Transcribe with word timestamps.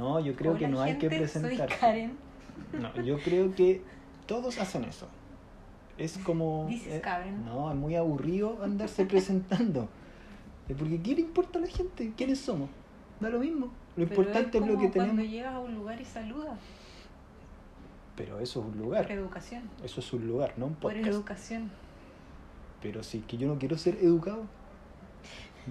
No, 0.00 0.18
yo 0.18 0.34
creo 0.34 0.56
que 0.56 0.66
no 0.66 0.80
hay 0.80 0.96
que 0.96 1.08
presentar. 1.10 1.68
Soy 1.68 1.78
Karen. 1.78 2.16
No, 2.80 3.02
yo 3.04 3.18
creo 3.18 3.54
que 3.54 3.82
todos 4.26 4.58
hacen 4.58 4.84
eso. 4.84 5.06
Es 5.98 6.16
como. 6.16 6.66
Dices 6.70 6.94
eh, 6.94 7.00
Karen. 7.02 7.44
no, 7.44 7.70
es 7.70 7.76
muy 7.76 7.96
aburrido 7.96 8.62
andarse 8.62 9.04
presentando. 9.04 9.88
Porque 10.66 11.02
¿qué 11.02 11.14
le 11.16 11.20
importa 11.20 11.58
a 11.58 11.62
la 11.62 11.68
gente? 11.68 12.12
¿Quiénes 12.16 12.38
somos? 12.38 12.70
Da 13.20 13.28
lo 13.28 13.40
mismo. 13.40 13.66
Lo 13.96 14.06
Pero 14.06 14.22
importante 14.22 14.56
es, 14.56 14.64
es 14.64 14.70
lo 14.70 14.78
que 14.78 14.88
tenemos. 14.88 15.14
cuando 15.16 15.22
llegas 15.30 15.52
a 15.54 15.58
un 15.60 15.74
lugar 15.74 16.00
y 16.00 16.04
saludas. 16.06 16.58
Pero 18.16 18.40
eso 18.40 18.60
es 18.60 18.66
un 18.66 18.72
Por 18.72 18.80
lugar. 18.82 19.10
educación. 19.10 19.62
Eso 19.84 20.00
es 20.00 20.12
un 20.14 20.26
lugar, 20.26 20.54
no 20.56 20.66
un 20.66 20.74
Por 20.76 20.92
podcast. 20.94 21.12
educación. 21.12 21.70
Pero 22.80 23.02
si 23.02 23.18
es 23.18 23.24
que 23.26 23.36
yo 23.36 23.48
no 23.48 23.58
quiero 23.58 23.76
ser 23.76 23.96
educado. 23.96 24.44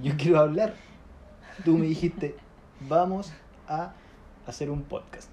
Yo 0.03 0.15
quiero 0.17 0.39
hablar. 0.39 0.75
Tú 1.65 1.77
me 1.77 1.87
dijiste, 1.87 2.35
vamos 2.87 3.33
a 3.67 3.93
hacer 4.49 4.69
un 4.69 4.83
podcast. 4.83 5.29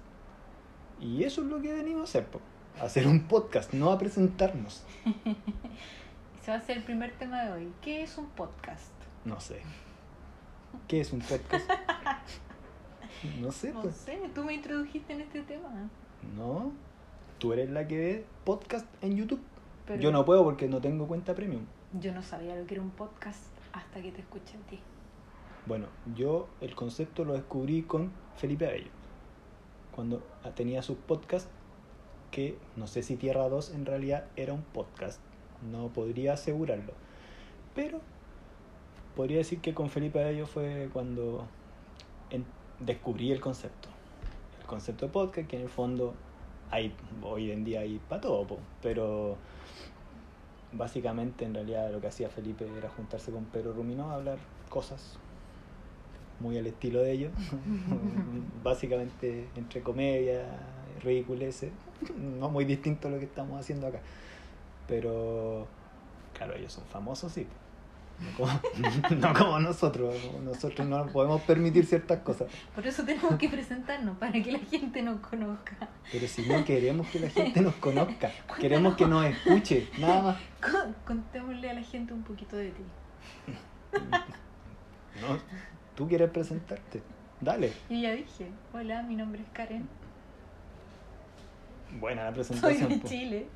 Y 0.99 1.23
eso 1.23 1.41
es 1.41 1.47
lo 1.47 1.61
que 1.61 1.73
venimos 1.73 2.01
a 2.01 2.03
hacer, 2.05 2.25
po. 2.27 2.39
A 2.79 2.83
hacer 2.85 3.07
un 3.07 3.27
podcast, 3.27 3.73
no 3.73 3.91
a 3.91 3.97
presentarnos. 3.97 4.83
Ese 6.41 6.51
va 6.51 6.57
a 6.57 6.61
ser 6.61 6.77
el 6.77 6.83
primer 6.83 7.11
tema 7.17 7.43
de 7.43 7.51
hoy. 7.51 7.73
¿Qué 7.81 8.03
es 8.03 8.17
un 8.17 8.27
podcast? 8.27 8.91
No 9.25 9.39
sé. 9.39 9.61
¿Qué 10.87 11.01
es 11.01 11.11
un 11.13 11.19
podcast? 11.19 11.69
No 13.41 13.51
sé, 13.51 13.73
No 13.73 13.81
pues. 13.81 13.95
sé, 13.95 14.19
tú 14.35 14.43
me 14.43 14.53
introdujiste 14.53 15.13
en 15.13 15.21
este 15.21 15.41
tema. 15.41 15.89
No. 16.35 16.71
Tú 17.39 17.51
eres 17.51 17.67
la 17.71 17.87
que 17.87 17.97
ve 17.97 18.25
podcast 18.43 18.85
en 19.01 19.15
YouTube. 19.17 19.41
Pero 19.87 19.99
Yo 19.99 20.11
no 20.11 20.23
puedo 20.23 20.43
porque 20.43 20.67
no 20.67 20.81
tengo 20.81 21.07
cuenta 21.07 21.33
premium. 21.33 21.63
Yo 21.99 22.13
no 22.13 22.21
sabía 22.21 22.55
lo 22.55 22.67
que 22.67 22.75
era 22.75 22.83
un 22.83 22.91
podcast 22.91 23.41
hasta 23.73 24.03
que 24.03 24.11
te 24.11 24.21
escuché 24.21 24.57
a 24.57 24.69
ti. 24.69 24.79
Bueno, 25.65 25.87
yo 26.15 26.47
el 26.61 26.75
concepto 26.75 27.25
lo 27.25 27.33
descubrí 27.33 27.81
con 27.81 28.11
Felipe 28.35 28.67
Abello. 28.67 28.91
Cuando 29.97 30.21
tenía 30.53 30.83
sus 30.83 30.95
podcasts, 30.95 31.49
que 32.29 32.55
no 32.75 32.85
sé 32.85 33.01
si 33.01 33.15
Tierra 33.15 33.49
2 33.49 33.71
en 33.71 33.87
realidad 33.87 34.25
era 34.35 34.53
un 34.53 34.61
podcast. 34.61 35.19
No 35.71 35.87
podría 35.87 36.33
asegurarlo. 36.33 36.93
Pero 37.73 37.99
podría 39.15 39.37
decir 39.37 39.59
que 39.59 39.73
con 39.73 39.89
Felipe 39.89 40.21
Abello 40.21 40.45
fue 40.45 40.91
cuando 40.93 41.47
en- 42.29 42.45
descubrí 42.79 43.31
el 43.31 43.41
concepto. 43.41 43.89
El 44.61 44.67
concepto 44.67 45.07
de 45.07 45.11
podcast, 45.11 45.47
que 45.47 45.55
en 45.55 45.63
el 45.63 45.69
fondo 45.69 46.13
hay, 46.69 46.93
hoy 47.23 47.49
en 47.49 47.63
día 47.63 47.79
hay 47.79 47.99
para 48.07 48.21
todo, 48.21 48.59
pero 48.83 49.35
básicamente 50.73 51.43
en 51.43 51.55
realidad 51.55 51.91
lo 51.91 51.99
que 52.01 52.07
hacía 52.07 52.29
Felipe 52.29 52.67
era 52.77 52.87
juntarse 52.89 53.31
con 53.31 53.45
Pedro 53.45 53.73
Ruminó 53.73 54.11
a 54.11 54.13
hablar 54.13 54.37
cosas 54.69 55.17
muy 56.39 56.57
al 56.57 56.67
estilo 56.67 57.01
de 57.01 57.11
ellos. 57.11 57.31
básicamente 58.63 59.47
entre 59.55 59.81
comedia, 59.81 60.45
ridiculeces, 61.03 61.71
no 62.39 62.49
muy 62.49 62.65
distinto 62.65 63.07
a 63.07 63.11
lo 63.11 63.19
que 63.19 63.25
estamos 63.25 63.59
haciendo 63.59 63.87
acá. 63.87 63.99
Pero 64.87 65.67
claro, 66.33 66.55
ellos 66.55 66.73
son 66.73 66.85
famosos, 66.85 67.31
sí. 67.31 67.47
No 68.19 68.31
como, 68.35 68.51
no 69.21 69.33
como 69.33 69.59
nosotros, 69.59 70.15
nosotros 70.43 70.87
no 70.87 70.97
nos 71.03 71.11
podemos 71.11 71.39
permitir 71.43 71.85
ciertas 71.85 72.19
cosas. 72.21 72.47
Por 72.73 72.85
eso 72.87 73.03
tenemos 73.03 73.35
que 73.35 73.47
presentarnos, 73.47 74.17
para 74.17 74.31
que 74.31 74.51
la 74.51 74.57
gente 74.59 75.03
nos 75.03 75.19
conozca. 75.19 75.75
Pero 76.11 76.27
si 76.27 76.41
no 76.47 76.65
queremos 76.65 77.05
que 77.09 77.19
la 77.19 77.29
gente 77.29 77.61
nos 77.61 77.75
conozca, 77.75 78.31
queremos 78.59 78.95
que 78.95 79.05
nos 79.05 79.23
escuche, 79.25 79.87
nada 79.99 80.21
más. 80.23 80.37
Con- 80.61 80.95
Contémosle 81.05 81.69
a 81.69 81.73
la 81.75 81.83
gente 81.83 82.11
un 82.13 82.23
poquito 82.23 82.55
de 82.55 82.71
ti. 82.71 82.81
No, 85.21 85.37
tú 85.97 86.07
quieres 86.07 86.29
presentarte, 86.29 87.01
dale. 87.41 87.73
Yo 87.89 87.97
ya 87.97 88.11
dije, 88.11 88.51
hola, 88.71 89.01
mi 89.01 89.15
nombre 89.15 89.41
es 89.41 89.47
Karen. 89.51 89.89
Buena 91.99 92.23
la 92.23 92.29
Soy 92.29 92.35
presentación. 92.35 92.89
de 92.89 92.97
po. 92.99 93.07
Chile. 93.07 93.47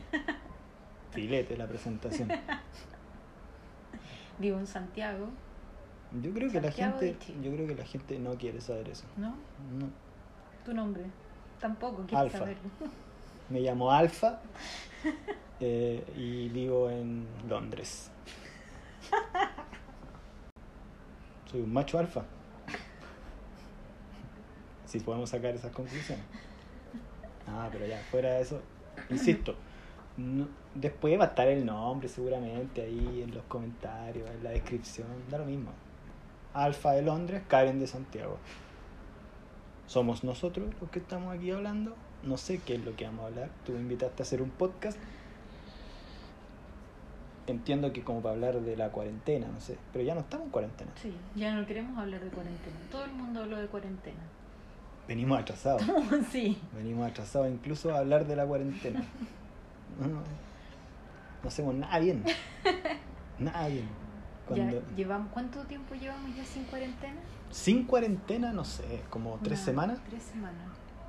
Filete 1.12 1.56
la 1.56 1.68
presentación. 1.68 2.29
Vivo 4.40 4.57
en 4.57 4.66
Santiago, 4.66 5.29
Yo 6.19 6.34
creo 6.34 6.52
que 6.52 6.59
la 6.59 6.72
gente, 6.72 7.06
de 7.06 7.18
yo 7.44 7.52
creo 7.53 7.68
que 7.68 7.75
la 7.75 7.85
gente 7.85 8.18
no 8.18 8.34
quiere 8.35 8.59
saber 8.59 8.90
eso. 8.90 9.06
¿no? 9.18 9.35
No. 9.78 9.90
Tu 10.66 10.73
nombre. 10.73 11.03
Tampoco 11.59 11.97
quieres 12.08 12.34
Alfa. 12.34 12.40
saberlo. 12.40 12.69
Me 13.50 13.62
llamo 13.62 13.91
Alfa 13.91 14.40
eh, 15.59 16.03
y 16.16 16.50
vivo 16.50 16.90
en 16.90 17.28
Londres. 17.47 18.09
Soy 21.51 21.62
un 21.62 21.73
macho 21.73 22.00
alfa. 22.00 22.23
Si 24.85 25.00
podemos 25.00 25.29
sacar 25.29 25.53
esas 25.53 25.72
conclusiones. 25.72 26.23
Ah, 27.47 27.67
pero 27.72 27.85
ya, 27.85 27.97
fuera 28.09 28.34
de 28.34 28.41
eso, 28.41 28.62
insisto, 29.09 29.56
después 30.75 31.19
va 31.19 31.25
a 31.25 31.28
estar 31.28 31.47
el 31.47 31.66
nombre 31.66 32.07
seguramente 32.07 32.81
ahí 32.81 33.22
en 33.23 33.34
los 33.34 33.44
comentarios, 33.45 34.29
en 34.29 34.44
la 34.44 34.51
descripción, 34.51 35.07
da 35.29 35.40
lo 35.40 35.45
mismo. 35.45 35.72
Alfa 36.53 36.91
de 36.94 37.01
Londres, 37.01 37.41
Karen 37.47 37.79
de 37.79 37.88
Santiago. 37.88 38.38
Somos 39.88 40.23
nosotros 40.23 40.69
los 40.79 40.90
que 40.90 41.00
estamos 41.00 41.35
aquí 41.35 41.51
hablando. 41.51 41.95
No 42.23 42.38
sé 42.38 42.61
qué 42.66 42.75
es 42.75 42.85
lo 42.85 42.95
que 42.95 43.06
vamos 43.06 43.23
a 43.23 43.28
hablar. 43.28 43.50
Tú 43.66 43.73
me 43.73 43.79
invitaste 43.79 44.22
a 44.22 44.23
hacer 44.23 44.41
un 44.41 44.50
podcast. 44.50 44.97
Entiendo 47.47 47.91
que 47.91 48.03
como 48.03 48.22
para 48.22 48.35
hablar 48.35 48.62
de 48.62 48.78
la 48.78 48.90
cuarentena, 48.90 49.47
no 49.47 49.59
sé. 49.59 49.78
Pero 49.91 50.06
ya 50.06 50.13
no 50.13 50.22
estamos 50.22 50.46
en 50.46 50.52
cuarentena. 50.52 50.91
Sí, 51.02 51.13
ya 51.35 51.53
no 51.56 51.66
queremos 51.66 51.97
hablar 51.97 52.22
de 52.22 52.29
cuarentena. 52.29 52.75
Todo 52.91 53.06
el 53.06 53.12
mundo 53.12 53.41
habló 53.41 53.57
de 53.57 53.68
cuarentena. 53.68 54.22
Venimos 55.07 55.40
atrasados. 55.40 55.81
sí. 56.31 56.57
Venimos 56.75 57.09
atrasados 57.09 57.50
incluso 57.50 57.94
a 57.94 58.00
hablar 58.00 58.25
de 58.25 58.35
la 58.35 58.46
cuarentena. 58.46 59.03
No, 60.00 60.07
no, 60.07 60.22
no 61.44 61.47
hacemos 61.47 61.75
nada 61.75 62.00
bien. 62.00 62.24
Nada 63.40 63.68
bien. 63.68 63.88
Cuando, 64.47 64.79
Ya 64.79 64.96
llevamos, 64.96 65.31
¿Cuánto 65.34 65.63
tiempo 65.63 65.96
llevamos 65.96 66.35
ya 66.35 66.46
sin 66.46 66.63
cuarentena? 66.66 67.19
Sin 67.50 67.85
cuarentena, 67.85 68.53
no 68.53 68.63
sé, 68.63 69.02
como 69.09 69.40
tres 69.41 69.59
semanas. 69.59 70.00
Tres 70.08 70.23
semanas. 70.23 70.68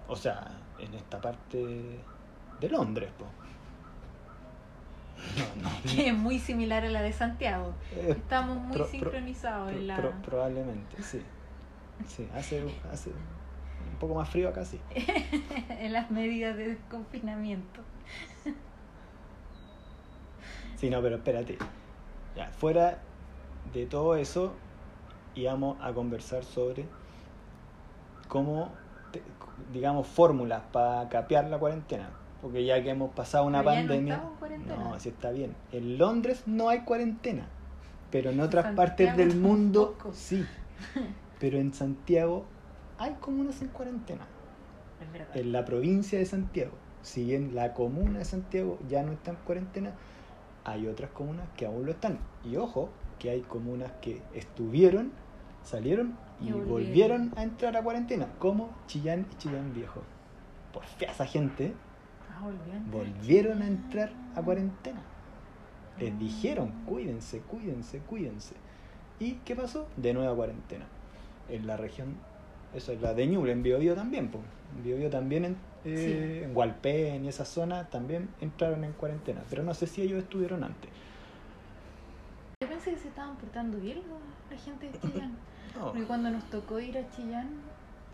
O 0.08 0.16
sea, 0.16 0.50
en 0.78 0.94
esta 0.94 1.20
parte 1.20 2.00
de 2.60 2.68
Londres, 2.68 3.10
po. 3.18 3.26
No, 5.36 5.62
no. 5.62 5.70
Que 5.94 6.08
es 6.08 6.14
muy 6.14 6.38
similar 6.38 6.84
a 6.84 6.88
la 6.90 7.02
de 7.02 7.12
Santiago. 7.12 7.74
Eh, 7.96 8.14
Estamos 8.16 8.58
muy 8.58 8.76
Pro- 8.76 8.86
sincronizados 8.86 9.70
pro- 9.70 9.78
en 9.78 9.86
la... 9.88 9.96
pro- 9.96 10.22
probablemente, 10.22 11.02
sí. 11.02 11.22
Sí, 12.06 12.28
hace, 12.34 12.62
hace 12.92 13.10
un 13.10 13.98
poco 13.98 14.14
más 14.14 14.28
frío 14.28 14.48
acá, 14.48 14.64
sí. 14.64 14.80
en 15.80 15.92
las 15.92 16.10
medidas 16.10 16.56
de 16.56 16.68
desconfinamiento. 16.68 17.80
Sí, 20.76 20.90
no, 20.90 21.00
pero 21.00 21.16
espérate. 21.16 21.58
Ya, 22.36 22.48
fuera 22.48 22.98
de 23.72 23.86
todo 23.86 24.16
eso, 24.16 24.54
íbamos 25.36 25.76
a 25.80 25.92
conversar 25.92 26.44
sobre 26.44 26.86
cómo, 28.28 28.72
te- 29.12 29.22
digamos, 29.72 30.08
fórmulas 30.08 30.62
para 30.72 31.08
capear 31.08 31.44
la 31.48 31.58
cuarentena. 31.58 32.10
Porque 32.42 32.64
ya 32.64 32.82
que 32.82 32.90
hemos 32.90 33.12
pasado 33.14 33.44
una 33.46 33.62
Pero 33.62 33.70
ya 33.74 33.82
no 33.82 33.88
pandemia. 33.88 34.14
en 34.16 34.36
cuarentena. 34.38 34.76
No, 34.76 34.98
sí 35.00 35.08
está 35.10 35.30
bien. 35.30 35.54
En 35.72 35.96
Londres 35.98 36.42
no 36.46 36.68
hay 36.68 36.80
cuarentena. 36.80 37.46
Pero 38.10 38.30
en 38.30 38.40
otras 38.40 38.64
Santiago 38.64 38.76
partes 38.88 39.16
del 39.16 39.36
mundo 39.36 39.96
sí. 40.12 40.44
Pero 41.38 41.58
en 41.58 41.72
Santiago 41.72 42.44
hay 42.98 43.14
comunas 43.20 43.62
en 43.62 43.68
cuarentena. 43.68 44.26
Es 45.00 45.12
verdad. 45.12 45.36
En 45.36 45.52
la 45.52 45.64
provincia 45.64 46.18
de 46.18 46.26
Santiago, 46.26 46.72
si 47.02 47.24
bien 47.24 47.54
la 47.54 47.72
comuna 47.74 48.18
de 48.18 48.24
Santiago 48.24 48.78
ya 48.88 49.02
no 49.02 49.12
está 49.12 49.30
en 49.30 49.36
cuarentena, 49.38 49.92
hay 50.64 50.86
otras 50.88 51.10
comunas 51.12 51.46
que 51.56 51.66
aún 51.66 51.86
lo 51.86 51.92
están. 51.92 52.18
Y 52.44 52.56
ojo, 52.56 52.90
que 53.18 53.30
hay 53.30 53.40
comunas 53.42 53.92
que 54.00 54.20
estuvieron, 54.34 55.12
salieron 55.62 56.16
y, 56.40 56.48
Y 56.48 56.52
volvieron. 56.52 56.68
volvieron. 56.70 57.32
a 57.36 57.42
entrar 57.44 57.76
a 57.76 57.82
cuarentena, 57.82 58.26
como 58.38 58.70
Chillán 58.86 59.26
y 59.32 59.36
Chillán 59.36 59.72
Viejo. 59.72 60.02
Por 60.72 60.84
fea 60.84 61.10
esa 61.12 61.26
gente, 61.26 61.74
Volvieron 62.90 63.62
a 63.62 63.66
entrar 63.66 64.12
a 64.34 64.42
cuarentena. 64.42 65.00
Les 65.98 66.18
dijeron, 66.18 66.72
cuídense, 66.86 67.40
cuídense, 67.40 67.98
cuídense. 67.98 68.54
¿Y 69.20 69.34
qué 69.44 69.54
pasó? 69.54 69.86
De 69.96 70.14
nuevo 70.14 70.32
a 70.32 70.36
cuarentena. 70.36 70.86
En 71.48 71.66
la 71.66 71.76
región, 71.76 72.14
eso 72.74 72.92
es 72.92 73.00
la 73.00 73.14
de 73.14 73.26
Ñuble, 73.26 73.52
en 73.52 73.62
Biobío 73.62 73.94
también. 73.94 74.28
pues. 74.28 74.42
En 74.76 74.84
Biobío 74.84 75.10
también, 75.10 75.44
en, 75.44 75.56
eh, 75.84 76.42
en 76.44 76.56
Hualpén 76.56 77.24
y 77.24 77.28
esa 77.28 77.44
zona 77.44 77.88
también 77.90 78.28
entraron 78.40 78.84
en 78.84 78.92
cuarentena. 78.92 79.42
Pero 79.50 79.62
no 79.62 79.74
sé 79.74 79.86
si 79.86 80.02
ellos 80.02 80.22
estuvieron 80.22 80.64
antes. 80.64 80.90
Yo 82.62 82.68
pensé 82.68 82.92
que 82.92 82.98
se 82.98 83.08
estaban 83.08 83.36
portando 83.36 83.78
bien 83.78 83.98
la, 83.98 84.56
la 84.56 84.62
gente 84.62 84.90
de 84.90 84.98
Chillán. 85.12 85.36
No, 85.76 85.86
Porque 85.86 86.04
cuando 86.04 86.30
nos 86.30 86.44
tocó 86.44 86.80
ir 86.80 86.96
a 86.98 87.08
Chillán 87.10 87.48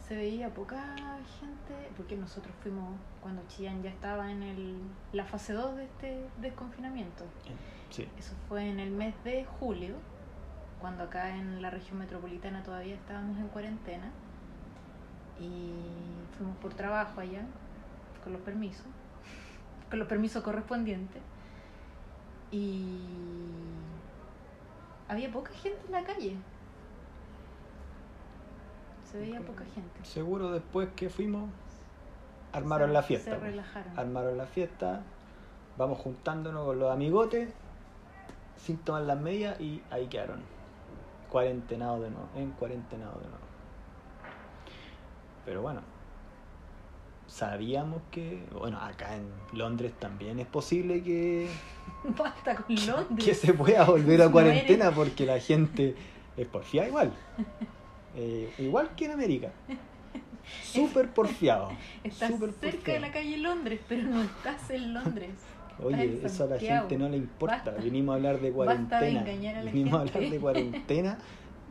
se 0.09 0.17
veía 0.17 0.49
poca 0.49 0.97
gente, 1.39 1.91
porque 1.97 2.17
nosotros 2.17 2.55
fuimos 2.63 2.99
cuando 3.21 3.43
Chillán 3.49 3.83
ya 3.83 3.91
estaba 3.91 4.31
en 4.31 4.43
el, 4.43 4.79
la 5.13 5.25
fase 5.25 5.53
2 5.53 5.77
de 5.77 5.85
este 5.85 6.25
desconfinamiento. 6.41 7.25
sí. 7.91 8.09
Eso 8.19 8.33
fue 8.49 8.71
en 8.71 8.81
el 8.81 8.91
mes 8.91 9.15
de 9.25 9.45
julio, 9.45 9.97
cuando 10.81 11.05
acá 11.05 11.37
en 11.37 11.61
la 11.61 11.69
región 11.69 11.99
metropolitana 11.99 12.63
todavía 12.63 12.95
estábamos 12.95 13.37
en 13.39 13.49
cuarentena. 13.49 14.11
Y 15.39 15.75
fuimos 16.37 16.57
por 16.57 16.73
trabajo 16.73 17.21
allá, 17.21 17.43
con 18.25 18.33
los 18.33 18.41
permisos, 18.41 18.87
con 19.91 19.99
los 19.99 20.09
permisos 20.09 20.43
correspondientes. 20.43 21.21
Y 22.51 23.03
había 25.07 25.31
poca 25.31 25.53
gente 25.53 25.81
en 25.85 25.93
la 25.93 26.03
calle. 26.03 26.37
Se 29.11 29.19
veía 29.19 29.41
poca 29.41 29.65
gente. 29.75 30.05
Seguro 30.05 30.51
después 30.53 30.89
que 30.95 31.09
fuimos, 31.09 31.51
armaron 32.53 32.93
la 32.93 33.03
fiesta. 33.03 33.33
Se 33.33 33.39
relajaron. 33.39 33.99
Armaron 33.99 34.37
la 34.37 34.47
fiesta, 34.47 35.03
vamos 35.79 35.99
juntándonos 35.99 36.67
con 36.67 36.79
los 36.79 36.93
amigotes, 36.93 37.51
sin 38.57 38.77
tomar 38.79 39.03
las 39.03 39.19
medidas 39.19 39.59
y 39.61 39.83
ahí 39.91 40.07
quedaron. 40.09 40.41
Cuarentenados 41.31 42.03
de 42.03 42.11
nuevo, 42.11 42.29
en 42.37 42.51
cuarentenado 42.53 43.19
de 43.21 43.29
nuevo. 43.29 43.45
Pero 45.45 45.63
bueno, 45.63 45.81
sabíamos 47.27 48.03
que, 48.11 48.45
bueno, 48.53 48.79
acá 48.79 49.15
en 49.17 49.31
Londres 49.53 49.93
también 49.99 50.39
es 50.39 50.47
posible 50.47 51.03
que, 51.03 51.49
Basta 52.19 52.57
con 52.57 52.75
Londres. 52.87 53.25
que 53.25 53.35
se 53.35 53.55
pueda 53.55 53.85
volver 53.85 54.21
a 54.21 54.29
cuarentena 54.33 54.91
porque 54.91 55.25
la 55.25 55.39
gente 55.41 55.95
es 56.37 56.47
porfiada 56.47 56.89
igual. 56.89 57.13
Eh, 58.21 58.53
igual 58.59 58.91
que 58.97 59.05
en 59.05 59.13
América. 59.13 59.53
Súper 60.63 61.09
porfiado. 61.11 61.71
Estás 62.05 62.33
cerca 62.61 62.93
de 62.93 63.01
la 63.01 63.13
calle 63.13 63.39
Londres, 63.39 63.81
pero 63.89 64.03
no 64.03 64.23
estás 64.23 64.71
en 64.71 64.93
Londres. 64.93 65.31
Oye, 65.81 66.03
en 66.03 66.27
eso 66.27 66.45
a 66.45 66.47
la 66.49 66.59
gente 66.59 66.99
no 66.99 67.09
le 67.09 67.17
importa. 67.17 67.57
Basta. 67.57 67.71
Venimos 67.81 68.13
a 68.13 68.17
hablar 68.17 68.41
de 68.41 68.49
de 68.49 68.53
cuarentena. 68.53 69.21
engañar 69.21 69.57
a 69.57 69.63
la 69.63 69.71
venimos 69.71 69.95
a 69.95 70.01
hablar 70.01 70.31
de 70.31 70.39
cuarentena 70.41 71.19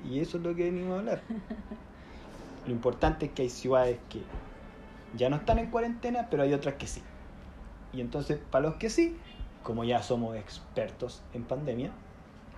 y 0.09 0.19
eso 0.19 0.37
es 0.37 0.43
lo 0.43 0.55
que 0.55 0.63
venimos 0.63 0.95
a 0.95 0.99
hablar. 0.99 1.21
Lo 2.65 2.71
importante 2.71 3.25
es 3.25 3.31
que 3.33 3.41
hay 3.41 3.49
ciudades 3.49 3.99
que 4.07 4.21
ya 5.17 5.29
no 5.29 5.35
están 5.35 5.59
en 5.59 5.69
cuarentena, 5.69 6.27
pero 6.29 6.43
hay 6.43 6.53
otras 6.53 6.75
que 6.75 6.87
sí. 6.87 7.01
Y 7.91 7.99
entonces, 7.99 8.39
para 8.51 8.69
los 8.69 8.75
que 8.75 8.89
sí, 8.89 9.17
como 9.63 9.83
ya 9.83 10.01
somos 10.01 10.37
expertos 10.37 11.23
en 11.33 11.43
pandemia, 11.43 11.91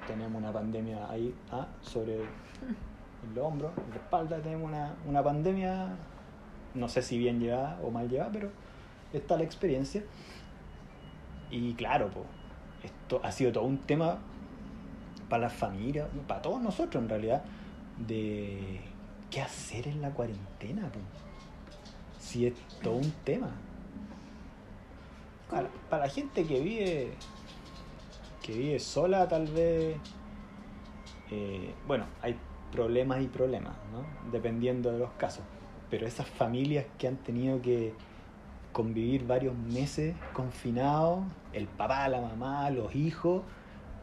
tenemos 0.05 0.39
una 0.39 0.51
pandemia 0.51 1.09
ahí 1.09 1.33
ah, 1.51 1.67
sobre 1.81 2.19
el 3.31 3.39
hombro, 3.39 3.71
en 3.85 3.89
la 3.89 3.95
espalda, 3.95 4.41
tenemos 4.41 4.69
una, 4.69 4.95
una 5.05 5.23
pandemia, 5.23 5.87
no 6.73 6.87
sé 6.87 7.01
si 7.01 7.17
bien 7.17 7.39
llevada 7.39 7.79
o 7.83 7.91
mal 7.91 8.09
llevada, 8.09 8.31
pero 8.31 8.49
está 9.13 9.37
la 9.37 9.43
experiencia. 9.43 10.03
Y 11.51 11.73
claro, 11.73 12.09
pues, 12.11 12.25
esto 12.83 13.19
ha 13.23 13.31
sido 13.31 13.51
todo 13.51 13.63
un 13.63 13.79
tema 13.79 14.19
para 15.27 15.43
las 15.43 15.53
familias, 15.53 16.07
para 16.27 16.41
todos 16.41 16.61
nosotros 16.61 17.03
en 17.03 17.09
realidad, 17.09 17.43
de 18.07 18.81
qué 19.29 19.41
hacer 19.41 19.87
en 19.87 20.01
la 20.01 20.11
cuarentena, 20.11 20.91
po. 20.91 20.99
si 22.19 22.47
es 22.47 22.53
todo 22.81 22.95
un 22.95 23.11
tema. 23.23 23.49
Para, 25.49 25.67
para 25.89 26.05
la 26.05 26.09
gente 26.09 26.45
que 26.45 26.59
vive, 26.59 27.13
que 28.41 28.53
vive 28.53 28.79
sola, 28.79 29.27
tal 29.27 29.47
vez, 29.47 29.97
eh, 31.31 31.73
bueno, 31.87 32.05
hay 32.21 32.35
problemas 32.71 33.21
y 33.21 33.27
problemas, 33.27 33.73
¿no? 33.91 34.05
dependiendo 34.31 34.91
de 34.91 34.99
los 34.99 35.11
casos. 35.13 35.43
Pero 35.89 36.05
esas 36.05 36.27
familias 36.27 36.85
que 36.97 37.07
han 37.07 37.17
tenido 37.17 37.61
que 37.61 37.93
convivir 38.71 39.25
varios 39.25 39.55
meses 39.55 40.15
confinados, 40.33 41.23
el 41.53 41.67
papá, 41.67 42.07
la 42.07 42.21
mamá, 42.21 42.69
los 42.69 42.93
hijos, 42.95 43.41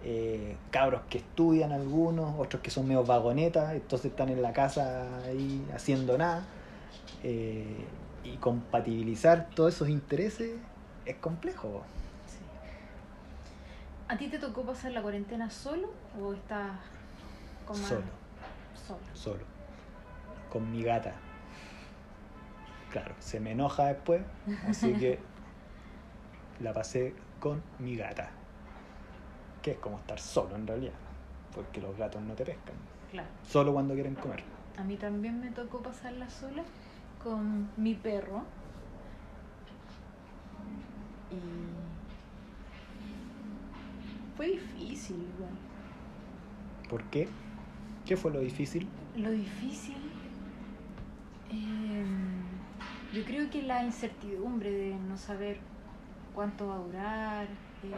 eh, 0.02 0.56
cabros 0.70 1.02
que 1.08 1.18
estudian 1.18 1.72
algunos, 1.72 2.34
otros 2.38 2.62
que 2.62 2.70
son 2.70 2.86
medio 2.88 3.04
vagonetas, 3.04 3.74
entonces 3.74 4.10
están 4.10 4.28
en 4.28 4.42
la 4.42 4.52
casa 4.52 5.24
ahí 5.24 5.64
haciendo 5.74 6.18
nada. 6.18 6.44
eh, 7.22 7.84
y 8.24 8.36
compatibilizar 8.38 9.48
todos 9.54 9.74
esos 9.74 9.88
intereses 9.88 10.56
es 11.04 11.16
complejo. 11.16 11.82
Sí. 12.26 12.38
¿A 14.08 14.16
ti 14.18 14.28
te 14.28 14.38
tocó 14.38 14.62
pasar 14.62 14.92
la 14.92 15.02
cuarentena 15.02 15.48
solo 15.50 15.88
o 16.20 16.32
estás 16.34 16.72
con 17.66 17.78
más- 17.80 17.88
Solo, 17.88 18.02
Solo. 18.76 19.00
solo. 19.14 19.44
Con 20.50 20.70
mi 20.70 20.82
gata. 20.82 21.14
Claro, 22.90 23.14
se 23.18 23.40
me 23.40 23.52
enoja 23.52 23.86
después, 23.86 24.22
así 24.68 24.94
que 24.94 25.18
la 26.60 26.72
pasé 26.72 27.14
con 27.40 27.62
mi 27.78 27.96
gata. 27.96 28.30
Que 29.62 29.72
es 29.72 29.78
como 29.78 29.98
estar 29.98 30.18
solo 30.18 30.54
en 30.54 30.66
realidad, 30.66 30.94
porque 31.54 31.80
los 31.80 31.96
gatos 31.96 32.22
no 32.22 32.34
te 32.34 32.44
pescan. 32.44 32.76
Claro. 33.10 33.28
Solo 33.46 33.72
cuando 33.72 33.94
quieren 33.94 34.14
comer. 34.14 34.42
A 34.78 34.84
mí 34.84 34.96
también 34.96 35.40
me 35.40 35.50
tocó 35.50 35.82
pasarla 35.82 36.28
sola 36.28 36.62
con 37.22 37.68
mi 37.76 37.94
perro. 37.94 38.44
Y 41.30 41.40
fue 44.36 44.48
difícil 44.48 45.16
igual. 45.16 45.50
¿Por 46.88 47.02
qué? 47.04 47.28
¿Qué 48.06 48.16
fue 48.16 48.30
lo 48.30 48.38
difícil? 48.38 48.88
Lo 49.16 49.32
difícil, 49.32 49.96
em, 51.50 52.44
yo 53.12 53.24
creo 53.24 53.50
que 53.50 53.62
la 53.62 53.82
incertidumbre 53.82 54.70
de 54.70 54.94
no 54.94 55.18
saber 55.18 55.58
cuánto 56.32 56.68
va 56.68 56.76
a 56.76 56.78
durar, 56.78 57.46
eh, 57.46 57.96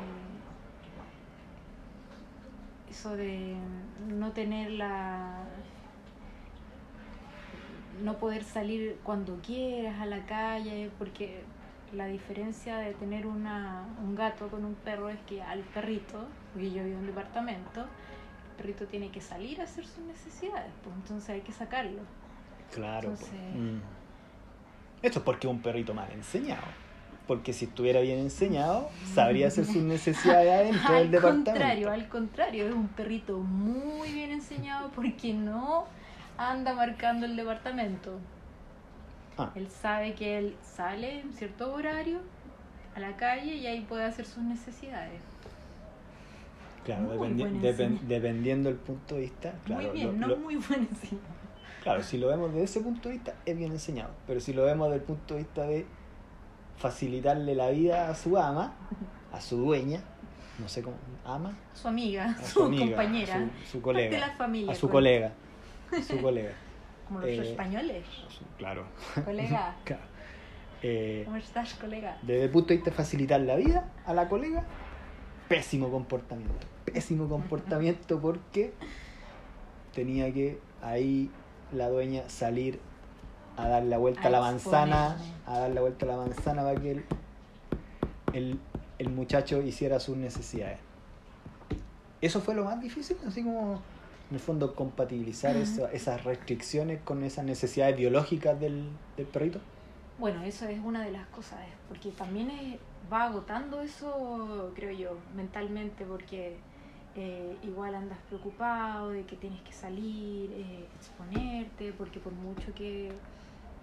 eso 2.90 3.14
de 3.16 3.56
no 4.08 4.32
tener 4.32 4.70
la, 4.70 5.44
no 8.02 8.16
poder 8.16 8.44
salir 8.44 8.98
cuando 9.02 9.36
quieras 9.42 10.00
a 10.00 10.06
la 10.06 10.24
calle, 10.24 10.90
porque 10.98 11.42
la 11.92 12.06
diferencia 12.06 12.78
de 12.78 12.94
tener 12.94 13.26
una, 13.26 13.84
un 14.02 14.14
gato 14.14 14.48
con 14.48 14.64
un 14.64 14.74
perro 14.74 15.10
es 15.10 15.18
que 15.26 15.42
al 15.42 15.60
perrito, 15.60 16.26
porque 16.54 16.70
yo 16.70 16.82
vivo 16.82 16.96
en 16.96 17.00
un 17.00 17.06
departamento, 17.06 17.84
perrito 18.58 18.84
tiene 18.86 19.10
que 19.10 19.20
salir 19.22 19.60
a 19.60 19.64
hacer 19.64 19.86
sus 19.86 20.04
necesidades, 20.04 20.70
pues 20.84 20.94
entonces 20.96 21.30
hay 21.30 21.40
que 21.40 21.52
sacarlo. 21.52 22.02
Claro. 22.74 23.08
po. 23.08 23.14
Entonces- 23.14 23.54
Mm. 23.54 23.78
Esto 25.00 25.20
es 25.20 25.24
porque 25.24 25.46
es 25.46 25.50
un 25.52 25.62
perrito 25.62 25.94
mal 25.94 26.10
enseñado. 26.12 26.66
Porque 27.28 27.52
si 27.52 27.66
estuviera 27.66 28.00
bien 28.00 28.18
enseñado, 28.18 28.90
sabría 29.14 29.46
hacer 29.48 29.64
sus 29.64 29.76
necesidades 29.94 30.50
adentro 30.52 30.92
del 30.94 31.02
al 31.04 31.10
departamento. 31.10 31.50
contrario, 31.52 31.90
al 31.92 32.08
contrario, 32.08 32.66
es 32.68 32.74
un 32.74 32.88
perrito 32.88 33.38
muy 33.38 34.12
bien 34.12 34.30
enseñado 34.32 34.90
porque 34.94 35.32
no 35.34 35.84
anda 36.36 36.74
marcando 36.74 37.26
el 37.26 37.36
departamento. 37.36 38.18
Ah, 39.36 39.52
Él 39.54 39.68
sabe 39.70 40.14
que 40.14 40.36
él 40.38 40.56
sale 40.62 41.20
en 41.20 41.32
cierto 41.32 41.72
horario 41.72 42.18
a 42.96 43.00
la 43.00 43.16
calle 43.16 43.54
y 43.54 43.66
ahí 43.66 43.82
puede 43.82 44.04
hacer 44.04 44.24
sus 44.26 44.42
necesidades. 44.42 45.20
Claro, 46.96 47.14
dependi- 47.14 47.60
depen- 47.60 48.00
dependiendo 48.00 48.68
del 48.68 48.78
punto 48.78 49.14
de 49.14 49.20
vista. 49.22 49.52
Claro, 49.64 49.88
muy 49.88 49.92
bien, 49.92 50.06
lo- 50.06 50.12
no 50.12 50.26
lo- 50.28 50.36
muy 50.38 50.56
buen 50.56 50.80
enseñado. 50.90 51.28
claro, 51.82 52.02
si 52.02 52.18
lo 52.18 52.28
vemos 52.28 52.50
desde 52.52 52.64
ese 52.64 52.80
punto 52.80 53.08
de 53.08 53.14
vista, 53.16 53.34
es 53.46 53.56
bien 53.56 53.72
enseñado. 53.72 54.10
Pero 54.26 54.40
si 54.40 54.52
lo 54.52 54.64
vemos 54.64 54.88
desde 54.88 55.00
el 55.00 55.04
punto 55.06 55.34
de 55.34 55.40
vista 55.40 55.62
de 55.62 55.86
facilitarle 56.76 57.54
la 57.54 57.70
vida 57.70 58.08
a 58.10 58.14
su 58.14 58.36
ama, 58.38 58.74
a 59.32 59.40
su 59.40 59.56
dueña, 59.58 60.00
no 60.58 60.68
sé 60.68 60.82
cómo, 60.82 60.96
ama, 61.24 61.56
Su 61.74 61.88
amiga, 61.88 62.24
a 62.38 62.42
su, 62.42 62.50
su 62.60 62.64
amiga, 62.64 62.86
compañera, 62.86 63.34
a 63.34 63.64
su, 63.66 63.72
su 63.72 63.82
colega, 63.82 64.10
de 64.10 64.18
la 64.18 64.30
familia. 64.36 64.72
a 64.72 64.74
su 64.74 64.80
con- 64.86 64.92
colega, 64.92 65.32
su 66.08 66.20
colega, 66.20 66.52
Como 67.06 67.20
los 67.20 67.28
Eh, 67.30 67.50
españoles. 67.50 68.04
claro. 68.58 68.84
Colega, 69.24 69.76
Claro. 69.84 70.02
Eh, 70.82 71.22
¿cómo 71.24 71.36
estás, 71.36 71.74
colega? 71.74 72.18
desde 72.22 72.44
el 72.44 72.50
punto 72.50 72.68
de 72.68 72.76
vista 72.76 72.90
de 72.90 72.96
facilitar 72.96 73.40
la 73.40 73.56
vida 73.56 73.90
a 74.06 74.14
la 74.14 74.28
colega, 74.28 74.64
pésimo 75.48 75.90
comportamiento. 75.90 76.66
Pésimo 76.92 77.28
comportamiento 77.28 78.18
porque 78.20 78.72
tenía 79.94 80.32
que 80.32 80.58
ahí 80.82 81.30
la 81.72 81.88
dueña 81.88 82.28
salir 82.28 82.78
a 83.56 83.68
dar 83.68 83.82
la 83.84 83.98
vuelta 83.98 84.22
a, 84.22 84.26
A 84.26 84.30
la 84.30 84.40
manzana, 84.40 85.16
a 85.46 85.58
dar 85.58 85.70
la 85.70 85.80
vuelta 85.80 86.06
a 86.06 86.08
la 86.08 86.16
manzana 86.16 86.62
para 86.62 86.80
que 86.80 86.90
el, 86.92 87.04
el, 88.32 88.58
el 88.98 89.08
muchacho 89.10 89.60
hiciera 89.62 89.98
sus 90.00 90.16
necesidades. 90.16 90.78
Eso 92.20 92.40
fue 92.40 92.54
lo 92.54 92.64
más 92.64 92.80
difícil, 92.80 93.16
así 93.26 93.42
como 93.42 93.80
en 94.30 94.34
el 94.34 94.40
fondo 94.40 94.74
compatibilizar 94.74 95.56
esas 95.56 96.24
restricciones 96.24 97.00
con 97.02 97.22
esas 97.24 97.44
necesidades 97.44 97.96
biológicas 97.96 98.58
del, 98.60 98.88
del 99.16 99.26
perrito. 99.26 99.60
Bueno, 100.18 100.42
eso 100.42 100.66
es 100.66 100.80
una 100.84 101.04
de 101.04 101.12
las 101.12 101.26
cosas, 101.28 101.60
porque 101.88 102.10
también 102.10 102.50
es- 102.50 102.78
va 103.10 103.24
agotando 103.24 103.80
eso, 103.80 104.72
creo 104.74 104.90
yo, 104.92 105.16
mentalmente, 105.36 106.04
porque 106.04 106.56
eh, 107.20 107.56
igual 107.64 107.96
andas 107.96 108.18
preocupado 108.28 109.10
de 109.10 109.24
que 109.24 109.34
tienes 109.34 109.60
que 109.62 109.72
salir, 109.72 110.52
eh, 110.52 110.86
exponerte, 110.94 111.92
porque 111.92 112.20
por 112.20 112.32
mucho 112.32 112.72
que, 112.76 113.10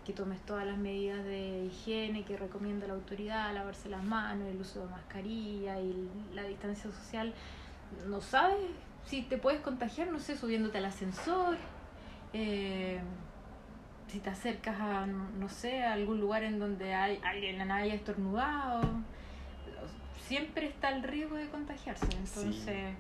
que 0.06 0.13
tomes 0.13 0.39
todas 0.46 0.65
las 0.65 0.77
medidas 0.77 1.22
de 1.25 1.65
higiene 1.65 2.24
que 2.24 2.38
recomienda 2.38 2.88
la 2.88 2.94
autoridad, 2.94 3.54
lavarse 3.54 3.89
las 3.89 4.06
manos, 4.06 4.48
el 4.48 4.62
uso 4.62 4.86
de 4.86 4.89
mascarilla 4.89 5.82
y 5.82 6.10
la 6.34 6.44
distancia 6.44 6.89
social, 6.89 7.34
no 8.08 8.22
sabes 8.22 8.56
si 9.04 9.22
te 9.24 9.38
puedes 9.38 9.60
contagiar, 9.60 10.10
no 10.10 10.20
sé, 10.20 10.38
subiéndote 10.38 10.77
al 10.77 10.86
ascensor. 10.86 11.58
eh, 12.32 13.01
si 14.08 14.20
te 14.20 14.30
acercas 14.30 14.80
a, 14.80 15.06
no 15.08 15.50
sé, 15.50 15.84
a 15.84 15.92
algún 15.92 16.22
lugar 16.22 16.44
en 16.44 16.58
donde 16.58 16.94
hay 16.94 17.20
alguien 17.22 17.70
haya 17.70 17.94
estornudado, 17.96 18.82
siempre 20.25 20.68
está 20.68 20.89
el 20.89 21.04
riesgo 21.04 21.36
de 21.36 21.50
contagiarse. 21.50 22.06
Entonces, 22.06 22.96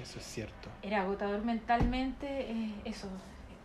eso 0.00 0.18
es 0.18 0.24
cierto. 0.24 0.68
Era 0.82 1.02
agotador 1.02 1.44
mentalmente 1.44 2.50
eh, 2.50 2.74
eso, 2.84 3.08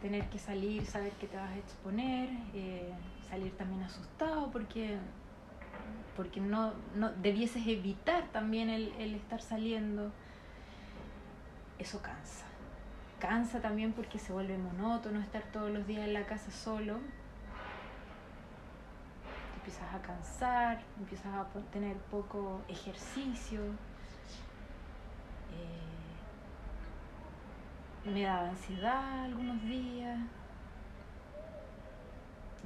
tener 0.02 0.26
que 0.30 0.40
salir, 0.40 0.86
saber 0.86 1.12
que 1.14 1.28
te 1.28 1.38
vas 1.38 1.52
a 1.52 1.58
exponer, 1.58 2.30
eh, 2.54 2.92
salir 3.30 3.56
también 3.58 3.84
asustado 3.84 4.52
porque 4.52 4.98
porque 6.16 6.40
no, 6.42 6.74
no 6.96 7.12
debieses 7.12 7.68
evitar 7.68 8.28
también 8.32 8.72
el, 8.72 8.92
el 8.94 9.14
estar 9.14 9.40
saliendo. 9.40 10.12
Eso 11.78 12.02
cansa. 12.02 12.46
Cansa 13.20 13.62
también 13.62 13.94
porque 13.94 14.18
se 14.18 14.34
vuelve 14.34 14.58
monótono 14.58 15.20
estar 15.20 15.44
todos 15.54 15.70
los 15.72 15.86
días 15.86 16.08
en 16.08 16.14
la 16.14 16.26
casa 16.26 16.50
solo. 16.50 16.96
Te 19.52 19.58
empiezas 19.58 19.94
a 19.94 20.02
cansar, 20.02 20.82
empiezas 20.98 21.28
a 21.28 21.46
tener 21.72 21.96
poco 21.98 22.62
ejercicio. 22.68 23.62
Eh, 25.54 25.87
me 28.06 28.24
da 28.24 28.50
ansiedad 28.50 29.26
algunos 29.26 29.62
días 29.64 30.20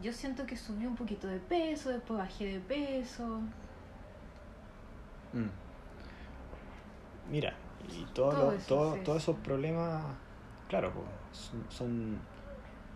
yo 0.01 0.11
siento 0.11 0.45
que 0.45 0.57
subí 0.57 0.85
un 0.85 0.95
poquito 0.95 1.27
de 1.27 1.39
peso, 1.39 1.89
después 1.89 2.19
bajé 2.19 2.53
de 2.53 2.59
peso. 2.59 3.41
Mm. 5.33 5.49
Mira, 7.29 7.53
y 7.89 8.03
todo 8.13 8.53
todos 8.67 9.17
esos 9.17 9.37
problemas, 9.37 10.03
claro, 10.67 10.91
son, 11.69 12.19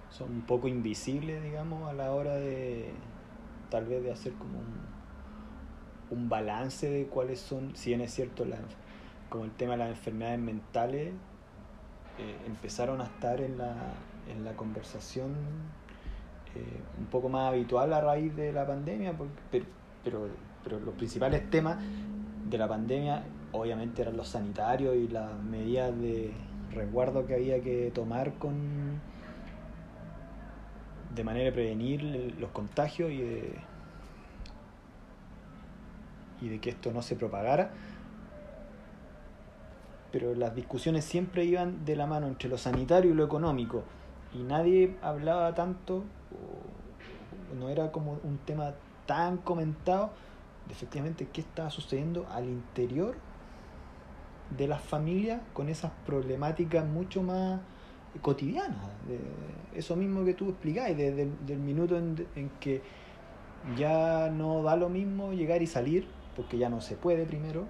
son 0.09 0.31
un 0.31 0.41
poco 0.41 0.67
invisibles, 0.67 1.43
digamos, 1.43 1.87
a 1.89 1.93
la 1.93 2.11
hora 2.11 2.35
de 2.35 2.91
tal 3.69 3.85
vez 3.85 4.03
de 4.03 4.11
hacer 4.11 4.33
como 4.33 4.59
un, 4.59 6.17
un 6.17 6.29
balance 6.29 6.89
de 6.89 7.05
cuáles 7.07 7.39
son, 7.39 7.75
si 7.75 7.91
bien 7.91 8.01
es 8.01 8.13
cierto, 8.13 8.45
la, 8.45 8.57
como 9.29 9.45
el 9.45 9.51
tema 9.51 9.73
de 9.73 9.77
las 9.79 9.89
enfermedades 9.89 10.39
mentales, 10.39 11.13
eh, 12.17 12.37
empezaron 12.47 13.01
a 13.01 13.05
estar 13.05 13.41
en 13.41 13.57
la, 13.57 13.75
en 14.29 14.45
la 14.45 14.53
conversación 14.53 15.33
eh, 16.55 16.79
un 16.97 17.05
poco 17.07 17.27
más 17.27 17.49
habitual 17.49 17.91
a 17.91 17.99
raíz 17.99 18.35
de 18.35 18.53
la 18.53 18.65
pandemia, 18.65 19.13
pero, 19.51 19.65
pero, 20.03 20.27
pero, 20.63 20.79
los 20.79 20.93
principales 20.95 21.49
temas 21.49 21.77
de 22.49 22.57
la 22.57 22.67
pandemia 22.67 23.23
obviamente 23.51 24.01
eran 24.01 24.15
los 24.15 24.29
sanitarios 24.29 24.95
y 24.95 25.09
las 25.09 25.37
medidas 25.43 25.97
de 25.99 26.31
resguardo 26.71 27.25
que 27.25 27.35
había 27.35 27.61
que 27.61 27.91
tomar 27.93 28.33
con 28.35 29.01
de 31.13 31.23
manera 31.23 31.45
de 31.45 31.51
prevenir 31.51 32.35
los 32.39 32.51
contagios 32.51 33.11
y 33.11 33.21
de, 33.21 33.55
y 36.41 36.49
de 36.49 36.59
que 36.59 36.69
esto 36.71 36.91
no 36.91 37.01
se 37.01 37.15
propagara 37.15 37.71
pero 40.15 40.33
las 40.33 40.55
discusiones 40.55 41.03
siempre 41.03 41.43
iban 41.43 41.83
de 41.83 41.97
la 41.97 42.07
mano 42.07 42.27
entre 42.27 42.47
lo 42.47 42.57
sanitario 42.57 43.11
y 43.11 43.13
lo 43.13 43.25
económico 43.25 43.83
y 44.33 44.43
nadie 44.43 44.95
hablaba 45.01 45.53
tanto 45.53 46.05
no 47.59 47.67
era 47.67 47.91
como 47.91 48.17
un 48.23 48.37
tema 48.37 48.75
tan 49.05 49.35
comentado 49.35 50.11
de 50.67 50.73
efectivamente 50.73 51.27
qué 51.33 51.41
estaba 51.41 51.69
sucediendo 51.69 52.25
al 52.31 52.45
interior 52.45 53.17
de 54.57 54.69
las 54.69 54.81
familias 54.81 55.41
con 55.51 55.67
esas 55.67 55.91
problemáticas 56.05 56.85
mucho 56.85 57.21
más 57.21 57.59
cotidianas. 58.21 58.87
eso 59.73 59.97
mismo 59.97 60.23
que 60.23 60.33
tú 60.33 60.47
explicáis, 60.47 60.95
desde 60.95 61.23
el 61.23 61.59
minuto 61.59 61.97
en, 61.97 62.25
en, 62.37 62.51
que 62.61 62.81
ya 63.75 64.29
no 64.29 64.63
da 64.63 64.77
lo 64.77 64.87
mismo 64.87 65.33
llegar 65.33 65.61
y 65.61 65.67
salir, 65.67 66.07
porque 66.37 66.57
ya 66.57 66.69
no 66.69 66.79
se 66.79 66.95
puede 66.95 67.25
primero, 67.25 67.67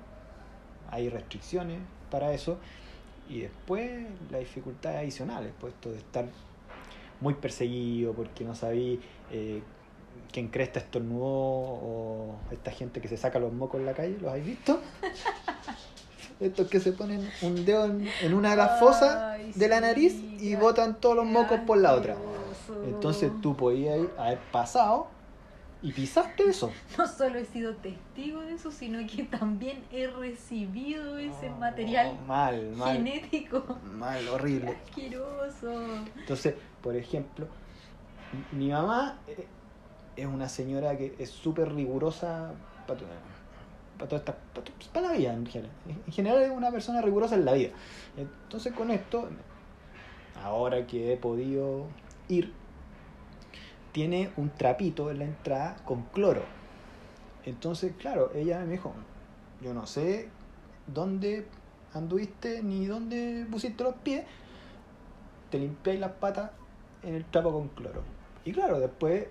hay 0.91 1.09
restricciones 1.09 1.79
para 2.09 2.33
eso, 2.33 2.57
y 3.29 3.41
después 3.41 4.05
las 4.31 4.39
dificultades 4.39 4.99
adicionales, 4.99 5.51
puesto 5.59 5.91
de 5.91 5.97
estar 5.97 6.25
muy 7.21 7.33
perseguido 7.33 8.13
porque 8.13 8.43
no 8.43 8.55
sabí 8.55 8.99
eh, 9.31 9.61
quién 10.31 10.49
cresta 10.49 10.79
estornudó 10.79 11.25
o 11.25 12.35
esta 12.51 12.71
gente 12.71 13.01
que 13.01 13.07
se 13.07 13.17
saca 13.17 13.39
los 13.39 13.53
mocos 13.53 13.79
en 13.79 13.85
la 13.85 13.93
calle, 13.93 14.17
¿los 14.19 14.29
habéis 14.29 14.45
visto? 14.45 14.79
Estos 16.39 16.67
que 16.67 16.81
se 16.81 16.91
ponen 16.91 17.29
un 17.41 17.65
dedo 17.65 17.85
en, 17.85 18.33
una 18.33 18.51
de 18.51 18.57
las 18.57 18.79
fosas 18.79 19.39
de 19.55 19.67
la 19.69 19.79
nariz 19.79 20.13
y 20.39 20.55
botan 20.55 20.99
todos 20.99 21.15
los 21.15 21.25
mocos 21.25 21.61
por 21.65 21.77
la 21.77 21.93
otra. 21.93 22.17
Entonces 22.85 23.31
tú 23.41 23.55
podías 23.55 23.99
haber 24.17 24.39
pasado 24.51 25.07
y 25.85 25.91
pisaste 25.91 26.49
eso. 26.49 26.71
No 26.97 27.07
solo 27.07 27.37
he 27.37 27.45
sido 27.45 27.75
testigo 27.75 28.41
de 28.41 28.55
eso, 28.55 28.71
sino 28.71 29.05
que 29.07 29.23
también 29.23 29.83
he 29.91 30.07
recibido 30.07 31.19
ese 31.19 31.51
material 31.51 32.17
mal, 32.25 32.71
mal, 32.75 32.97
genético. 32.97 33.63
Mal, 33.93 34.27
horrible. 34.29 34.71
Asqueroso. 34.71 35.71
Entonces, 36.17 36.55
por 36.81 36.95
ejemplo, 36.95 37.47
mi 38.51 38.71
mamá 38.71 39.19
eh, 39.27 39.45
es 40.15 40.25
una 40.25 40.49
señora 40.49 40.97
que 40.97 41.15
es 41.19 41.29
súper 41.29 41.71
rigurosa 41.71 42.51
para, 42.87 43.01
para, 43.99 44.23
para, 44.91 45.07
la 45.07 45.13
vida 45.13 45.33
en 45.33 45.45
general. 45.45 45.71
En 46.07 46.11
general 46.11 46.41
es 46.41 46.49
una 46.49 46.71
persona 46.71 46.99
rigurosa 47.03 47.35
en 47.35 47.45
la 47.45 47.53
vida. 47.53 47.69
Entonces 48.17 48.73
con 48.73 48.89
esto, 48.89 49.29
ahora 50.43 50.87
que 50.87 51.13
he 51.13 51.17
podido 51.17 51.85
ir, 52.27 52.53
tiene 53.95 54.29
un 54.35 54.49
trapito 54.49 55.09
en 55.09 55.19
la 55.19 55.23
entrada 55.23 55.77
con 55.85 56.01
cloro. 56.11 56.41
Entonces, 57.45 57.93
claro, 57.97 58.29
ella 58.35 58.59
me 58.59 58.73
dijo, 58.73 58.93
yo 59.61 59.73
no 59.73 59.87
sé 59.87 60.27
dónde 60.85 61.47
anduviste 61.93 62.61
ni 62.61 62.87
dónde 62.87 63.47
pusiste 63.49 63.85
los 63.85 63.95
pies, 63.95 64.25
te 65.49 65.59
limpiáis 65.59 66.01
las 66.01 66.11
patas 66.11 66.51
en 67.03 67.15
el 67.15 67.23
trapo 67.23 67.53
con 67.53 67.69
cloro. 67.69 68.01
Y 68.43 68.51
claro, 68.51 68.81
después 68.81 69.27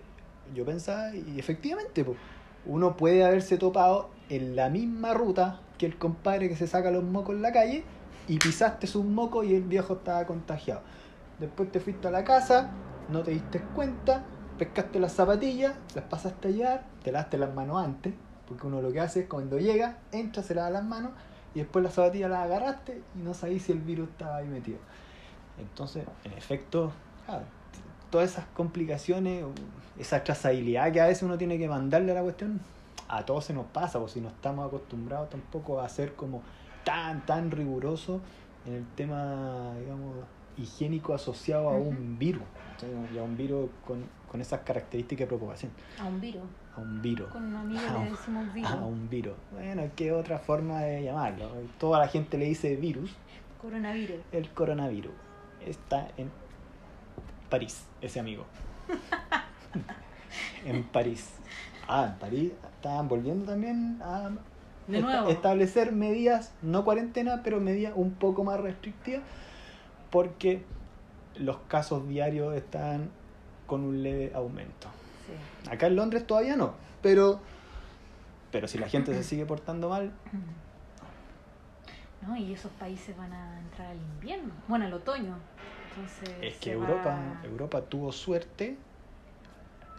yo 0.55 0.65
pensaba, 0.65 1.15
y 1.15 1.39
efectivamente, 1.39 2.03
pues, 2.03 2.17
uno 2.65 2.97
puede 2.97 3.23
haberse 3.23 3.59
topado 3.59 4.09
en 4.31 4.57
la 4.57 4.71
misma 4.71 5.13
ruta 5.13 5.61
que 5.77 5.85
el 5.85 5.99
compadre 5.99 6.49
que 6.49 6.57
se 6.57 6.67
saca 6.67 6.91
los 6.91 7.05
mocos 7.05 7.37
en 7.37 7.43
la 7.43 7.53
calle 7.53 7.85
y 8.29 8.39
pisaste 8.39 8.87
sus 8.87 9.05
mocos 9.05 9.45
y 9.45 9.57
el 9.57 9.65
viejo 9.65 9.93
estaba 9.93 10.25
contagiado. 10.25 10.81
Después 11.39 11.71
te 11.71 11.81
fuiste 11.81 12.09
a 12.09 12.11
la 12.11 12.25
casa, 12.25 12.71
no 13.11 13.23
te 13.23 13.33
diste 13.33 13.61
cuenta, 13.75 14.25
pescaste 14.59 15.01
las 15.01 15.13
zapatillas, 15.13 15.75
las 15.95 16.05
pasaste 16.05 16.49
a 16.49 16.51
llevar, 16.51 16.85
te 17.03 17.13
lavaste 17.13 17.39
las 17.39 17.55
manos 17.55 17.85
antes, 17.85 18.15
porque 18.49 18.67
uno 18.67 18.81
lo 18.81 18.93
que 18.93 19.01
hace 19.01 19.21
es 19.21 19.29
cuando 19.29 19.59
llega, 19.59 19.99
entra, 20.13 20.43
se 20.43 20.55
lava 20.55 20.71
las 20.71 20.85
manos 20.85 21.13
y 21.55 21.61
después 21.61 21.83
las 21.85 21.95
zapatillas 21.95 22.31
las 22.31 22.41
agarraste 22.41 23.03
y 23.15 23.19
no 23.23 23.35
sabéis 23.35 23.65
si 23.65 23.73
el 23.73 23.81
virus 23.81 24.09
estaba 24.11 24.37
ahí 24.37 24.47
metido. 24.47 24.79
Entonces, 25.59 26.05
en 26.25 26.33
efecto, 26.33 26.93
todas 28.11 28.31
esas 28.31 28.47
complicaciones, 28.55 29.45
esa 29.99 30.23
trazabilidad 30.25 30.93
que 30.93 31.01
a 31.01 31.07
veces 31.07 31.23
uno 31.23 31.39
tiene 31.39 31.59
que 31.59 31.69
mandarle 31.69 32.13
a 32.13 32.17
la 32.17 32.23
cuestión, 32.23 32.61
a 33.09 33.25
todos 33.25 33.45
se 33.45 33.55
nos 33.55 33.67
pasa, 33.67 33.99
o 33.99 34.09
si 34.09 34.21
no 34.21 34.29
estamos 34.29 34.67
acostumbrados 34.67 35.31
tampoco 35.31 35.81
a 35.81 35.89
ser 35.89 36.15
como 36.15 36.43
tan, 36.85 37.25
tan 37.27 37.51
riguroso 37.51 38.21
en 38.67 38.75
el 38.75 38.87
tema, 38.95 39.75
digamos, 39.79 40.17
higiénico 40.57 41.15
asociado 41.15 41.69
a 41.69 41.73
un 41.73 42.19
virus, 42.19 42.43
a 42.83 43.23
un 43.23 43.37
virus 43.37 43.71
con, 43.87 44.05
con 44.31 44.41
esas 44.41 44.61
características 44.61 45.21
de 45.21 45.27
propagación. 45.27 45.73
A 45.99 46.05
un 46.05 46.21
virus. 46.21 46.43
A 46.77 46.81
un 46.81 47.01
virus. 47.01 47.29
Con 47.31 47.45
un 47.45 47.55
amigo 47.55 47.81
le 48.03 48.11
decimos 48.11 48.53
virus. 48.55 48.71
A 48.71 48.77
un 48.77 49.09
virus. 49.09 49.35
Bueno, 49.53 49.83
¿qué 49.97 50.13
otra 50.13 50.39
forma 50.39 50.81
de 50.81 51.05
llamarlo? 51.05 51.51
Toda 51.79 52.01
la 52.01 52.09
gente 52.09 52.37
le 52.39 52.47
dice 52.47 52.77
virus. 52.77 53.15
Coronavirus. 53.61 54.17
El 54.33 54.51
coronavirus 54.51 55.13
está 55.65 56.09
en 56.17 56.31
París, 57.49 57.87
ese 58.01 58.21
amigo. 58.21 58.45
en 60.67 60.83
París. 60.85 61.35
Ah, 61.89 62.09
en 62.13 62.19
París 62.19 62.53
estaban 62.77 63.09
volviendo 63.09 63.47
también 63.47 64.01
a 64.03 64.31
establecer 65.29 65.93
medidas, 65.93 66.53
no 66.63 66.85
cuarentena, 66.85 67.43
pero 67.43 67.61
medidas 67.61 67.93
un 67.97 68.13
poco 68.13 68.45
más 68.45 68.61
restrictivas, 68.61 69.23
porque 70.11 70.63
los 71.37 71.59
casos 71.69 72.09
diarios 72.09 72.55
están 72.55 73.11
con 73.67 73.83
un 73.83 74.03
leve 74.03 74.33
aumento. 74.35 74.89
Acá 75.71 75.87
en 75.87 75.97
Londres 75.97 76.27
todavía 76.27 76.57
no, 76.57 76.75
pero, 77.03 77.41
pero 78.51 78.69
si 78.69 78.79
la 78.79 78.89
gente 78.89 79.15
se 79.15 79.25
sigue 79.25 79.47
portando 79.47 79.89
mal, 79.89 80.13
¿no? 82.27 82.37
Y 82.37 82.53
esos 82.53 82.71
países 82.73 83.17
van 83.17 83.33
a 83.33 83.61
entrar 83.61 83.89
al 83.89 83.99
invierno, 83.99 84.53
bueno, 84.69 84.85
al 84.85 84.93
otoño. 84.93 85.37
Entonces 85.91 86.31
es 86.43 86.57
que 86.59 86.73
Europa, 86.73 87.41
Europa 87.45 87.83
tuvo 87.83 88.13
suerte, 88.13 88.77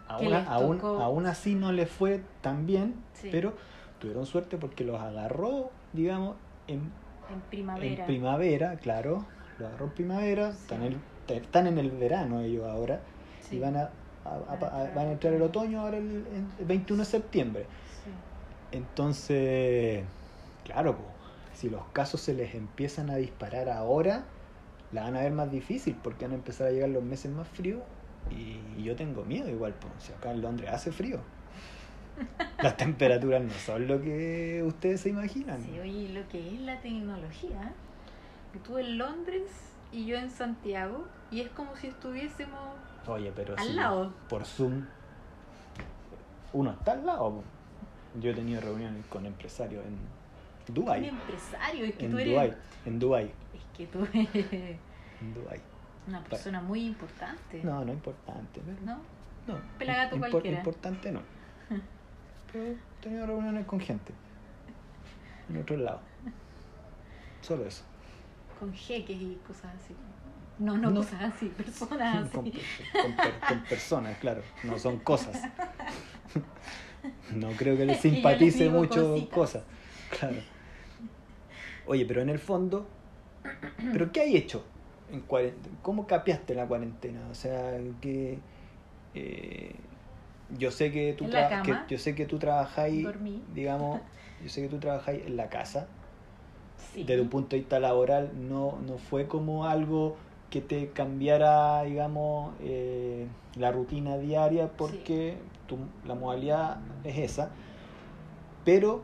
aún, 0.08 0.34
aún, 0.34 0.80
aún, 0.82 1.26
así 1.26 1.56
no 1.56 1.72
le 1.72 1.86
fue 1.86 2.22
tan 2.42 2.66
bien, 2.66 2.96
pero 3.32 3.54
tuvieron 4.00 4.26
suerte 4.26 4.58
porque 4.58 4.84
los 4.84 5.02
agarró, 5.02 5.72
digamos, 5.94 6.36
en, 6.68 6.92
en 7.32 7.42
primavera. 7.50 8.02
En 8.02 8.06
primavera, 8.06 8.76
claro, 8.76 9.26
los 9.58 9.70
agarró 9.70 9.86
en 9.86 9.92
primavera, 9.92 10.50
están, 10.50 11.02
están, 11.28 11.68
en 11.68 11.78
el 11.78 11.92
verano 11.92 12.42
ellos 12.42 12.66
ahora, 12.68 13.02
y 13.52 13.60
van 13.60 13.78
a 13.78 13.90
a- 14.26 14.30
a- 14.50 14.82
a- 14.88 14.92
van 14.96 15.08
a 15.08 15.12
entrar 15.12 15.34
el 15.34 15.42
otoño 15.44 15.82
ahora 15.82 15.98
el, 15.98 16.26
el 16.60 16.66
21 16.66 17.04
de 17.04 17.10
septiembre. 17.10 17.66
Sí. 18.04 18.10
Entonces, 18.78 20.04
claro, 20.64 20.98
po, 20.98 21.04
si 21.54 21.70
los 21.70 21.84
casos 21.94 22.22
se 22.22 22.34
les 22.34 22.56
empiezan 22.56 23.10
a 23.10 23.16
disparar 23.18 23.70
ahora, 23.70 24.24
la 24.92 25.04
van 25.04 25.16
a 25.16 25.22
ver 25.22 25.32
más 25.32 25.52
difícil 25.52 25.96
porque 26.02 26.26
van 26.26 26.32
a 26.32 26.36
empezar 26.36 26.68
a 26.68 26.72
llegar 26.72 26.90
los 26.90 27.04
meses 27.04 27.32
más 27.32 27.48
fríos 27.48 27.82
y, 28.32 28.60
y 28.80 28.84
yo 28.84 28.96
tengo 28.96 29.24
miedo 29.26 29.50
igual, 29.50 29.74
po, 29.74 29.88
si 30.00 30.12
acá 30.12 30.32
en 30.32 30.42
Londres 30.42 30.70
hace 30.72 30.92
frío. 30.92 31.20
Las 32.62 32.78
temperaturas 32.78 33.44
no 33.44 33.52
son 33.54 33.88
lo 33.88 34.02
que 34.02 34.64
ustedes 34.66 35.02
se 35.02 35.10
imaginan. 35.10 35.62
Sí, 35.62 35.78
oye, 35.80 36.10
lo 36.10 36.28
que 36.30 36.56
es 36.56 36.62
la 36.62 36.80
tecnología, 36.82 37.74
tú 38.66 38.78
en 38.78 38.98
Londres 38.98 39.44
y 39.96 40.06
yo 40.06 40.18
en 40.18 40.30
Santiago, 40.30 41.06
y 41.32 41.42
es 41.42 41.50
como 41.50 41.76
si 41.76 41.88
estuviésemos 41.88 42.60
Oye, 43.08 43.32
pero 43.36 43.56
al 43.58 43.66
si 43.68 43.74
lado. 43.74 44.14
por 44.30 44.46
Zoom 44.46 44.86
uno 46.54 46.72
está 46.72 46.94
al 46.94 47.06
lado. 47.06 47.44
Yo 48.20 48.32
he 48.32 48.34
tenido 48.34 48.62
reuniones 48.62 49.06
con 49.08 49.26
empresarios 49.26 49.84
en 49.86 49.94
un 49.94 50.74
Dubai, 50.74 51.08
empresario, 51.08 51.86
es 51.86 51.96
que 51.96 52.06
en 52.06 52.12
tú 52.12 52.18
eres. 52.18 52.34
Dubai, 52.34 52.56
en 52.86 53.00
Dubai, 53.00 53.26
Es 53.54 53.78
que 53.78 53.88
tú 53.88 54.00
eres 54.14 54.36
en 55.22 55.34
Dubai. 55.34 55.60
una 56.08 56.24
persona 56.24 56.62
muy 56.62 56.86
importante. 56.86 57.62
No, 57.64 57.84
no 57.86 57.92
importante, 57.94 58.62
pero 58.66 58.78
¿No? 58.86 59.02
no. 59.48 59.60
Pelagato 59.78 60.16
impor- 60.16 60.30
cualquiera. 60.32 60.58
Importante 60.58 61.12
no. 61.12 61.22
Pero 62.52 62.66
he 62.68 62.78
tenido 63.02 63.26
reuniones 63.28 63.66
con 63.66 63.80
gente 63.82 64.14
en 65.50 65.58
otro 65.58 65.76
lado. 65.78 66.00
Solo 67.42 67.66
eso. 67.66 67.84
Con 68.60 68.74
jeques 68.74 69.18
y 69.22 69.38
cosas 69.48 69.74
así. 69.76 69.94
No, 70.58 70.78
no, 70.78 70.90
No. 70.90 71.02
cosas 71.02 71.22
así, 71.34 71.48
personas 71.48 72.28
así. 72.28 72.32
con 72.34 72.44
per- 72.52 73.40
con 73.48 73.60
personas, 73.66 74.18
claro, 74.20 74.42
no 74.64 74.80
son 74.80 75.00
cosas. 75.00 75.38
No 77.36 77.50
creo 77.52 77.76
que 77.78 77.86
les 77.86 78.00
simpatice 78.00 78.70
mucho 78.70 79.12
cositas. 79.14 79.34
cosas. 79.34 79.64
Claro. 80.18 80.38
Oye, 81.88 82.06
pero 82.06 82.22
en 82.22 82.30
el 82.30 82.40
fondo, 82.40 82.88
¿pero 83.92 84.12
qué 84.12 84.22
hay 84.22 84.38
hecho 84.38 84.66
en 85.12 85.22
cuarentena? 85.22 85.76
¿Cómo 85.82 86.08
capeaste 86.08 86.56
la 86.56 86.66
cuarentena? 86.66 87.20
O 87.30 87.36
sea, 87.36 87.78
que 88.02 88.40
eh, 89.14 89.76
yo 90.58 90.72
sé 90.72 90.92
que 90.92 91.14
tú 91.14 91.30
que 91.30 91.76
yo 91.90 91.98
sé 92.00 92.16
que 92.16 92.26
tú 92.26 92.40
trabajáis, 92.40 93.04
Dormí. 93.04 93.44
digamos, 93.54 94.02
yo 94.42 94.50
sé 94.50 94.62
que 94.64 94.70
tú 94.70 94.80
trabajáis 94.80 95.26
en 95.26 95.36
la 95.38 95.50
casa. 95.50 95.88
Sí. 96.94 97.04
Desde 97.04 97.22
un 97.22 97.30
punto 97.30 97.56
de 97.56 97.62
vista 97.62 97.80
laboral, 97.80 98.32
no, 98.50 98.78
no 98.88 98.98
fue 98.98 99.28
como 99.28 99.66
algo 99.66 100.16
que 100.50 100.62
te 100.62 100.90
cambiara, 100.92 101.84
digamos, 101.84 102.54
eh, 102.62 103.28
la 103.58 103.72
rutina 103.72 104.18
diaria 104.18 104.70
porque 104.78 105.38
tu- 105.68 105.78
la 106.08 106.16
modalidad 106.16 106.78
es 107.04 107.18
esa. 107.18 107.50
Pero, 108.64 109.04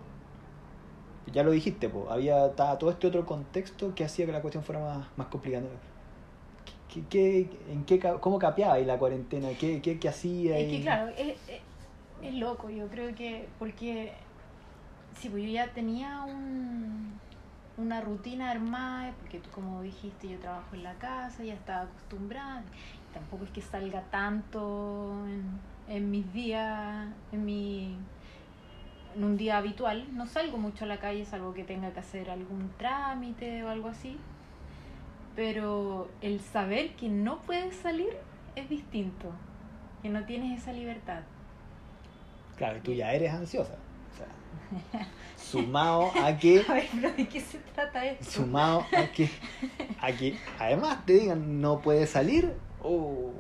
ya 1.33 1.43
lo 1.43 1.51
dijiste, 1.51 1.89
po, 1.89 2.09
había 2.09 2.47
estaba 2.47 2.77
todo 2.77 2.89
este 2.91 3.07
otro 3.07 3.25
contexto 3.25 3.93
que 3.95 4.03
hacía 4.03 4.25
que 4.25 4.31
la 4.31 4.41
cuestión 4.41 4.63
fuera 4.63 4.81
más, 4.81 5.07
más 5.17 5.27
complicada. 5.27 5.65
¿Qué, 6.93 7.03
qué- 7.09 7.47
en 7.69 7.85
qué, 7.85 8.00
¿Cómo 8.19 8.38
capeaba 8.39 8.73
ahí 8.73 8.85
la 8.85 8.97
cuarentena? 8.97 9.50
¿Qué, 9.59 9.81
qué, 9.81 9.97
qué 10.00 10.09
hacía? 10.09 10.57
Es 10.57 10.67
que 10.71 10.81
claro, 10.81 11.09
es, 11.17 11.38
es- 11.47 11.61
es 12.23 12.33
loco, 12.35 12.69
yo 12.69 12.88
creo 12.88 13.15
que 13.15 13.47
porque 13.59 14.13
sí, 15.19 15.29
pues 15.29 15.43
yo 15.43 15.50
ya 15.50 15.67
tenía 15.73 16.21
un, 16.23 17.20
una 17.77 18.01
rutina 18.01 18.51
armada, 18.51 19.14
porque 19.20 19.40
tú 19.40 19.50
como 19.51 19.81
dijiste, 19.81 20.29
yo 20.29 20.40
trabajo 20.40 20.75
en 20.75 20.84
la 20.84 20.94
casa, 20.96 21.44
ya 21.44 21.53
estaba 21.53 21.84
acostumbrada, 21.84 22.64
tampoco 23.14 23.46
es 23.46 23.51
que 23.51 23.62
salga 23.62 24.01
tanto 24.12 25.25
en, 25.27 25.60
en 25.88 26.12
mis 26.12 26.31
días, 26.34 27.07
en 27.31 27.46
mi 27.46 27.98
en 29.16 29.24
un 29.24 29.38
día 29.38 29.57
habitual, 29.57 30.07
no 30.16 30.25
salgo 30.25 30.57
mucho 30.57 30.86
a 30.86 30.88
la 30.88 31.00
calle, 31.00 31.25
salvo 31.25 31.53
que 31.53 31.64
tenga 31.64 31.92
que 31.92 32.00
hacer 32.00 32.29
algún 32.29 32.72
trámite 32.77 33.64
o 33.64 33.70
algo 33.70 33.90
así. 33.90 34.18
Pero 35.36 36.10
el 36.22 36.40
saber 36.40 36.96
que 36.96 37.10
no 37.10 37.42
puedes 37.42 37.75
salir 37.75 38.10
es 38.55 38.70
distinto, 38.70 39.31
que 40.01 40.10
no 40.10 40.25
tienes 40.25 40.62
esa 40.62 40.74
libertad. 40.74 41.22
Claro, 42.57 42.77
y 42.77 42.81
tú 42.81 42.94
ya 42.94 43.14
eres 43.14 43.34
ansiosa. 43.34 43.75
O 44.11 44.17
sea, 44.17 45.07
sumado 45.37 46.11
a 46.24 46.37
que 46.37 46.61
A 46.67 46.74
ver, 46.74 46.87
pero 46.93 47.11
¿de 47.13 47.27
qué 47.27 47.39
se 47.39 47.57
trata 47.59 48.05
esto? 48.05 48.29
sumado 48.29 48.85
a 48.95 49.05
que, 49.07 49.29
a 50.00 50.11
que 50.11 50.37
además 50.59 51.05
te 51.05 51.13
digan 51.13 51.61
no 51.61 51.81
puedes 51.81 52.09
salir, 52.09 52.53
oh, 52.83 53.31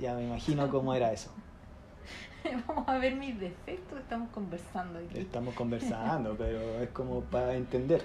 ya 0.00 0.14
me 0.14 0.24
imagino 0.24 0.68
cómo 0.70 0.94
era 0.94 1.12
eso. 1.12 1.30
Vamos 2.66 2.88
a 2.88 2.98
ver 2.98 3.16
mis 3.16 3.38
defectos, 3.38 3.98
estamos 3.98 4.28
conversando 4.30 4.98
aquí. 4.98 5.18
Estamos 5.18 5.54
conversando, 5.56 6.36
pero 6.36 6.60
es 6.80 6.88
como 6.90 7.20
para 7.22 7.54
entender. 7.54 8.04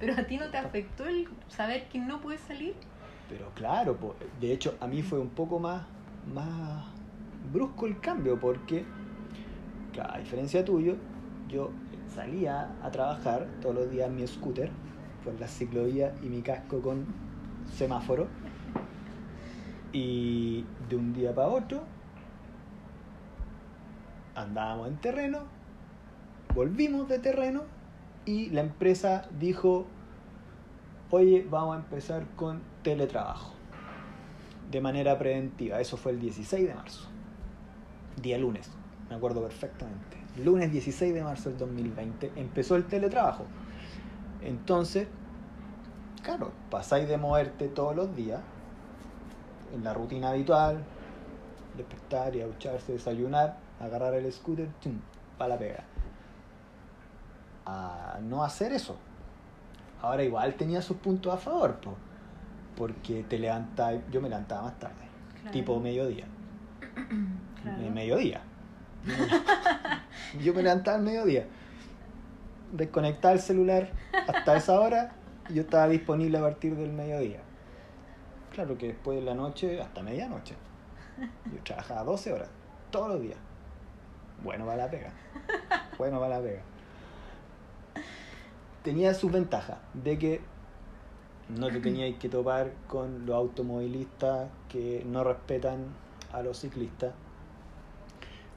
Pero 0.00 0.14
a 0.14 0.24
ti 0.24 0.38
no 0.38 0.48
te 0.50 0.56
afectó 0.56 1.06
el 1.06 1.28
saber 1.48 1.86
que 1.88 1.98
no 1.98 2.20
puedes 2.20 2.40
salir. 2.40 2.74
Pero 3.28 3.50
claro, 3.54 3.98
de 4.40 4.52
hecho 4.52 4.76
a 4.80 4.86
mí 4.86 5.02
fue 5.02 5.18
un 5.18 5.28
poco 5.30 5.58
más, 5.58 5.82
más 6.32 6.84
brusco 7.52 7.86
el 7.86 8.00
cambio 8.00 8.38
porque, 8.38 8.84
a 10.00 10.18
diferencia 10.18 10.64
tuyo, 10.64 10.96
yo 11.48 11.70
salía 12.14 12.76
a 12.82 12.90
trabajar 12.90 13.46
todos 13.60 13.74
los 13.74 13.90
días 13.90 14.08
en 14.08 14.16
mi 14.16 14.26
scooter 14.26 14.70
por 15.24 15.38
la 15.40 15.48
ciclovía 15.48 16.14
y 16.22 16.26
mi 16.26 16.42
casco 16.42 16.80
con 16.80 17.06
semáforo 17.74 18.28
y 19.92 20.64
de 20.88 20.96
un 20.96 21.12
día 21.12 21.34
para 21.34 21.48
otro 21.48 21.82
andábamos 24.34 24.88
en 24.88 24.96
terreno, 24.98 25.40
volvimos 26.54 27.08
de 27.08 27.18
terreno 27.18 27.62
y 28.24 28.50
la 28.50 28.60
empresa 28.60 29.28
dijo, 29.38 29.86
oye, 31.10 31.46
vamos 31.48 31.76
a 31.76 31.78
empezar 31.80 32.26
con 32.36 32.60
teletrabajo 32.82 33.54
de 34.70 34.80
manera 34.80 35.18
preventiva. 35.18 35.80
Eso 35.80 35.96
fue 35.96 36.12
el 36.12 36.20
16 36.20 36.68
de 36.68 36.74
marzo, 36.74 37.08
día 38.20 38.38
lunes, 38.38 38.70
me 39.08 39.16
acuerdo 39.16 39.42
perfectamente. 39.42 40.25
Lunes 40.38 40.70
16 40.72 41.14
de 41.14 41.22
marzo 41.22 41.48
del 41.50 41.58
2020 41.58 42.32
empezó 42.36 42.76
el 42.76 42.84
teletrabajo. 42.84 43.44
Entonces, 44.42 45.08
claro, 46.22 46.52
pasáis 46.70 47.08
de 47.08 47.16
moverte 47.16 47.68
todos 47.68 47.96
los 47.96 48.14
días 48.14 48.40
en 49.74 49.82
la 49.82 49.94
rutina 49.94 50.30
habitual, 50.30 50.84
despertar 51.76 52.36
y 52.36 52.40
ducharse, 52.40 52.92
desayunar, 52.92 53.56
agarrar 53.80 54.14
el 54.14 54.30
scooter, 54.32 54.68
para 55.38 55.48
la 55.48 55.58
pega. 55.58 55.84
A 57.64 58.18
no 58.22 58.44
hacer 58.44 58.72
eso. 58.72 58.96
Ahora 60.00 60.22
igual 60.22 60.54
tenía 60.54 60.82
sus 60.82 60.98
puntos 60.98 61.32
a 61.34 61.36
favor, 61.38 61.76
po, 61.76 61.94
porque 62.76 63.24
te 63.24 63.38
levantas, 63.38 63.96
yo 64.10 64.20
me 64.20 64.28
levantaba 64.28 64.62
más 64.62 64.78
tarde, 64.78 64.94
Claro. 65.40 65.50
tipo 65.52 65.80
mediodía. 65.80 66.26
Claro. 67.62 67.82
de 67.82 67.90
mediodía. 67.90 68.42
Yo 70.42 70.54
me 70.54 70.62
levantaba 70.62 70.96
al 70.96 71.02
mediodía. 71.02 71.46
Desconectaba 72.72 73.34
el 73.34 73.40
celular 73.40 73.90
hasta 74.26 74.56
esa 74.56 74.80
hora 74.80 75.12
y 75.48 75.54
yo 75.54 75.62
estaba 75.62 75.88
disponible 75.88 76.38
a 76.38 76.40
partir 76.40 76.74
del 76.76 76.92
mediodía. 76.92 77.40
Claro 78.52 78.76
que 78.76 78.88
después 78.88 79.18
de 79.18 79.24
la 79.24 79.34
noche 79.34 79.80
hasta 79.80 80.02
medianoche. 80.02 80.54
Yo 81.18 81.62
trabajaba 81.62 82.02
12 82.04 82.32
horas, 82.32 82.48
todos 82.90 83.08
los 83.08 83.20
días. 83.20 83.38
Bueno, 84.42 84.66
va 84.66 84.76
la 84.76 84.90
pega. 84.90 85.12
Bueno, 85.96 86.20
va 86.20 86.28
la 86.28 86.40
pega. 86.40 86.60
Tenía 88.82 89.14
sus 89.14 89.32
ventajas 89.32 89.78
de 89.94 90.18
que 90.18 90.40
no 91.48 91.68
te 91.68 91.80
teníais 91.80 92.16
que 92.18 92.28
topar 92.28 92.72
con 92.88 93.24
los 93.26 93.36
automovilistas 93.36 94.48
que 94.68 95.04
no 95.06 95.24
respetan 95.24 95.86
a 96.32 96.42
los 96.42 96.60
ciclistas, 96.60 97.14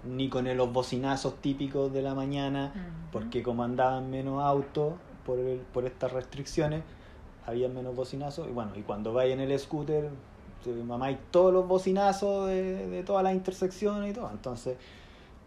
ni 0.04 0.30
con 0.30 0.46
los 0.58 0.72
bocinazos 0.72 1.36
típicos 1.42 1.92
de 1.94 2.02
la 2.02 2.14
mañana, 2.16 2.72
porque 3.12 3.44
como 3.44 3.64
andaban 3.64 4.10
menos 4.10 4.42
autos 4.44 4.94
por, 5.26 5.40
el- 5.40 5.60
por 5.60 5.86
estas 5.86 6.12
restricciones, 6.14 6.84
había 7.46 7.68
menos 7.70 7.96
bocinazos. 7.96 8.48
Y 8.48 8.52
bueno, 8.52 8.72
y 8.76 8.82
cuando 8.82 9.14
vais 9.14 9.34
en 9.34 9.40
el 9.40 9.58
scooter, 9.60 10.10
te 10.64 10.72
mamáis 10.72 11.18
todos 11.32 11.54
los 11.54 11.68
bocinazos 11.68 12.48
de, 12.48 12.88
de 12.88 13.04
todas 13.04 13.24
las 13.24 13.34
intersecciones 13.34 14.12
y 14.12 14.14
todo. 14.14 14.30
Entonces, 14.32 14.78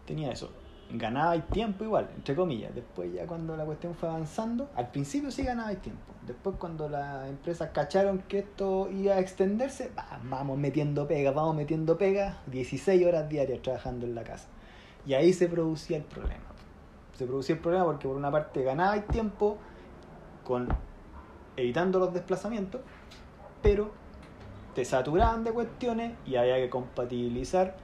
tenía 0.05 0.31
eso. 0.31 0.49
Ganabais 0.91 1.47
tiempo 1.47 1.83
igual, 1.83 2.09
entre 2.15 2.35
comillas. 2.35 2.73
Después 2.75 3.11
ya 3.13 3.25
cuando 3.25 3.55
la 3.57 3.65
cuestión 3.65 3.95
fue 3.95 4.09
avanzando, 4.09 4.69
al 4.75 4.89
principio 4.91 5.31
sí 5.31 5.43
ganabais 5.43 5.81
tiempo. 5.81 6.12
Después 6.25 6.55
cuando 6.57 6.87
las 6.87 7.27
empresas 7.27 7.71
cacharon 7.73 8.19
que 8.19 8.39
esto 8.39 8.89
iba 8.89 9.15
a 9.15 9.19
extenderse, 9.19 9.91
va, 9.97 10.19
vamos 10.23 10.57
metiendo 10.57 11.07
pegas, 11.07 11.35
vamos 11.35 11.55
metiendo 11.55 11.97
pegas, 11.97 12.37
16 12.47 13.05
horas 13.05 13.27
diarias 13.27 13.61
trabajando 13.61 14.05
en 14.05 14.15
la 14.15 14.23
casa. 14.23 14.47
Y 15.05 15.15
ahí 15.15 15.33
se 15.33 15.49
producía 15.49 15.97
el 15.97 16.03
problema. 16.03 16.45
Se 17.17 17.25
producía 17.25 17.55
el 17.55 17.61
problema 17.61 17.85
porque 17.85 18.07
por 18.07 18.15
una 18.15 18.31
parte 18.31 18.63
ganabais 18.63 19.05
tiempo 19.07 19.57
con 20.45 20.69
evitando 21.57 21.99
los 21.99 22.13
desplazamientos, 22.13 22.81
pero 23.61 23.91
te 24.75 24.85
saturaban 24.85 25.43
de 25.43 25.51
cuestiones 25.51 26.13
y 26.25 26.35
había 26.37 26.55
que 26.55 26.69
compatibilizar 26.69 27.75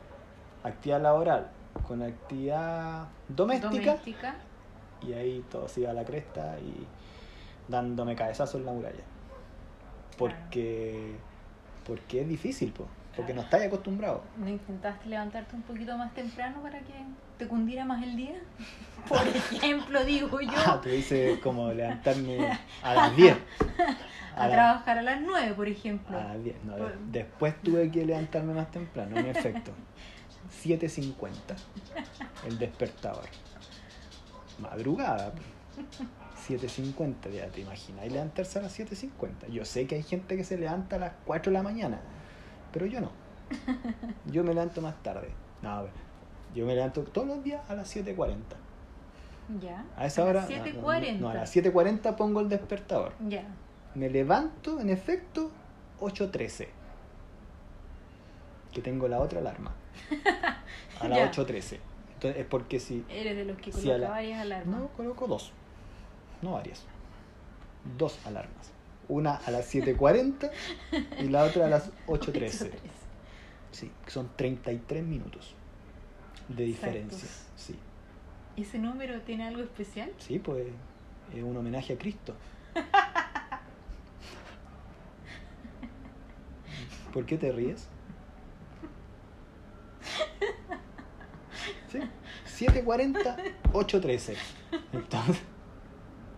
actividad 0.64 1.02
laboral 1.02 1.52
con 1.88 2.02
actividad 2.02 3.08
doméstica, 3.28 3.92
Doméstica. 3.92 4.36
y 5.02 5.14
ahí 5.14 5.46
todo 5.50 5.68
se 5.68 5.82
iba 5.82 5.92
a 5.92 5.94
la 5.94 6.04
cresta 6.04 6.58
y 6.60 6.88
dándome 7.70 8.16
cabezazo 8.16 8.58
en 8.58 8.66
la 8.66 8.72
muralla. 8.74 9.04
Porque, 10.18 11.16
porque 11.88 12.22
es 12.22 12.28
difícil, 12.28 12.72
po, 12.74 12.88
porque 13.16 13.34
no 13.34 13.42
estáis 13.42 13.68
acostumbrados. 13.68 14.22
¿No 14.38 14.50
intentaste 14.50 15.08
levantarte 15.08 15.56
un 15.56 15.62
poquito 15.62 15.98
más 15.98 16.14
temprano 16.14 16.62
para 16.62 16.80
que 16.80 16.94
te 17.38 17.48
cundiera 17.48 17.86
más 17.86 18.04
el 18.04 18.16
día? 18.18 18.36
Por 19.08 19.26
ejemplo, 19.26 20.04
digo 20.04 20.42
yo. 20.42 20.52
Ah, 20.58 20.80
tú 20.84 20.90
dices 20.90 21.40
como 21.40 21.72
levantarme 21.72 22.58
a 22.84 22.94
las 22.94 23.16
10. 23.16 23.38
a 24.36 24.50
trabajar 24.50 24.98
a 24.98 25.02
las 25.02 25.22
9, 25.22 25.54
por 25.54 25.68
ejemplo. 25.70 26.18
A 26.18 26.24
las 26.34 26.44
10. 26.44 26.64
No, 26.66 26.76
Por- 26.76 26.98
después 26.98 27.62
tuve 27.62 27.90
que 27.90 28.06
levantarme 28.06 28.54
más 28.54 28.70
temprano, 28.72 29.18
en 29.18 29.28
efecto. 29.28 29.72
7.50. 30.64 31.30
El 32.46 32.58
despertador. 32.60 33.24
Madrugada. 34.60 35.32
Po. 36.58 36.64
7.50, 36.64 37.30
ya 37.32 37.48
te 37.48 37.62
imaginas. 37.62 38.06
Y 38.06 38.10
levantarse 38.10 38.60
a 38.60 38.62
las 38.64 38.78
7.50. 38.80 39.48
Yo 39.52 39.66
sé 39.66 39.86
que 39.88 39.96
hay 39.96 40.04
gente 40.04 40.36
que 40.38 40.44
se 40.44 40.58
levanta 40.58 40.96
a 40.96 41.00
las 41.00 41.14
4 41.26 41.52
de 41.52 41.58
la 41.58 41.64
mañana, 41.64 42.00
pero 42.72 42.86
yo 42.86 43.02
no. 43.02 43.12
Yo 44.32 44.44
me 44.44 44.54
levanto 44.54 44.80
más 44.82 45.02
tarde. 45.02 45.30
No, 45.64 45.70
a 45.72 45.82
ver, 45.82 45.92
yo 46.54 46.66
me 46.68 46.76
levanto 46.76 47.02
todos 47.04 47.28
los 47.28 47.44
días 47.44 47.62
a 47.70 47.74
las 47.76 47.96
7.40. 47.96 48.36
Ya. 49.60 49.84
A 49.98 50.06
esa 50.06 50.22
las 50.32 50.48
hora. 50.48 50.58
no, 50.60 50.66
7:40. 50.66 51.20
No, 51.20 51.30
a 51.30 51.34
las 51.34 51.56
7.40 51.56 52.16
pongo 52.16 52.42
el 52.42 52.50
despertador. 52.50 53.14
Ya. 53.28 53.44
Me 53.96 54.08
levanto, 54.10 54.80
en 54.80 54.90
efecto, 54.92 55.50
8.13. 56.00 56.68
Que 58.72 58.82
tengo 58.82 59.08
la 59.08 59.20
otra 59.20 59.40
alarma. 59.40 59.74
A 61.00 61.08
las 61.08 61.18
Ya. 61.18 61.32
8.13. 61.32 61.80
Entonces 62.14 62.42
es 62.42 62.46
porque 62.46 62.80
si... 62.80 63.04
Eres 63.10 63.36
de 63.38 63.46
los 63.46 63.58
que 63.58 63.72
coloca 63.72 63.96
a 63.96 63.98
la- 63.98 64.10
varias 64.10 64.42
alarmas. 64.42 64.80
No, 64.82 64.88
coloco 64.90 65.26
dos. 65.28 65.52
No 66.42 66.54
varias. 66.54 66.84
Dos 67.98 68.20
alarmas. 68.26 68.72
Una 69.08 69.36
a 69.36 69.52
las 69.52 69.74
7.40 69.74 70.52
y 71.22 71.30
la 71.30 71.44
otra 71.44 71.66
a 71.66 71.70
las 71.70 71.92
8.13. 72.08 72.72
Sí, 73.72 73.92
son 74.08 74.30
33 74.36 75.04
minutos 75.04 75.54
de 76.48 76.64
diferencia. 76.66 77.18
Exactos. 77.18 77.46
Sí, 77.56 77.76
¿Ese 78.58 78.80
número 78.80 79.22
tiene 79.22 79.48
algo 79.48 79.62
especial? 79.62 80.12
sí, 80.18 80.40
pues 80.40 80.68
es 81.36 81.44
un 81.44 81.56
homenaje 81.58 81.94
a 81.94 81.98
Cristo. 81.98 82.36
¿Por 87.14 87.26
qué 87.26 87.38
te 87.38 87.52
ríes? 87.52 87.88
Sí, 91.92 92.00
7.40, 92.66 93.36
8.13. 93.74 94.36
Entonces, 94.94 95.42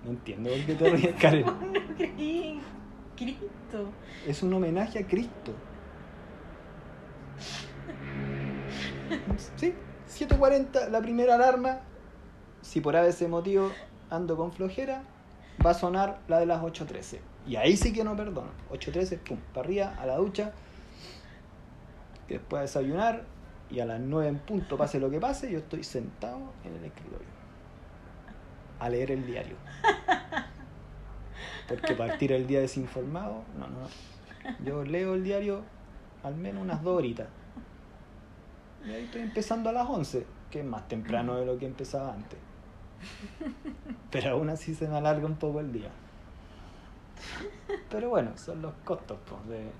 no 0.04 0.12
entiendo 0.12 0.50
por 0.50 0.66
qué 0.66 0.76
te 0.76 0.90
ríes, 0.90 1.16
Karen. 1.20 1.46
No 1.46 1.96
creí. 1.96 2.62
Cristo. 3.16 3.92
Es 4.28 4.42
un 4.42 4.54
homenaje 4.54 5.00
a 5.00 5.08
Cristo. 5.08 5.54
Sí, 9.58 9.74
7.40, 10.08 10.90
la 10.90 11.02
primera 11.02 11.36
alarma. 11.36 11.82
Si 12.62 12.82
por 12.82 12.96
ese 12.96 13.28
motivo 13.28 13.72
ando 14.10 14.38
con 14.38 14.52
flojera, 14.52 15.04
va 15.66 15.72
a 15.72 15.74
sonar 15.74 16.20
la 16.28 16.40
de 16.40 16.46
las 16.46 16.62
8.13. 16.62 17.20
Y 17.48 17.56
ahí 17.56 17.76
sí 17.76 17.92
que 17.94 18.04
no 18.04 18.16
perdono. 18.16 18.52
8.13, 18.72 19.20
pum, 19.20 19.38
para 19.54 19.66
arriba, 19.66 19.96
a 20.00 20.06
la 20.06 20.18
ducha. 20.18 20.54
Después 22.28 22.60
a 22.60 22.62
desayunar. 22.64 23.26
Y 23.70 23.80
a 23.80 23.86
las 23.86 24.02
9 24.02 24.28
en 24.28 24.40
punto, 24.40 24.78
pase 24.78 25.00
lo 25.00 25.10
que 25.10 25.20
pase, 25.20 25.50
yo 25.50 25.60
estoy 25.60 25.86
sentado 25.86 26.52
en 26.66 26.76
el 26.76 26.84
escritorio. 26.84 27.41
A 28.82 28.90
leer 28.90 29.12
el 29.12 29.26
diario. 29.26 29.56
Porque 31.70 31.94
partir 31.94 32.32
el 32.34 32.48
día 32.48 32.60
desinformado, 32.60 33.44
no, 33.58 33.68
no. 33.68 33.88
Yo 34.66 34.84
leo 34.84 35.14
el 35.14 35.24
diario 35.24 35.64
al 36.24 36.36
menos 36.36 36.64
unas 36.64 36.84
dos 36.84 36.98
horitas. 36.98 37.28
Y 38.86 38.92
ahí 38.92 39.04
estoy 39.06 39.22
empezando 39.22 39.70
a 39.70 39.74
las 39.74 39.88
11, 39.88 40.26
que 40.50 40.60
es 40.60 40.66
más 40.66 40.88
temprano 40.88 41.36
de 41.36 41.46
lo 41.46 41.58
que 41.58 41.68
empezaba 41.68 42.14
antes. 42.14 42.40
Pero 44.12 44.32
aún 44.32 44.50
así 44.50 44.74
se 44.74 44.88
me 44.88 44.98
alarga 44.98 45.26
un 45.26 45.36
poco 45.36 45.60
el 45.60 45.72
día. 45.72 45.92
Pero 47.90 48.10
bueno, 48.10 48.36
son 48.36 48.62
los 48.62 48.74
costos, 48.84 49.20
pues, 49.30 49.48
de... 49.48 49.72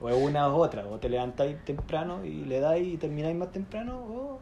O 0.00 0.08
es 0.08 0.16
una 0.16 0.48
u 0.48 0.56
otra, 0.56 0.86
o 0.86 0.98
te 0.98 1.08
levantáis 1.08 1.64
temprano 1.64 2.24
y 2.24 2.44
le 2.44 2.60
dais 2.60 2.86
y 2.86 2.96
termináis 2.98 3.34
más 3.34 3.50
temprano, 3.50 4.38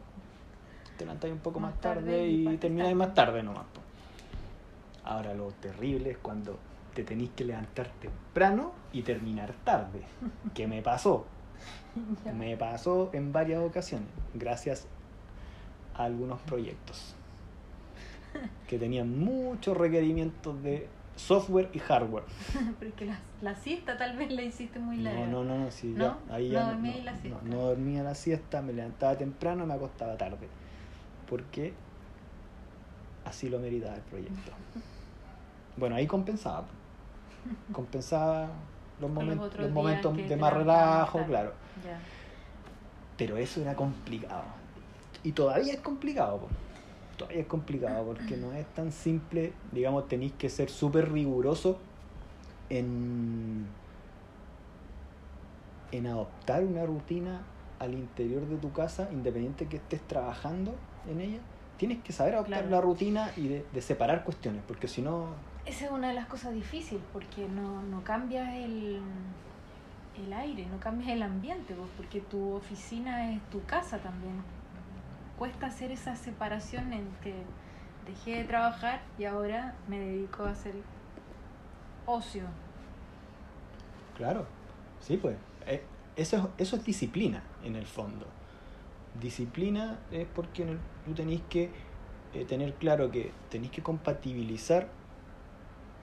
te 0.97 1.05
levantáis 1.05 1.33
un 1.33 1.41
poco 1.41 1.61
más, 1.61 1.73
Más 1.73 1.81
tarde, 1.81 2.01
tarde 2.03 2.27
y 2.29 2.49
y 2.49 2.57
termináis 2.59 2.95
más 2.97 3.15
tarde 3.15 3.43
nomás. 3.43 3.65
po. 3.75 3.81
Ahora 5.05 5.35
lo 5.35 5.49
terrible 5.53 6.11
es 6.13 6.19
cuando 6.19 6.59
te 6.95 7.03
tenéis 7.05 7.31
que 7.37 7.45
levantar 7.45 7.89
temprano 8.01 8.73
y 8.93 9.03
terminar 9.03 9.53
tarde, 9.65 10.01
que 10.55 10.67
me 10.67 10.83
pasó. 10.83 11.27
Me 12.37 12.57
pasó 12.57 13.11
en 13.13 13.33
varias 13.33 13.61
ocasiones, 13.63 14.09
gracias 14.35 14.87
a 15.95 16.05
algunos 16.05 16.41
proyectos 16.41 17.15
que 18.69 18.79
tenían 18.79 19.19
muchos 19.19 19.77
requerimientos 19.77 20.61
de 20.63 20.89
software 21.17 21.71
y 21.73 21.79
hardware. 21.79 22.25
Porque 22.81 23.05
la, 23.07 23.19
la 23.41 23.55
siesta 23.55 23.97
tal 23.97 24.17
vez 24.17 24.33
la 24.33 24.43
hiciste 24.43 24.79
muy 24.81 24.97
larga. 24.99 25.27
No, 25.27 25.45
no, 25.45 25.45
no, 25.45 25.59
no, 25.65 25.71
sí, 25.71 25.95
¿No? 25.97 26.19
ya, 26.29 26.35
ahí 26.35 26.49
No 26.49 26.55
ya 26.55 26.67
dormía 26.71 26.97
la 27.05 27.17
siesta. 27.17 27.41
no 27.45 27.57
dormía 27.59 28.03
la 28.03 28.15
siesta, 28.17 28.63
me 28.63 28.73
levantaba 28.73 29.17
temprano, 29.17 29.65
me 29.67 29.75
acostaba 29.75 30.17
tarde. 30.17 30.49
Porque 31.29 31.73
así 33.25 33.49
lo 33.49 33.59
meritaba 33.59 33.95
el 33.97 34.03
proyecto. 34.03 34.53
Bueno, 35.77 35.97
ahí 35.97 36.07
compensaba. 36.07 36.67
Compensaba 37.73 38.49
los, 39.01 39.11
momentos, 39.11 40.17
los 40.17 40.29
de 40.29 40.37
más 40.37 40.53
relajo, 40.53 41.25
claro. 41.27 41.53
Ya. 41.85 41.99
Pero 43.17 43.37
eso 43.37 43.61
era 43.61 43.75
complicado. 43.75 44.45
Y 45.23 45.33
todavía 45.33 45.75
es 45.75 45.81
complicado, 45.81 46.39
po. 46.39 46.49
todavía 47.17 47.41
es 47.41 47.47
complicado 47.47 48.05
porque 48.05 48.37
no 48.37 48.53
es 48.53 48.67
tan 48.75 48.93
simple, 48.93 49.53
digamos, 49.73 50.09
tenéis 50.09 50.33
que 50.33 50.51
ser 50.51 50.69
súper 50.69 51.11
riguroso 51.11 51.79
en, 52.69 53.67
en 55.93 56.07
adoptar 56.07 56.65
una 56.65 56.85
rutina 56.85 57.43
al 57.79 57.95
interior 57.95 58.47
de 58.47 58.57
tu 58.57 58.73
casa, 58.73 59.09
independiente 59.13 59.67
que 59.67 59.77
estés 59.77 60.03
trabajando 60.03 60.75
en 61.11 61.21
ella. 61.21 61.39
Tienes 61.77 62.03
que 62.03 62.13
saber 62.13 62.35
adoptar 62.35 62.61
Claro. 62.61 62.71
la 62.77 62.81
rutina 62.81 63.31
y 63.37 63.49
de, 63.49 63.67
de 63.73 63.83
separar 63.83 64.25
cuestiones, 64.25 64.63
porque 64.67 64.87
si 64.89 65.03
no, 65.03 65.29
Esa 65.67 65.87
es 65.87 65.91
una 65.91 66.09
de 66.09 66.15
las 66.15 66.27
cosas 66.27 66.55
difíciles 66.55 67.03
porque 67.13 67.49
no, 67.49 67.83
no 67.83 68.05
cambias 68.05 68.49
el, 68.55 69.01
el 70.25 70.33
aire, 70.33 70.67
no 70.67 70.79
cambias 70.79 71.11
el 71.11 71.23
ambiente, 71.23 71.75
pues, 71.75 71.89
porque 71.97 72.21
tu 72.21 72.53
oficina 72.55 73.33
es 73.33 73.41
tu 73.51 73.63
casa 73.65 73.99
también. 73.99 74.35
Cuesta 75.39 75.67
hacer 75.67 75.91
esa 75.91 76.15
separación 76.15 76.93
entre 76.93 77.35
dejé 78.07 78.39
de 78.39 78.45
trabajar 78.45 79.01
y 79.19 79.25
ahora 79.25 79.75
me 79.89 79.99
dedico 79.99 80.45
a 80.45 80.51
hacer 80.51 80.75
ocio. 82.07 82.45
Claro, 84.17 84.47
sí, 85.01 85.17
pues. 85.17 85.37
eh, 85.67 85.83
eso, 86.17 86.37
es, 86.37 86.45
eso 86.69 86.77
es 86.77 86.85
disciplina, 86.85 87.43
en 87.65 87.75
el 87.75 87.87
fondo. 87.87 88.27
Disciplina 89.21 90.01
es 90.11 90.27
porque 90.27 90.77
tú 91.05 91.15
tenés 91.15 91.41
que 91.49 91.71
eh, 92.35 92.45
tener 92.45 92.75
claro 92.75 93.11
que 93.11 93.31
tenés 93.49 93.71
que 93.71 93.83
compatibilizar 93.83 94.89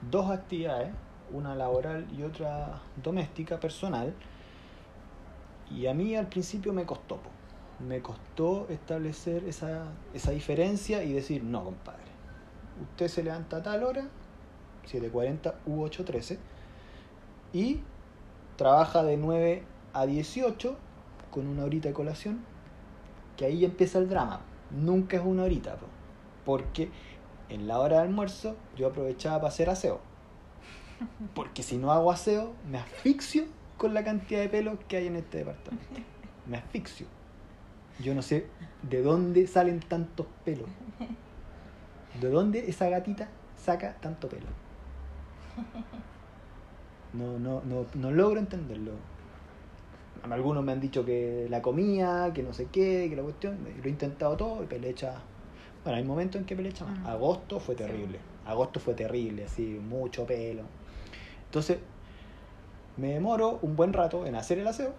dos 0.09 0.31
actividades, 0.31 0.93
una 1.31 1.55
laboral 1.55 2.07
y 2.17 2.23
otra 2.23 2.81
doméstica, 3.03 3.59
personal. 3.59 4.13
Y 5.69 5.87
a 5.87 5.93
mí 5.93 6.15
al 6.15 6.27
principio 6.27 6.73
me 6.73 6.85
costó, 6.85 7.19
me 7.85 8.01
costó 8.01 8.67
establecer 8.69 9.43
esa, 9.45 9.85
esa 10.13 10.31
diferencia 10.31 11.03
y 11.03 11.13
decir, 11.13 11.43
no, 11.43 11.63
compadre, 11.63 12.11
usted 12.81 13.07
se 13.07 13.23
levanta 13.23 13.57
a 13.57 13.63
tal 13.63 13.83
hora, 13.83 14.07
7.40 14.89 15.53
u 15.65 15.83
8.13, 15.85 16.37
y 17.53 17.81
trabaja 18.55 19.03
de 19.03 19.17
9 19.17 19.63
a 19.93 20.05
18 20.05 20.77
con 21.29 21.47
una 21.47 21.63
horita 21.63 21.89
de 21.89 21.93
colación, 21.93 22.50
que 23.37 23.45
ahí 23.45 23.65
empieza 23.65 23.99
el 23.99 24.09
drama. 24.09 24.41
Nunca 24.71 25.17
es 25.17 25.23
una 25.23 25.43
horita, 25.43 25.75
po, 25.75 25.87
porque 26.45 26.89
en 27.49 27.67
la 27.67 27.79
hora 27.79 27.97
de 27.97 28.03
almuerzo 28.03 28.55
yo 28.77 28.87
aprovechaba 28.87 29.37
para 29.37 29.49
hacer 29.49 29.69
aseo. 29.69 29.99
Porque 31.35 31.63
si 31.63 31.77
no 31.77 31.91
hago 31.91 32.11
aseo, 32.11 32.53
me 32.69 32.77
asfixio 32.77 33.45
con 33.77 33.93
la 33.93 34.03
cantidad 34.03 34.39
de 34.41 34.49
pelos 34.49 34.77
que 34.87 34.97
hay 34.97 35.07
en 35.07 35.15
este 35.15 35.39
departamento. 35.39 36.01
Me 36.45 36.57
asfixio. 36.57 37.07
Yo 37.99 38.15
no 38.15 38.21
sé 38.21 38.47
de 38.83 39.01
dónde 39.01 39.47
salen 39.47 39.79
tantos 39.79 40.27
pelos. 40.45 40.69
¿De 42.19 42.29
dónde 42.29 42.69
esa 42.69 42.89
gatita 42.89 43.29
saca 43.57 43.95
tanto 43.99 44.29
pelo? 44.29 44.47
No, 47.13 47.37
no, 47.39 47.61
no, 47.63 47.85
no 47.95 48.11
logro 48.11 48.39
entenderlo. 48.39 48.93
Algunos 50.29 50.63
me 50.63 50.71
han 50.71 50.79
dicho 50.79 51.03
que 51.03 51.47
la 51.49 51.61
comía, 51.61 52.31
que 52.33 52.43
no 52.43 52.53
sé 52.53 52.67
qué, 52.71 53.07
que 53.09 53.15
la 53.15 53.23
cuestión. 53.23 53.57
Lo 53.81 53.85
he 53.85 53.89
intentado 53.89 54.37
todo 54.37 54.63
y 54.63 54.67
pelecha. 54.67 55.15
Bueno, 55.83 55.97
hay 55.97 56.03
momentos 56.03 56.39
en 56.39 56.45
que 56.45 56.55
pelecha 56.55 56.85
más. 56.85 56.99
Mm. 56.99 57.07
Agosto 57.07 57.59
fue 57.59 57.75
terrible. 57.75 58.19
Agosto 58.45 58.79
fue 58.79 58.93
terrible, 58.93 59.45
así, 59.45 59.63
mucho 59.63 60.25
pelo. 60.25 60.63
Entonces, 61.45 61.79
me 62.97 63.13
demoro 63.13 63.59
un 63.61 63.75
buen 63.75 63.93
rato 63.93 64.25
en 64.25 64.35
hacer 64.35 64.59
el 64.59 64.67
aseo 64.67 64.93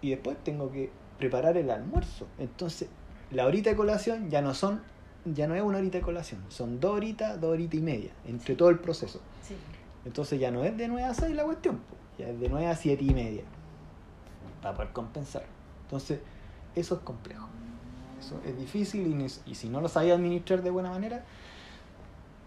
y 0.00 0.10
después 0.10 0.36
tengo 0.42 0.70
que 0.70 0.90
preparar 1.18 1.56
el 1.56 1.70
almuerzo. 1.70 2.26
Entonces, 2.38 2.88
la 3.30 3.46
horita 3.46 3.70
de 3.70 3.76
colación 3.76 4.30
ya 4.30 4.42
no 4.42 4.54
son, 4.54 4.82
ya 5.24 5.48
no 5.48 5.54
es 5.54 5.62
una 5.62 5.78
horita 5.78 5.98
de 5.98 6.04
colación, 6.04 6.40
son 6.48 6.80
dos 6.80 6.92
horitas, 6.92 7.40
dos 7.40 7.52
horitas 7.52 7.74
y 7.74 7.82
media, 7.82 8.10
entre 8.26 8.54
todo 8.54 8.68
el 8.68 8.78
proceso. 8.78 9.20
Sí. 9.42 9.56
Entonces 10.04 10.38
ya 10.38 10.50
no 10.52 10.64
es 10.64 10.76
de 10.76 10.86
9 10.86 11.04
a 11.04 11.14
6 11.14 11.34
la 11.34 11.44
cuestión, 11.44 11.80
ya 12.16 12.28
es 12.28 12.38
de 12.38 12.48
9 12.48 12.66
a 12.68 12.76
7 12.76 13.02
y 13.02 13.12
media. 13.12 13.42
Para 14.66 14.78
poder 14.78 14.92
compensar. 14.92 15.44
Entonces, 15.82 16.18
eso 16.74 16.96
es 16.96 17.00
complejo. 17.02 17.46
Eso 18.18 18.40
es 18.44 18.58
difícil 18.58 19.16
y, 19.46 19.54
si 19.54 19.68
no 19.68 19.80
lo 19.80 19.88
sabes 19.88 20.12
administrar 20.12 20.60
de 20.60 20.70
buena 20.70 20.90
manera, 20.90 21.24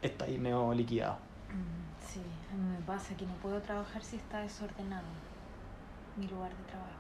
está 0.02 0.26
ahí 0.26 0.38
medio 0.38 0.74
liquidado. 0.74 1.14
Mm, 1.14 2.06
Sí, 2.06 2.20
a 2.52 2.56
mí 2.58 2.76
me 2.78 2.82
pasa 2.86 3.16
que 3.16 3.26
no 3.26 3.34
puedo 3.36 3.62
trabajar 3.62 4.04
si 4.04 4.18
está 4.18 4.40
desordenado 4.40 5.06
mi 6.18 6.28
lugar 6.28 6.50
de 6.50 6.64
trabajo. 6.66 7.00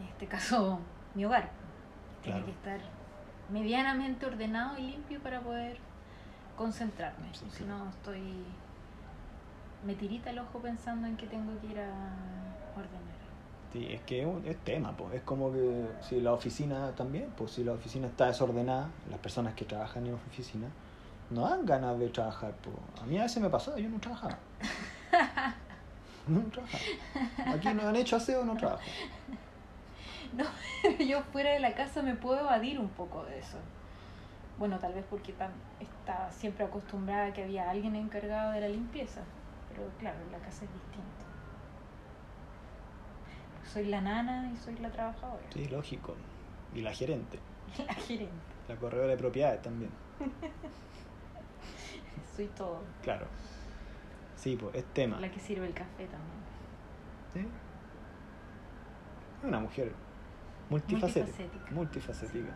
En 0.00 0.06
este 0.06 0.26
caso, 0.28 0.78
mi 1.14 1.26
hogar. 1.26 1.50
Tiene 2.22 2.42
que 2.42 2.52
estar 2.52 2.80
medianamente 3.50 4.24
ordenado 4.24 4.78
y 4.78 4.92
limpio 4.92 5.20
para 5.20 5.42
poder 5.42 5.76
concentrarme. 6.56 7.28
Sí, 7.34 7.44
si 7.50 7.64
claro. 7.64 7.84
no, 7.84 7.90
estoy. 7.90 8.22
Me 9.84 9.94
tirita 9.94 10.30
el 10.30 10.38
ojo 10.38 10.58
pensando 10.60 11.06
en 11.06 11.18
que 11.18 11.26
tengo 11.26 11.52
que 11.60 11.66
ir 11.66 11.80
a 11.80 11.90
ordenar. 12.74 13.13
Sí, 13.74 13.88
es 13.90 14.00
que 14.02 14.20
es, 14.20 14.26
un- 14.26 14.46
es 14.46 14.56
tema, 14.58 14.92
pues. 14.96 15.14
es 15.16 15.22
como 15.22 15.52
que 15.52 15.84
si 16.08 16.20
la 16.20 16.32
oficina 16.32 16.92
también, 16.92 17.28
pues 17.36 17.50
si 17.50 17.64
la 17.64 17.72
oficina 17.72 18.06
está 18.06 18.26
desordenada, 18.26 18.88
las 19.10 19.18
personas 19.18 19.54
que 19.54 19.64
trabajan 19.64 20.06
en 20.06 20.14
oficina 20.14 20.68
no 21.30 21.42
dan 21.48 21.66
ganas 21.66 21.98
de 21.98 22.08
trabajar. 22.08 22.54
Pues. 22.62 22.76
A 23.02 23.06
mí 23.06 23.18
a 23.18 23.24
veces 23.24 23.42
me 23.42 23.50
pasaba, 23.50 23.76
yo 23.78 23.88
no 23.90 23.98
trabajaba. 23.98 24.38
No 26.26 26.40
trabajaba. 26.52 27.52
Aquí 27.54 27.68
no 27.74 27.86
han 27.88 27.96
hecho 27.96 28.16
aseo, 28.16 28.44
no 28.44 28.56
trabajo. 28.56 28.80
No, 30.32 30.44
yo 31.04 31.20
fuera 31.32 31.50
de 31.50 31.60
la 31.60 31.74
casa 31.74 32.00
me 32.02 32.14
puedo 32.14 32.40
evadir 32.40 32.78
un 32.78 32.88
poco 32.88 33.24
de 33.24 33.38
eso. 33.40 33.58
Bueno, 34.58 34.78
tal 34.78 34.94
vez 34.94 35.04
porque 35.10 35.32
tan, 35.32 35.50
estaba 35.80 36.30
siempre 36.32 36.64
acostumbrada 36.64 37.26
a 37.26 37.32
que 37.32 37.42
había 37.42 37.68
alguien 37.70 37.94
encargado 37.96 38.52
de 38.52 38.60
la 38.60 38.68
limpieza. 38.68 39.20
Pero 39.68 39.82
claro, 39.98 40.16
la 40.32 40.38
casa 40.38 40.64
es 40.64 40.72
distinto. 40.72 41.23
Soy 43.72 43.86
la 43.86 44.00
nana 44.00 44.50
y 44.52 44.56
soy 44.56 44.76
la 44.78 44.90
trabajadora. 44.90 45.42
Sí, 45.52 45.66
lógico. 45.66 46.14
Y 46.74 46.82
la 46.82 46.92
gerente, 46.92 47.38
La 47.86 47.94
gerente. 47.94 48.32
la 48.68 48.76
corredora 48.76 49.08
de 49.08 49.16
propiedades 49.16 49.62
también. 49.62 49.90
Soy 52.36 52.46
todo. 52.48 52.80
Claro. 53.02 53.26
Sí, 54.36 54.56
pues 54.56 54.74
es 54.74 54.84
tema. 54.92 55.20
La 55.20 55.30
que 55.30 55.40
sirve 55.40 55.66
el 55.66 55.74
café 55.74 56.06
también. 56.06 56.34
¿Sí? 57.32 57.46
Una 59.46 59.60
mujer 59.60 59.92
multifacética. 60.68 61.26
Multifacética. 61.26 61.70
Multifacética. 61.72 62.54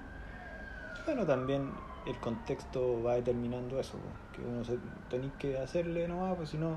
Bueno, 1.07 1.25
también 1.25 1.71
el 2.07 2.19
contexto 2.19 3.03
va 3.03 3.15
determinando 3.15 3.79
eso, 3.79 3.99
que 4.35 4.43
uno 4.43 4.65
se 4.65 4.79
tenéis 5.09 5.33
que 5.39 5.57
hacerle 5.59 6.09
nomás, 6.09 6.35
pues 6.37 6.51
si 6.51 6.59
no 6.59 6.77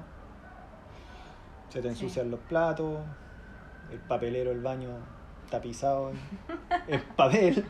se 1.69 1.81
te 1.81 1.93
Sí. 1.93 2.03
ensucian 2.05 2.29
los 2.29 2.39
platos, 2.41 2.99
el 3.91 3.99
papelero 3.99 4.51
del 4.51 4.61
baño 4.61 4.89
tapizado 5.49 6.11
en, 6.11 6.17
en 6.93 7.01
papel. 7.15 7.65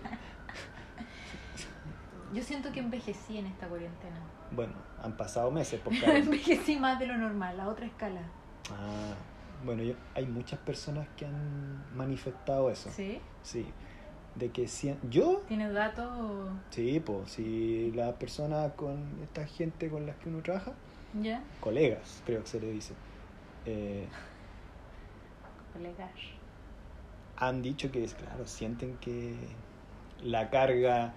Yo 2.34 2.44
siento 2.44 2.72
que 2.72 2.80
envejecí 2.80 3.38
en 3.38 3.48
esta 3.48 3.68
cuarentena. 3.68 4.20
Bueno, 4.52 4.74
han 5.02 5.18
pasado 5.18 5.52
meses, 5.52 5.82
claro. 6.00 6.14
envejecí 6.18 6.78
más 6.78 7.00
de 7.00 7.08
lo 7.08 7.18
normal, 7.18 7.60
a 7.60 7.68
otra 7.68 7.86
escala. 7.86 8.22
Ah, 8.70 9.14
bueno, 9.66 9.84
yo- 9.84 9.96
hay 10.16 10.26
muchas 10.26 10.60
personas 10.60 11.08
que 11.18 11.26
han 11.26 11.84
manifestado 11.96 12.70
eso. 12.70 12.90
¿Sí? 12.92 13.20
Sí. 13.44 13.66
De 14.36 14.50
que 14.50 14.66
si, 14.70 14.96
yo 15.10 15.42
¿Tienes 15.50 15.74
datos? 15.74 16.10
Sí, 16.70 17.02
pues 17.06 17.32
si 17.32 17.92
las 17.92 18.14
personas 18.14 18.72
con 18.74 19.20
esta 19.22 19.46
gente 19.46 19.90
con 19.90 20.06
las 20.06 20.16
que 20.18 20.30
uno 20.30 20.42
trabaja, 20.42 20.72
¿Ya? 21.22 21.44
colegas, 21.60 22.22
creo 22.26 22.42
que 22.42 22.48
se 22.48 22.62
le 22.62 22.72
dice, 22.72 22.94
eh, 23.66 24.08
Colegas. 25.74 26.12
han 27.38 27.62
dicho 27.62 27.92
que, 27.92 28.06
claro, 28.08 28.46
sienten 28.46 28.98
que 28.98 29.36
la 30.24 30.50
carga 30.50 31.14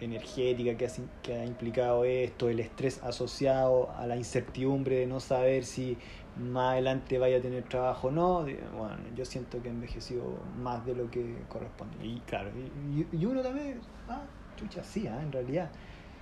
energética 0.00 0.76
que 0.76 0.86
ha, 0.86 0.90
que 1.22 1.34
ha 1.34 1.44
implicado 1.46 2.04
esto, 2.04 2.48
el 2.48 2.60
estrés 2.60 3.02
asociado 3.02 3.90
a 3.96 4.06
la 4.06 4.16
incertidumbre 4.16 4.96
de 4.96 5.06
no 5.06 5.20
saber 5.20 5.64
si 5.64 5.98
más 6.36 6.72
adelante 6.72 7.18
vaya 7.18 7.38
a 7.38 7.40
tener 7.40 7.64
trabajo 7.64 8.08
o 8.08 8.10
no, 8.10 8.42
bueno, 8.42 8.96
yo 9.14 9.24
siento 9.24 9.60
que 9.62 9.68
he 9.68 9.70
envejecido 9.72 10.22
más 10.58 10.84
de 10.86 10.94
lo 10.94 11.10
que 11.10 11.44
corresponde. 11.48 12.06
Y 12.06 12.20
claro, 12.20 12.50
y, 12.56 13.06
y- 13.12 13.24
uno 13.26 13.42
también, 13.42 13.80
ah, 14.08 14.24
chucha, 14.56 14.82
sí, 14.84 15.06
ah, 15.06 15.22
en 15.22 15.32
realidad, 15.32 15.70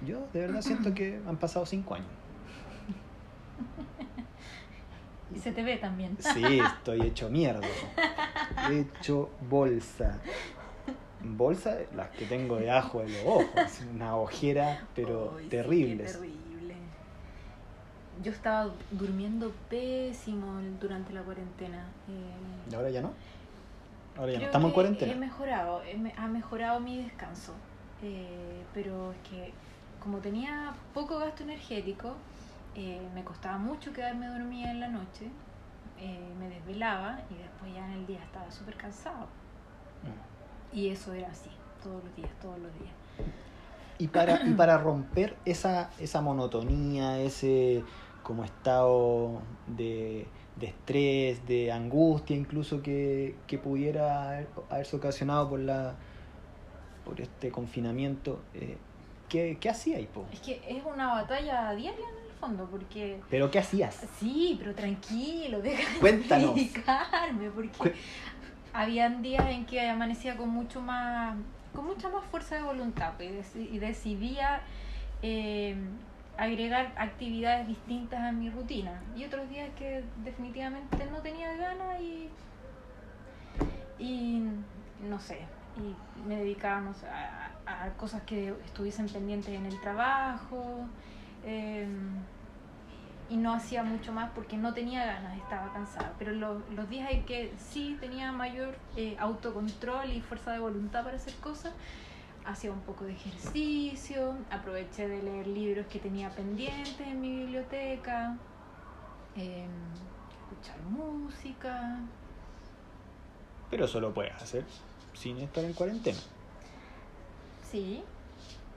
yo 0.01 0.29
de 0.33 0.41
verdad 0.41 0.63
siento 0.63 0.95
que 0.95 1.21
han 1.27 1.39
pasado 1.39 1.67
cinco 1.67 1.95
años. 1.95 2.09
Y 5.35 5.39
se 5.39 5.53
te 5.53 5.63
ve 5.63 5.77
también. 5.77 6.17
Sí, 6.21 6.59
estoy 6.61 7.03
hecho 7.03 7.29
mierda. 7.31 7.67
Hecho 8.71 9.31
bolsa. 9.49 10.19
Bolsa, 11.23 11.77
las 11.95 12.09
que 12.11 12.25
tengo 12.27 12.57
de 12.57 12.71
ajo 12.71 13.03
en 13.03 13.13
los 13.13 13.23
ojos. 13.25 13.81
Una 13.95 14.17
ojera, 14.17 14.87
pero 14.95 15.35
Ay, 15.37 15.45
sí, 15.45 15.51
terrible. 15.51 16.07
Yo 18.23 18.33
estaba 18.33 18.71
durmiendo 18.91 19.53
pésimo 19.71 20.61
durante 20.81 21.13
la 21.13 21.23
cuarentena. 21.23 21.85
eh, 22.09 22.71
¿Y 22.71 22.75
ahora 22.75 22.91
ya 22.91 23.01
no? 23.01 23.13
Ahora 24.17 24.33
ya 24.33 24.39
no. 24.41 24.45
Estamos 24.47 24.69
en 24.71 24.75
cuarentena. 24.75 25.13
He 25.13 25.17
mejorado, 25.17 25.83
he 25.85 25.97
me- 25.97 26.15
ha 26.17 26.27
mejorado 26.27 26.81
mi 26.81 27.01
descanso. 27.03 27.53
Eh, 28.03 28.65
pero 28.75 29.13
es 29.13 29.19
que 29.31 29.53
como 30.03 30.19
tenía 30.19 30.75
poco 30.95 31.19
gasto 31.19 31.45
energético, 31.45 32.15
eh, 32.79 33.01
me 33.15 33.25
costaba 33.25 33.59
mucho 33.59 33.93
quedarme 33.93 34.27
dormida 34.29 34.71
en 34.71 34.81
la 34.81 34.89
noche. 34.89 35.27
eh, 36.01 36.33
me 36.39 36.49
desvelaba 36.49 37.19
y 37.29 37.35
después 37.35 37.75
ya 37.75 37.85
en 37.87 37.93
el 37.93 38.07
día 38.07 38.23
estaba 38.23 38.49
súper 38.53 38.77
cansado. 38.77 39.27
Mm. 40.05 40.77
Y 40.77 40.89
eso 40.91 41.13
era 41.13 41.29
así, 41.29 41.51
todos 41.83 42.05
los 42.05 42.15
días, 42.15 42.31
todos 42.41 42.57
los 42.61 42.73
días. 42.79 42.93
Y 43.99 44.07
para, 44.07 44.47
y 44.47 44.55
para 44.55 44.79
romper 44.79 45.37
esa, 45.45 45.91
esa 45.99 46.21
monotonía, 46.21 47.19
ese 47.19 47.83
como 48.23 48.45
estado 48.45 49.41
de, 49.67 50.29
de 50.55 50.67
estrés, 50.67 51.45
de 51.49 51.73
angustia 51.73 52.37
incluso 52.37 52.81
que, 52.81 53.35
que 53.49 53.59
pudiera 53.59 54.29
haber- 54.31 54.49
haberse 54.71 54.95
ocasionado 54.97 55.49
por 55.51 55.59
la 55.61 55.97
por 57.05 57.21
este 57.21 57.51
confinamiento, 57.51 58.39
eh, 58.55 58.77
¿qué, 59.29 59.57
¿qué 59.61 59.69
hacías, 59.71 60.01
po? 60.15 60.27
Es 60.31 60.41
que 60.41 60.61
es 60.69 60.85
una 60.85 61.09
batalla 61.15 61.73
diaria 61.75 62.05
fondo, 62.39 62.67
porque 62.71 63.21
¿Pero 63.31 63.51
qué 63.51 63.59
hacías? 63.59 64.07
sí, 64.19 64.57
pero 64.59 64.75
tranquilo, 64.75 65.61
déjame 65.63 65.99
Cuéntanos. 66.01 66.57
explicarme, 66.59 67.51
porque 67.51 67.77
Cu- 67.79 67.97
habían 68.73 69.23
días 69.23 69.47
en 69.49 69.67
que 69.67 69.89
amanecía 69.89 70.37
con 70.37 70.49
mucho 70.51 70.81
más 70.81 71.37
con 71.75 71.87
mucha 71.87 72.09
más 72.09 72.25
fuerza 72.25 72.57
de 72.57 72.63
voluntad 72.63 73.13
pues, 73.17 73.31
y, 73.31 73.35
deci- 73.61 73.69
y 73.73 73.79
decidía 73.79 74.61
eh, 75.23 75.77
agregar 76.37 76.93
actividades 76.97 77.67
distintas 77.69 78.21
a 78.21 78.33
mi 78.33 78.51
rutina 78.51 79.03
y 79.17 79.25
otros 79.25 79.49
días 79.49 79.69
que 79.79 80.03
definitivamente 80.25 80.97
no 81.11 81.19
tenía 81.19 81.53
ganas 81.57 82.01
y 82.01 82.31
y 83.99 84.43
no 85.09 85.21
sé 85.21 85.39
y 85.77 85.95
me 86.29 86.37
dedicaba 86.37 86.81
no 86.81 86.95
sé, 86.95 87.07
a, 87.09 87.53
a- 87.67 87.85
a 87.85 87.89
cosas 87.95 88.23
que 88.23 88.55
estuviesen 88.65 89.09
pendientes 89.09 89.55
en 89.55 89.67
el 89.67 89.81
trabajo 89.81 90.87
eh, 91.49 91.89
y 93.31 93.37
no 93.37 93.53
hacía 93.55 93.83
mucho 93.83 94.13
más 94.13 94.31
porque 94.35 94.57
no 94.57 94.73
tenía 94.75 95.05
ganas, 95.05 95.37
estaba 95.39 95.73
cansada. 95.73 96.15
Pero 96.19 96.33
lo- 96.33 96.63
los 96.75 96.89
días 96.89 97.11
en 97.11 97.25
que 97.25 97.53
sí 97.59 97.97
tenía 98.01 98.33
mayor 98.33 98.77
eh, 98.97 99.17
autocontrol 99.19 100.11
y 100.13 100.21
fuerza 100.21 100.53
de 100.53 100.59
voluntad 100.59 101.05
para 101.05 101.17
hacer 101.17 101.35
cosas, 101.37 101.73
hacía 102.47 102.73
un 102.73 102.81
poco 102.81 103.05
de 103.05 103.13
ejercicio, 103.13 104.35
aproveché 104.51 105.09
de 105.09 105.23
leer 105.23 105.47
libros 105.47 105.87
que 105.87 105.99
tenía 105.99 106.31
pendientes 106.31 107.01
en 107.07 107.21
mi 107.21 107.31
biblioteca, 107.41 108.37
eh, 109.37 109.67
escuchar 110.51 110.81
música. 110.91 112.01
Pero 113.71 113.85
eso 113.85 114.01
lo 114.01 114.15
puedes 114.15 114.35
hacer 114.41 114.65
sin 115.13 115.37
estar 115.39 115.63
en 115.65 115.75
cuarentena. 115.75 116.19
Sí, 117.71 118.03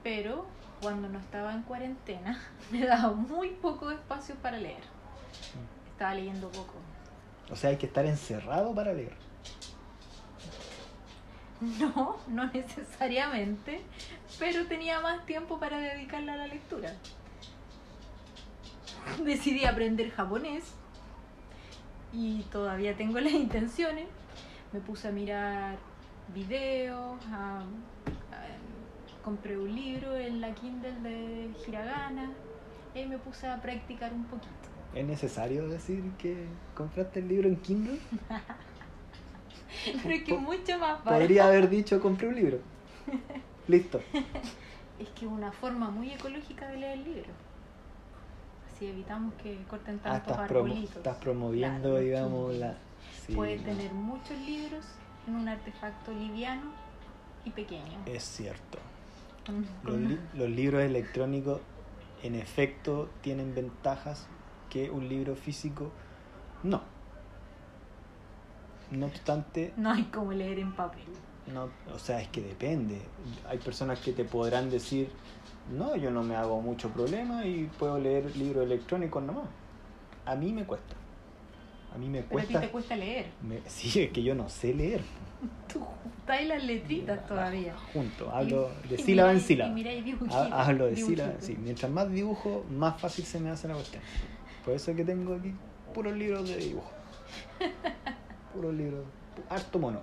pero 0.02 0.44
cuando 0.82 1.08
no 1.08 1.18
estaba 1.18 1.52
en 1.54 1.62
cuarentena 1.62 2.38
me 2.70 2.84
daba 2.84 3.12
muy 3.12 3.50
poco 3.50 3.90
espacio 3.90 4.34
para 4.36 4.58
leer. 4.58 4.82
Estaba 5.92 6.14
leyendo 6.14 6.48
poco. 6.50 6.74
O 7.50 7.56
sea, 7.56 7.70
hay 7.70 7.76
que 7.76 7.86
estar 7.86 8.04
encerrado 8.04 8.74
para 8.74 8.92
leer. 8.92 9.14
No, 11.60 12.16
no 12.26 12.46
necesariamente, 12.52 13.82
pero 14.38 14.66
tenía 14.66 15.00
más 15.00 15.24
tiempo 15.26 15.60
para 15.60 15.78
dedicarla 15.78 16.32
a 16.32 16.36
la 16.36 16.46
lectura. 16.48 16.92
Decidí 19.24 19.64
aprender 19.64 20.10
japonés 20.10 20.64
y 22.12 22.42
todavía 22.50 22.96
tengo 22.96 23.20
las 23.20 23.32
intenciones. 23.32 24.06
Me 24.72 24.80
puse 24.80 25.08
a 25.08 25.12
mirar 25.12 25.76
videos, 26.34 27.20
a- 27.26 27.60
a- 27.60 27.64
compré 29.22 29.56
un 29.56 29.74
libro 29.74 30.16
en 30.16 30.40
la 30.40 30.54
Kindle 30.54 31.00
de 31.02 31.50
Hiragana 31.66 32.30
y 32.94 33.04
me 33.06 33.18
puse 33.18 33.46
a 33.46 33.60
practicar 33.60 34.12
un 34.12 34.24
poquito. 34.24 34.50
¿Es 34.94 35.06
necesario 35.06 35.68
decir 35.68 36.02
que 36.18 36.46
compraste 36.74 37.20
el 37.20 37.28
libro 37.28 37.48
en 37.48 37.56
Kindle? 37.56 37.98
Pero 40.02 40.14
es 40.14 40.24
que 40.24 40.34
mucho 40.36 40.78
más 40.78 41.02
barato. 41.02 41.20
Podría 41.20 41.46
haber 41.46 41.68
dicho 41.68 42.00
compré 42.00 42.28
un 42.28 42.34
libro. 42.34 42.58
Listo. 43.68 44.00
Es 44.98 45.08
que 45.10 45.24
es 45.24 45.30
una 45.32 45.50
forma 45.52 45.90
muy 45.90 46.10
ecológica 46.12 46.68
de 46.68 46.76
leer 46.78 46.98
libros. 46.98 47.26
Así 48.74 48.86
evitamos 48.86 49.32
que 49.42 49.56
corten 49.68 49.98
Ah, 50.04 50.10
tantos 50.20 50.32
estás, 50.32 50.50
promo- 50.50 50.66
arbolitos. 50.66 50.96
estás 50.96 51.16
promoviendo, 51.16 51.88
Claro, 51.90 51.98
digamos, 51.98 52.54
la... 52.56 52.76
sí, 53.26 53.34
Puedes 53.34 53.64
tener 53.64 53.92
muchos 53.92 54.36
libros 54.40 54.84
en 55.26 55.36
un 55.36 55.48
artefacto 55.48 56.12
liviano 56.12 56.70
y 57.44 57.50
pequeño. 57.50 57.98
Es 58.06 58.22
cierto. 58.24 58.78
Los, 59.48 59.92
con- 59.94 60.08
li- 60.08 60.20
los 60.34 60.48
libros 60.50 60.82
electrónicos, 60.82 61.60
en 62.22 62.34
efecto, 62.36 63.08
tienen 63.22 63.54
ventajas 63.54 64.28
que 64.70 64.90
un 64.90 65.08
libro 65.08 65.34
físico 65.36 65.90
no. 66.62 66.82
No 68.90 69.06
obstante, 69.06 69.72
No 69.76 69.90
hay 69.90 70.04
como 70.04 70.32
leer 70.32 70.58
en 70.58 70.72
papel. 70.72 71.02
no, 71.52 71.70
o 71.92 71.98
sea, 71.98 72.20
es 72.20 72.28
que 72.28 72.42
depende. 72.42 73.00
Hay 73.48 73.58
personas 73.58 73.98
que 74.00 74.12
te 74.12 74.24
podrán 74.24 74.68
decir, 74.70 75.08
no, 75.70 75.96
yo 75.96 76.10
no 76.10 76.22
me 76.22 76.36
hago 76.36 76.60
mucho 76.60 76.90
problema 76.90 77.46
y 77.46 77.70
puedo 77.78 77.98
leer 77.98 78.36
libros 78.36 78.64
electrónicos 78.66 79.22
nomás. 79.22 79.46
A 80.26 80.34
mí 80.36 80.52
me 80.52 80.64
cuesta. 80.66 80.94
A 81.94 81.98
mí 81.98 82.08
me 82.08 82.22
Pero 82.22 82.38
a 82.38 82.42
ti 82.42 82.48
cuesta. 82.48 82.60
te 82.60 82.70
cuesta 82.70 82.96
leer. 82.96 83.26
me- 83.42 83.62
sí, 83.68 84.02
es 84.02 84.10
que 84.12 84.22
yo 84.22 84.34
no 84.34 84.48
sé 84.48 84.74
leer. 84.74 85.00
Tú 85.72 85.80
juntáis 85.80 86.48
las 86.48 86.62
letritas 86.64 87.26
todavía. 87.26 87.74
Junto, 87.92 88.30
hablo 88.30 88.70
Y- 88.84 88.88
de 88.88 88.94
y 88.94 88.98
sílaba 88.98 89.32
en 89.32 89.40
sílaba. 89.40 89.78
Y 89.78 89.84
Hablo 90.52 90.86
de 90.86 90.96
sílaba, 90.96 91.32
sí. 91.40 91.56
Mientras 91.60 91.90
más 91.90 92.10
dibujo, 92.10 92.64
más 92.70 93.00
fácil 93.00 93.24
se 93.24 93.40
me 93.40 93.50
hace 93.50 93.68
la 93.68 93.74
cuestión. 93.74 94.02
Por 94.64 94.74
eso 94.74 94.90
es 94.92 94.96
que 94.96 95.04
tengo 95.04 95.34
aquí 95.34 95.52
puros 95.92 96.16
libros 96.16 96.48
de 96.48 96.56
dibujo. 96.56 96.90
Puros 98.54 98.74
libros, 98.74 99.04
harto 99.48 99.78
mono. 99.78 100.00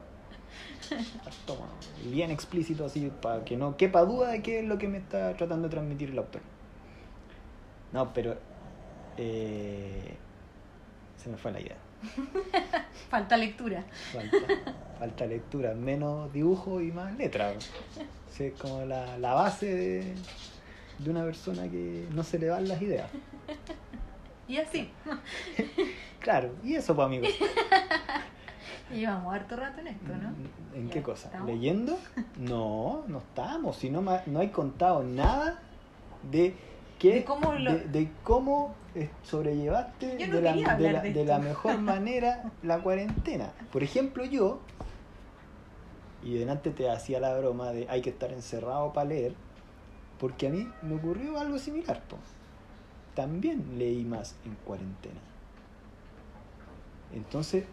Harto 1.25 1.55
mono. 1.55 1.71
Bien 2.11 2.31
explícito 2.31 2.85
así, 2.85 3.11
para 3.21 3.45
que 3.45 3.55
no 3.55 3.77
quepa 3.77 4.01
duda 4.03 4.29
de 4.29 4.41
qué 4.41 4.59
es 4.61 4.65
lo 4.65 4.77
que 4.79 4.87
me 4.87 4.97
está 4.97 5.35
tratando 5.37 5.67
de 5.67 5.71
transmitir 5.71 6.09
el 6.09 6.17
autor. 6.17 6.41
No, 7.93 8.11
pero... 8.13 8.37
eh, 9.17 10.15
se 11.17 11.29
me 11.29 11.37
fue 11.37 11.51
la 11.51 11.59
idea. 11.61 11.77
Falta 13.09 13.37
lectura. 13.37 13.83
Falta, 14.13 14.37
falta 14.99 15.25
lectura, 15.25 15.73
menos 15.73 16.31
dibujo 16.31 16.81
y 16.81 16.91
más 16.91 17.15
letra. 17.17 17.53
Es 18.39 18.53
como 18.53 18.85
la, 18.85 19.17
la 19.17 19.33
base 19.33 19.65
de, 19.73 20.15
de 20.99 21.09
una 21.09 21.23
persona 21.25 21.63
que 21.63 22.07
no 22.11 22.23
se 22.23 22.39
le 22.39 22.49
van 22.49 22.67
las 22.67 22.81
ideas. 22.81 23.09
Y 24.47 24.57
así. 24.57 24.89
Claro, 26.19 26.53
y 26.65 26.75
eso 26.75 26.93
pues 26.95 27.05
amigos. 27.05 27.29
Llevamos 28.93 29.33
harto 29.33 29.55
rato 29.55 29.79
en 29.79 29.87
esto, 29.87 30.09
¿no? 30.21 30.33
¿En 30.75 30.87
Ya, 30.87 30.93
qué 30.93 31.01
cosa? 31.01 31.27
¿estamos? 31.27 31.47
¿Leyendo? 31.47 31.97
No, 32.37 33.05
no 33.07 33.19
estamos. 33.19 33.77
Si 33.77 33.89
no, 33.89 34.01
no 34.01 34.39
hay 34.39 34.49
contado 34.49 35.01
nada 35.01 35.59
de 36.29 36.55
qué, 36.99 37.13
De 37.15 37.23
cómo 37.23 37.53
lo- 37.53 37.73
de, 37.73 37.79
de 37.87 38.11
cómo 38.23 38.75
eh, 38.95 39.09
sobrellevaste 39.23 40.27
no 40.27 40.35
de, 40.35 40.41
la, 40.41 40.77
de, 40.77 40.91
la, 40.91 41.01
de 41.01 41.39
mejor 41.39 41.77
manera 41.81 42.51
la 42.63 42.81
cuarentena. 42.81 43.51
Por 43.71 43.83
ejemplo, 43.83 44.25
yo, 44.25 44.59
y 46.23 46.33
delante 46.35 46.71
te 46.71 46.89
hacía 46.89 47.19
la 47.19 47.37
broma 47.37 47.71
de 47.71 47.87
hay 47.89 48.01
que 48.01 48.09
estar 48.09 48.31
encerrado 48.31 48.91
para 48.93 49.07
leer, 49.09 49.33
porque 50.19 50.47
a 50.47 50.49
mí 50.49 50.67
me 50.81 50.95
ocurrió 50.95 51.39
algo 51.39 51.57
similar. 51.57 52.01
po. 52.09 52.17
También 53.15 53.77
leí 53.77 54.03
más 54.05 54.35
en 54.45 54.55
cuarentena. 54.65 55.19
Entonces, 57.15 57.63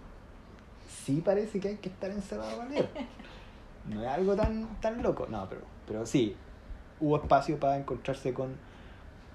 sí 1.04 1.20
parece 1.24 1.60
que 1.60 1.68
hay 1.68 1.76
que 1.76 1.88
estar 1.88 2.10
encerrado 2.10 2.56
para 2.58 2.70
leer. 2.70 2.88
No 3.92 4.02
es 4.02 4.08
algo 4.08 4.34
tan, 4.34 4.66
tan 4.80 5.02
loco, 5.02 5.26
no, 5.30 5.46
pero, 5.48 5.60
pero 5.86 6.06
sí, 6.06 6.34
hubo 7.00 7.16
espacio 7.16 7.58
para 7.60 7.76
encontrarse 7.76 8.32
con, 8.34 8.48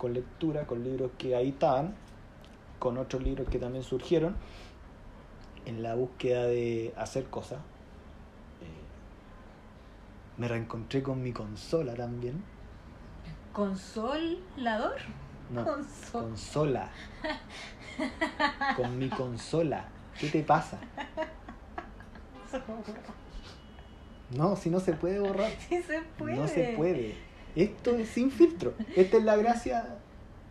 con 0.01 0.13
lectura, 0.15 0.65
con 0.65 0.83
libros 0.83 1.11
que 1.19 1.35
ahí 1.35 1.49
estaban, 1.49 1.93
con 2.79 2.97
otros 2.97 3.21
libros 3.21 3.47
que 3.49 3.59
también 3.59 3.83
surgieron, 3.83 4.35
en 5.67 5.83
la 5.83 5.93
búsqueda 5.93 6.47
de 6.47 6.91
hacer 6.97 7.25
cosas. 7.25 7.59
Eh, 7.59 8.81
me 10.37 10.47
reencontré 10.47 11.03
con 11.03 11.21
mi 11.21 11.31
consola 11.33 11.93
también. 11.93 12.43
¿Consolador? 13.53 14.95
No, 15.51 15.65
Consol- 15.67 16.11
consola. 16.11 16.89
Con 18.75 18.97
mi 18.97 19.07
consola. 19.09 19.85
¿Qué 20.19 20.29
te 20.29 20.41
pasa? 20.41 20.79
No, 24.35 24.55
si 24.55 24.69
no 24.69 24.79
se 24.79 24.93
puede 24.93 25.19
borrar. 25.19 25.51
Sí 25.69 25.81
se 25.83 26.01
puede. 26.17 26.35
No 26.37 26.47
se 26.47 26.73
puede. 26.75 27.15
Esto 27.55 27.95
es 27.95 28.09
sin 28.09 28.31
filtro. 28.31 28.73
Esta 28.95 29.17
es 29.17 29.23
la 29.23 29.35
gracia. 29.35 29.97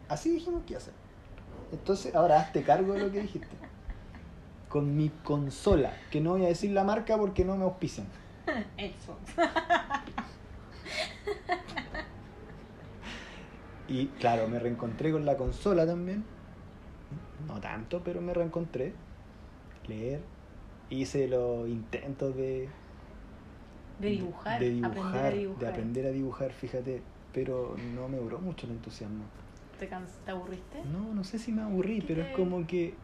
Así 0.09 0.31
dijimos 0.31 0.63
que 0.67 0.77
hacer. 0.77 0.95
Entonces, 1.73 2.15
ahora 2.15 2.41
hazte 2.41 2.63
cargo 2.63 2.93
de 2.95 3.01
lo 3.01 3.13
que 3.13 3.23
dijiste. 3.23 3.49
Con 4.69 4.97
mi 4.97 5.11
consola, 5.25 5.93
que 6.11 6.21
no 6.21 6.33
voy 6.33 6.45
a 6.45 6.49
decir 6.49 6.71
la 6.73 6.85
marca 6.85 7.17
porque 7.17 7.45
no 7.45 7.57
me 7.57 7.65
auspician. 7.65 8.07
Xbox. 8.77 9.35
Y 13.89 14.07
claro, 14.21 14.47
me 14.47 14.61
reencontré 14.61 15.11
con 15.11 15.27
la 15.27 15.37
consola 15.37 15.85
también. 15.85 16.25
No 17.49 17.61
tanto, 17.61 18.03
pero 18.05 18.21
me 18.21 18.33
reencontré. 18.33 18.95
Leer. 19.89 20.21
Hice 20.91 21.27
los 21.27 21.69
intentos 21.69 22.37
de, 22.37 22.69
De 24.01 24.09
dibujar, 24.11 24.61
de 24.61 24.71
dibujar, 24.71 24.91
aprender 24.97 25.25
a 25.25 25.31
dibujar. 25.31 25.61
de 25.61 25.69
aprender 25.69 26.07
a 26.07 26.11
dibujar, 26.11 26.53
fíjate. 26.53 27.03
Pero 27.33 27.77
no 27.95 28.09
me 28.09 28.17
duró 28.19 28.39
mucho 28.41 28.67
el 28.67 28.73
entusiasmo. 28.73 29.25
¿Te, 29.79 29.87
te 29.87 30.31
aburriste? 30.31 30.83
No, 30.93 31.15
no 31.15 31.23
sé 31.25 31.39
si 31.39 31.53
me 31.53 31.63
aburrí, 31.63 32.01
¿Qué 32.01 32.07
pero 32.09 32.23
es 32.23 32.37
como 32.37 32.67
que 32.67 32.95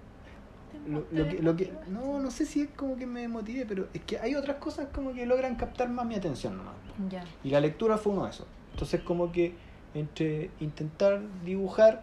¿Te- 0.85 0.91
lo, 0.91 1.07
lo 1.13 1.29
que, 1.29 1.43
lo 1.43 1.57
que 1.57 1.73
no 1.89 2.19
no 2.21 2.31
sé 2.31 2.45
si 2.45 2.61
es 2.63 2.69
como 2.77 2.97
que 2.97 3.07
me 3.07 3.29
motivé 3.29 3.65
pero 3.65 3.89
es 3.95 4.03
que 4.03 4.19
hay 4.19 4.35
otras 4.35 4.57
cosas 4.59 4.89
como 4.93 5.15
que 5.15 5.25
logran 5.25 5.55
captar 5.55 5.89
más 5.89 6.05
mi 6.05 6.17
atención 6.17 6.57
nomás 6.59 6.75
Ya. 7.09 7.25
y 7.45 7.51
la 7.51 7.61
lectura 7.61 7.97
fue 7.97 8.13
uno 8.13 8.25
de 8.25 8.31
esos 8.31 8.47
entonces 8.73 9.01
como 9.03 9.33
que 9.33 9.55
entre 9.95 10.51
intentar 10.61 11.23
dibujar 11.47 12.03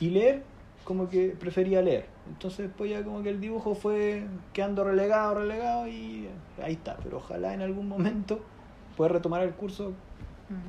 y 0.00 0.10
leer 0.10 0.42
como 0.84 1.08
que 1.08 1.28
prefería 1.38 1.80
leer 1.80 2.06
entonces 2.28 2.66
después 2.68 2.90
ya 2.90 3.02
como 3.02 3.22
que 3.22 3.30
el 3.30 3.40
dibujo 3.40 3.74
fue 3.74 4.24
quedando 4.52 4.84
relegado 4.84 5.34
relegado 5.34 5.88
y 5.88 6.28
ahí 6.62 6.74
está 6.74 6.96
pero 7.02 7.18
ojalá 7.18 7.52
en 7.54 7.62
algún 7.62 7.88
momento 7.88 8.40
pueda 8.96 9.08
retomar 9.10 9.42
el 9.42 9.52
curso 9.52 9.92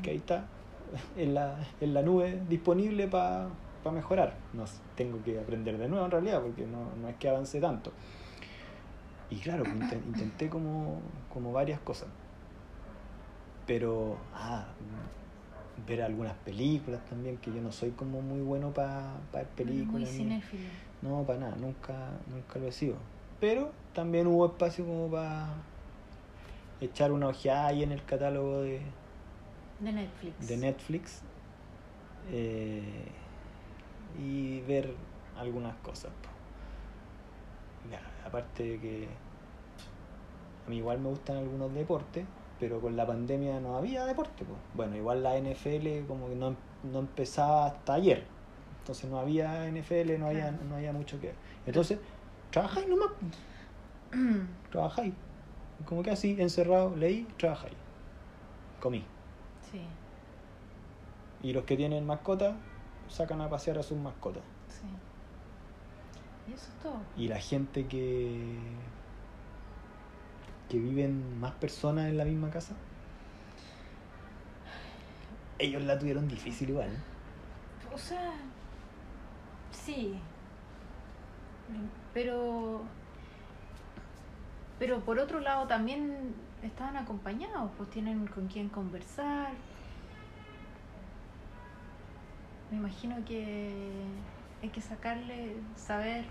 que 0.01 0.11
ahí 0.11 0.17
está 0.17 0.45
en 1.17 1.33
la, 1.33 1.55
en 1.81 1.93
la 1.93 2.01
nube 2.01 2.39
disponible 2.49 3.07
para 3.07 3.49
mejorar. 3.91 4.33
No 4.53 4.63
tengo 4.95 5.21
que 5.23 5.37
aprender 5.39 5.77
de 5.77 5.87
nuevo 5.89 6.05
en 6.05 6.11
realidad 6.11 6.41
porque 6.41 6.65
no, 6.65 6.85
no 7.01 7.09
es 7.09 7.15
que 7.17 7.27
avance 7.29 7.59
tanto. 7.59 7.91
Y 9.29 9.37
claro, 9.39 9.63
pues, 9.63 9.75
inten- 9.75 10.05
intenté 10.07 10.49
como, 10.49 11.01
como 11.33 11.51
varias 11.51 11.79
cosas. 11.81 12.07
Pero, 13.65 14.15
ah, 14.35 14.65
ver 15.87 16.01
algunas 16.01 16.33
películas 16.45 17.01
también, 17.09 17.37
que 17.37 17.51
yo 17.51 17.61
no 17.61 17.71
soy 17.71 17.91
como 17.91 18.21
muy 18.21 18.41
bueno 18.41 18.71
para 18.73 19.13
ver 19.33 19.47
películas. 19.49 20.03
Muy 20.11 20.11
ni- 20.11 20.25
cinéfilo. 20.25 20.63
no, 21.01 21.23
para 21.25 21.39
nada, 21.39 21.55
nunca, 21.57 22.11
nunca 22.27 22.59
lo 22.59 22.67
he 22.67 22.71
sido. 22.71 22.95
Pero 23.39 23.71
también 23.93 24.27
hubo 24.27 24.45
espacio 24.45 24.85
como 24.85 25.09
para 25.11 25.47
echar 26.81 27.11
una 27.11 27.27
ojeada 27.27 27.67
ahí 27.67 27.83
en 27.83 27.91
el 27.91 28.03
catálogo 28.05 28.61
de, 28.61 28.81
De 29.79 29.91
Netflix. 29.91 30.47
de 30.47 30.57
Netflix 30.57 31.21
eh, 32.31 33.11
y 34.19 34.61
ver 34.61 34.93
algunas 35.37 35.75
cosas. 35.77 36.11
Ya, 37.91 38.01
aparte 38.25 38.63
de 38.63 38.79
que 38.79 39.07
a 40.65 40.69
mí 40.69 40.77
igual 40.77 40.99
me 40.99 41.09
gustan 41.09 41.37
algunos 41.37 41.73
deportes, 41.73 42.25
pero 42.59 42.79
con 42.79 42.95
la 42.95 43.05
pandemia 43.05 43.59
no 43.59 43.75
había 43.77 44.05
deporte. 44.05 44.45
po. 44.45 44.53
Bueno, 44.73 44.95
igual 44.95 45.23
la 45.23 45.37
NFL 45.37 46.05
como 46.07 46.29
que 46.29 46.35
no, 46.35 46.55
no 46.83 46.99
empezaba 46.99 47.67
hasta 47.67 47.95
ayer. 47.95 48.23
Entonces 48.79 49.09
no 49.09 49.17
había 49.19 49.65
NFL, 49.71 50.19
no 50.19 50.27
había, 50.27 50.51
no 50.51 50.75
había 50.75 50.91
mucho 50.93 51.19
que 51.19 51.27
ver. 51.27 51.35
Entonces, 51.65 51.99
trabajáis 52.51 52.87
nomás, 52.87 53.09
po, 53.09 54.17
trabajáis. 54.71 55.13
Como 55.85 56.03
que 56.03 56.11
así, 56.11 56.35
encerrado, 56.39 56.95
leí, 56.95 57.27
trabajáis. 57.37 57.75
Comí. 58.79 59.03
Sí, 59.71 59.81
Y 61.41 61.53
los 61.53 61.63
que 61.63 61.75
tienen 61.77 62.05
mascota, 62.05 62.55
sacan 63.07 63.41
a 63.41 63.49
pasear 63.49 63.77
a 63.79 63.83
sus 63.83 63.97
mascotas. 63.97 64.43
sí. 64.67 64.87
Y 66.45 66.53
eso 66.53 66.67
es 66.67 66.83
todo. 66.83 66.97
Y 67.15 67.29
la 67.29 67.39
gente 67.39 67.87
que. 67.87 68.57
Que 70.69 70.77
viven 70.77 71.39
más 71.39 71.51
personas 71.53 72.09
en 72.09 72.17
la 72.17 72.25
misma 72.25 72.49
casa. 72.49 72.75
Ellos 75.59 75.83
la 75.83 75.99
tuvieron 75.99 76.27
difícil 76.27 76.69
igual. 76.69 76.89
¿eh? 76.89 77.93
O 77.93 77.97
sea, 77.97 78.31
sí. 79.71 80.15
Pero. 82.13 82.81
Pero 84.79 84.99
por 85.01 85.19
otro 85.19 85.39
lado 85.39 85.67
también 85.67 86.33
estaban 86.61 86.97
acompañados, 86.97 87.71
pues 87.77 87.89
tienen 87.89 88.25
con 88.27 88.47
quién 88.47 88.69
conversar. 88.69 89.53
Me 92.71 92.77
imagino 92.77 93.23
que 93.23 93.71
hay 94.61 94.69
que 94.69 94.81
sacarle, 94.81 95.55
saber. 95.75 96.25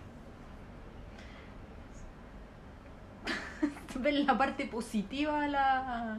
ver 4.00 4.14
la 4.14 4.36
parte 4.38 4.66
positiva 4.66 5.44
a 5.44 5.48
la. 5.48 6.18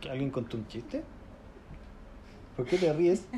¿Que 0.00 0.10
¿Alguien 0.10 0.30
contó 0.30 0.56
un 0.56 0.66
chiste? 0.68 1.02
¿Por 2.56 2.66
qué 2.66 2.78
te 2.78 2.92
ríes? 2.92 3.26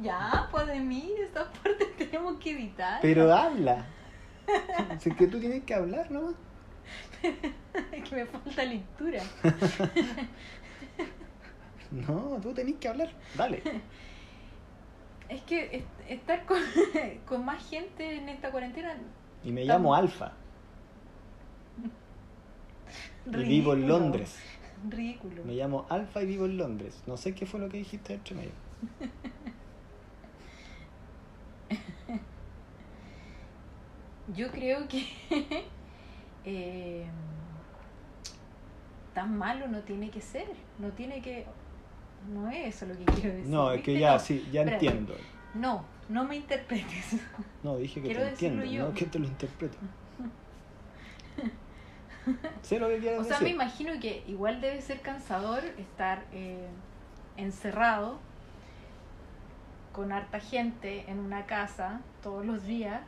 Ya, 0.00 0.46
pues 0.52 0.68
de 0.68 0.78
mí, 0.78 1.12
esa 1.28 1.50
parte 1.50 1.84
tenemos 1.98 2.38
que 2.38 2.52
evitar. 2.52 3.00
Pero 3.02 3.32
habla. 3.34 3.84
Si 5.00 5.10
es 5.10 5.16
que 5.16 5.26
tú 5.26 5.40
tienes 5.40 5.64
que 5.64 5.74
hablar 5.74 6.08
nomás. 6.12 6.34
Es 7.90 8.08
que 8.08 8.14
me 8.14 8.24
falta 8.26 8.64
lectura. 8.64 9.20
No, 11.90 12.38
tú 12.42 12.52
tenés 12.54 12.76
que 12.76 12.88
hablar. 12.88 13.10
Dale. 13.36 13.62
Es 15.28 15.42
que 15.42 15.76
est- 15.78 15.86
estar 16.10 16.44
con, 16.46 16.58
con 17.26 17.44
más 17.44 17.68
gente 17.68 18.16
en 18.16 18.28
esta 18.28 18.50
cuarentena. 18.50 18.94
Y 19.42 19.50
me 19.52 19.64
llamo 19.64 19.94
Alfa. 19.94 20.32
Y 23.26 23.44
vivo 23.44 23.74
en. 23.74 23.88
Londres. 23.88 24.36
Ridículo. 24.88 25.44
Me 25.44 25.54
llamo 25.54 25.86
Alfa 25.88 26.22
y 26.22 26.26
vivo 26.26 26.46
en 26.46 26.56
Londres. 26.56 27.02
No 27.06 27.16
sé 27.16 27.34
qué 27.34 27.46
fue 27.46 27.60
lo 27.60 27.68
que 27.68 27.78
dijiste 27.78 28.14
entre 28.14 28.34
medio. 28.36 28.50
Yo 34.34 34.50
creo 34.50 34.86
que 34.88 35.06
eh, 36.44 37.06
tan 39.14 39.38
malo 39.38 39.66
no 39.68 39.80
tiene 39.80 40.10
que 40.10 40.20
ser. 40.20 40.46
No 40.78 40.88
tiene 40.90 41.20
que. 41.22 41.46
No 42.32 42.48
es 42.50 42.74
eso 42.76 42.86
lo 42.86 42.96
que 42.96 43.04
quiero 43.04 43.36
decir. 43.36 43.50
No, 43.50 43.70
es 43.72 43.82
que 43.82 43.98
ya, 43.98 44.14
No, 44.14 44.18
sí, 44.18 44.48
ya 44.52 44.62
entiendo. 44.62 45.14
No, 45.54 45.84
no 46.08 46.24
me 46.24 46.36
interpretes. 46.36 47.16
No, 47.62 47.76
dije 47.78 48.00
que 48.00 48.08
Quiero 48.08 48.22
te 48.22 48.28
entiendo, 48.30 48.64
yo. 48.64 48.88
no 48.88 48.94
que 48.94 49.06
te 49.06 49.18
lo 49.18 49.26
interpreto. 49.26 49.76
sé 52.62 52.78
lo 52.78 52.88
que 52.88 52.98
quieres 52.98 53.20
O 53.20 53.24
sea, 53.24 53.38
decir. 53.38 53.48
me 53.48 53.50
imagino 53.64 53.98
que 54.00 54.22
igual 54.26 54.60
debe 54.60 54.80
ser 54.82 55.00
cansador 55.00 55.64
estar 55.78 56.24
eh, 56.32 56.68
encerrado 57.36 58.18
con 59.92 60.12
harta 60.12 60.38
gente 60.40 61.10
en 61.10 61.18
una 61.18 61.46
casa 61.46 62.00
todos 62.22 62.44
los 62.44 62.64
días. 62.64 63.00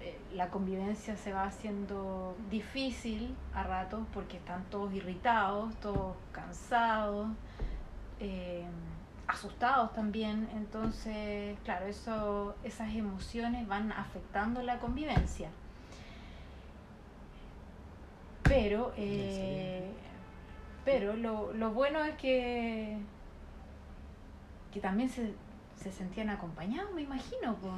Eh, 0.00 0.18
La 0.34 0.48
convivencia 0.48 1.16
se 1.16 1.32
va 1.32 1.44
haciendo 1.44 2.36
difícil 2.50 3.34
a 3.54 3.62
ratos 3.62 4.00
porque 4.14 4.36
están 4.38 4.64
todos 4.70 4.92
irritados, 4.94 5.74
todos 5.80 6.16
cansados, 6.32 7.28
eh, 8.20 8.64
asustados 9.26 9.92
también. 9.92 10.48
Entonces, 10.54 11.56
claro, 11.64 11.86
eso, 11.86 12.56
esas 12.64 12.94
emociones 12.94 13.68
van 13.68 13.92
afectando 13.92 14.62
la 14.62 14.78
convivencia. 14.78 15.50
Pero, 18.48 18.92
eh, 18.96 19.92
pero 20.84 21.14
lo, 21.14 21.52
lo 21.52 21.70
bueno 21.70 22.02
es 22.04 22.14
que, 22.16 22.96
que 24.72 24.80
también 24.80 25.08
se, 25.10 25.34
se 25.76 25.92
sentían 25.92 26.30
acompañados, 26.30 26.92
me 26.94 27.02
imagino. 27.02 27.54
po. 27.56 27.72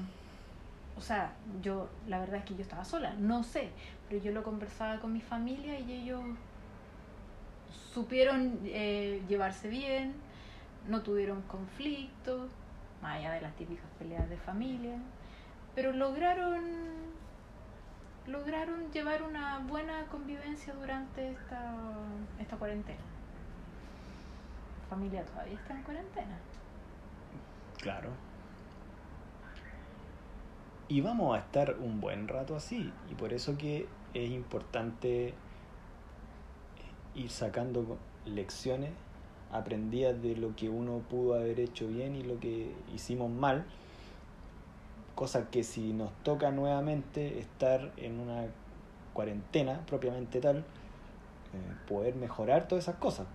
O 0.97 1.01
sea, 1.01 1.33
yo, 1.63 1.89
la 2.07 2.21
verdad 2.21 2.37
es 2.37 2.45
que 2.45 2.55
yo 2.55 2.63
estaba 2.63 2.85
sola, 2.85 3.15
no 3.19 3.43
sé, 3.43 3.71
pero 4.09 4.23
yo 4.23 4.33
lo 4.33 4.43
conversaba 4.43 5.01
con 5.01 5.13
mi 5.13 5.21
familia 5.21 5.79
y 5.79 5.93
ellos 5.93 6.21
supieron 7.95 8.61
eh, 8.65 9.23
llevarse 9.29 9.69
bien, 9.69 10.13
no 10.89 11.03
tuvieron 11.03 11.43
conflictos, 11.43 12.51
más 13.01 13.17
allá 13.19 13.33
de 13.33 13.41
las 13.41 13.55
típicas 13.57 13.87
peleas 13.99 14.29
de 14.29 14.37
familia, 14.37 14.97
pero 15.75 15.93
lograron 15.93 16.61
lograron 18.27 18.91
llevar 18.93 19.23
una 19.23 19.59
buena 19.61 20.07
convivencia 20.07 20.75
durante 20.75 21.31
esta, 21.31 21.75
esta 22.39 22.57
cuarentena. 22.57 23.01
Familia 24.89 25.25
todavía 25.25 25.55
está 25.55 25.75
en 25.75 25.83
cuarentena. 25.83 26.39
Claro. 27.79 28.11
Y 30.89 31.01
vamos 31.01 31.37
a 31.37 31.39
estar 31.39 31.77
un 31.79 32.01
buen 32.01 32.27
rato 32.27 32.57
así. 32.57 32.93
Y 33.11 33.15
por 33.15 33.33
eso 33.33 33.57
que 33.57 33.87
es 34.13 34.31
importante 34.31 35.35
ir 37.15 37.31
sacando 37.31 37.97
lecciones 38.25 38.91
aprendidas 39.53 40.21
de 40.23 40.37
lo 40.37 40.55
que 40.55 40.69
uno 40.69 40.99
pudo 41.09 41.35
haber 41.35 41.61
hecho 41.61 41.89
bien 41.89 42.15
y 42.15 42.23
lo 42.23 42.39
que 42.39 42.73
hicimos 42.93 43.31
mal. 43.31 43.65
Cosa 45.21 45.51
que 45.51 45.65
si 45.65 45.93
nos 45.93 46.11
toca 46.23 46.51
nuevamente 46.51 47.41
estar 47.41 47.93
en 47.99 48.21
una 48.21 48.47
cuarentena 49.13 49.85
propiamente 49.87 50.41
tal, 50.41 50.61
eh, 50.61 50.63
poder 51.87 52.15
mejorar 52.15 52.67
todas 52.67 52.85
esas 52.85 52.97
cosas. 52.97 53.27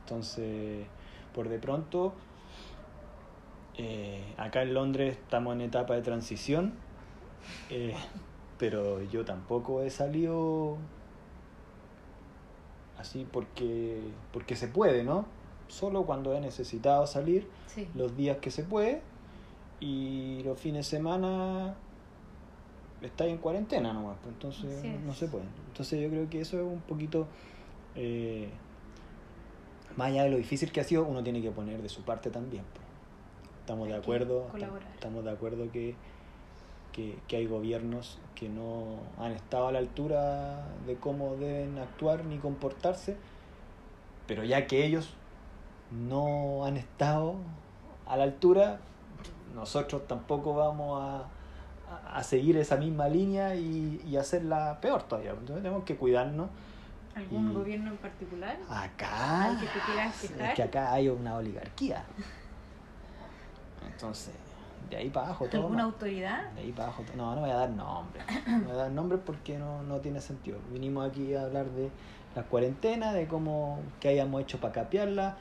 Entonces, 0.00 0.86
por 1.34 1.50
de 1.50 1.58
pronto, 1.58 2.14
eh, 3.76 4.24
acá 4.38 4.62
en 4.62 4.72
Londres 4.72 5.18
estamos 5.18 5.52
en 5.52 5.60
etapa 5.60 5.92
de 5.92 6.00
transición, 6.00 6.72
eh, 7.68 7.94
pero 8.58 9.02
yo 9.02 9.26
tampoco 9.26 9.82
he 9.82 9.90
salido 9.90 10.78
así 12.96 13.28
porque, 13.30 14.00
porque 14.32 14.56
se 14.56 14.66
puede, 14.66 15.04
¿no? 15.04 15.26
Solo 15.68 16.04
cuando 16.06 16.34
he 16.34 16.40
necesitado 16.40 17.06
salir, 17.06 17.46
Sí. 17.66 17.86
los 17.94 18.16
días 18.16 18.38
que 18.38 18.50
se 18.50 18.62
puede, 18.62 19.02
y 19.82 20.42
los 20.44 20.58
fines 20.60 20.86
de 20.88 20.96
semana 20.96 21.74
estáis 23.02 23.32
en 23.32 23.38
cuarentena 23.38 23.92
nomás, 23.92 24.16
pues, 24.22 24.32
entonces 24.32 24.84
no 25.04 25.12
se 25.12 25.26
puede. 25.26 25.44
Entonces 25.66 26.00
yo 26.00 26.08
creo 26.08 26.30
que 26.30 26.40
eso 26.40 26.56
es 26.58 26.62
un 26.64 26.80
poquito, 26.82 27.26
eh, 27.96 28.48
más 29.96 30.08
allá 30.08 30.22
de 30.22 30.30
lo 30.30 30.36
difícil 30.36 30.70
que 30.70 30.80
ha 30.80 30.84
sido, 30.84 31.04
uno 31.04 31.22
tiene 31.24 31.42
que 31.42 31.50
poner 31.50 31.82
de 31.82 31.88
su 31.88 32.02
parte 32.02 32.30
también. 32.30 32.64
pues. 32.72 32.86
Estamos 33.60 33.88
de 33.88 33.94
Hay 33.94 34.00
acuerdo, 34.00 34.46
estamos 34.94 35.24
de 35.24 35.30
acuerdo 35.30 35.72
que, 35.72 35.96
que, 36.92 37.18
que 37.26 37.36
hay 37.36 37.46
gobiernos 37.46 38.20
que 38.36 38.48
no 38.48 38.98
han 39.18 39.32
estado 39.32 39.66
a 39.66 39.72
la 39.72 39.80
altura 39.80 40.64
de 40.86 40.94
cómo 40.94 41.34
deben 41.36 41.78
actuar 41.78 42.24
ni 42.24 42.38
comportarse, 42.38 43.16
pero 44.28 44.44
ya 44.44 44.68
que 44.68 44.86
ellos 44.86 45.14
no 45.90 46.64
han 46.64 46.76
estado 46.76 47.34
a 48.06 48.16
la 48.16 48.24
altura, 48.24 48.80
nosotros 49.54 50.06
tampoco 50.06 50.54
vamos 50.54 51.00
a, 51.02 52.18
a- 52.18 52.22
seguir 52.22 52.56
esa 52.56 52.76
misma 52.76 53.08
línea 53.08 53.54
y, 53.54 54.00
y 54.06 54.16
hacerla 54.16 54.78
peor 54.80 55.02
todavía. 55.04 55.30
Entonces 55.32 55.62
tenemos 55.62 55.84
que 55.84 55.96
cuidarnos. 55.96 56.48
¿Algún 57.14 57.50
Y- 57.50 57.54
gobierno 57.54 57.90
en 57.90 57.96
particular? 57.98 58.56
Acá, 58.70 59.44
Al 59.44 59.60
que 59.60 59.66
te 59.66 59.78
quieras 59.80 60.20
quejar. 60.20 60.40
es 60.50 60.54
que 60.54 60.62
acá 60.62 60.92
hay 60.92 61.08
una 61.08 61.36
oligarquía. 61.36 62.04
Entonces, 63.86 64.32
de 64.90 64.96
ahí 64.96 65.10
para 65.10 65.26
abajo 65.26 65.46
todo. 65.46 65.62
¿Alguna 65.62 65.84
autoridad? 65.84 66.50
De 66.52 66.62
ahí 66.62 66.72
para 66.72 66.84
abajo. 66.88 67.02
todo- 67.02 67.16
No, 67.16 67.34
no 67.34 67.40
voy 67.42 67.50
a 67.50 67.54
dar 67.54 67.70
nombres. 67.70 68.24
No 68.46 68.60
voy 68.64 68.72
a 68.72 68.74
dar 68.76 68.90
nombres 68.90 69.20
porque 69.24 69.58
no, 69.58 69.82
no 69.82 69.98
tiene 70.00 70.20
sentido. 70.20 70.58
Vinimos 70.72 71.08
aquí 71.08 71.34
a 71.34 71.42
hablar 71.42 71.66
de 71.66 71.90
la 72.34 72.42
cuarentena, 72.44 73.12
de 73.12 73.26
cómo 73.28 73.80
qué 74.00 74.08
hayamos 74.08 74.40
hecho 74.42 74.58
para 74.60 74.72
capearla, 74.72 75.36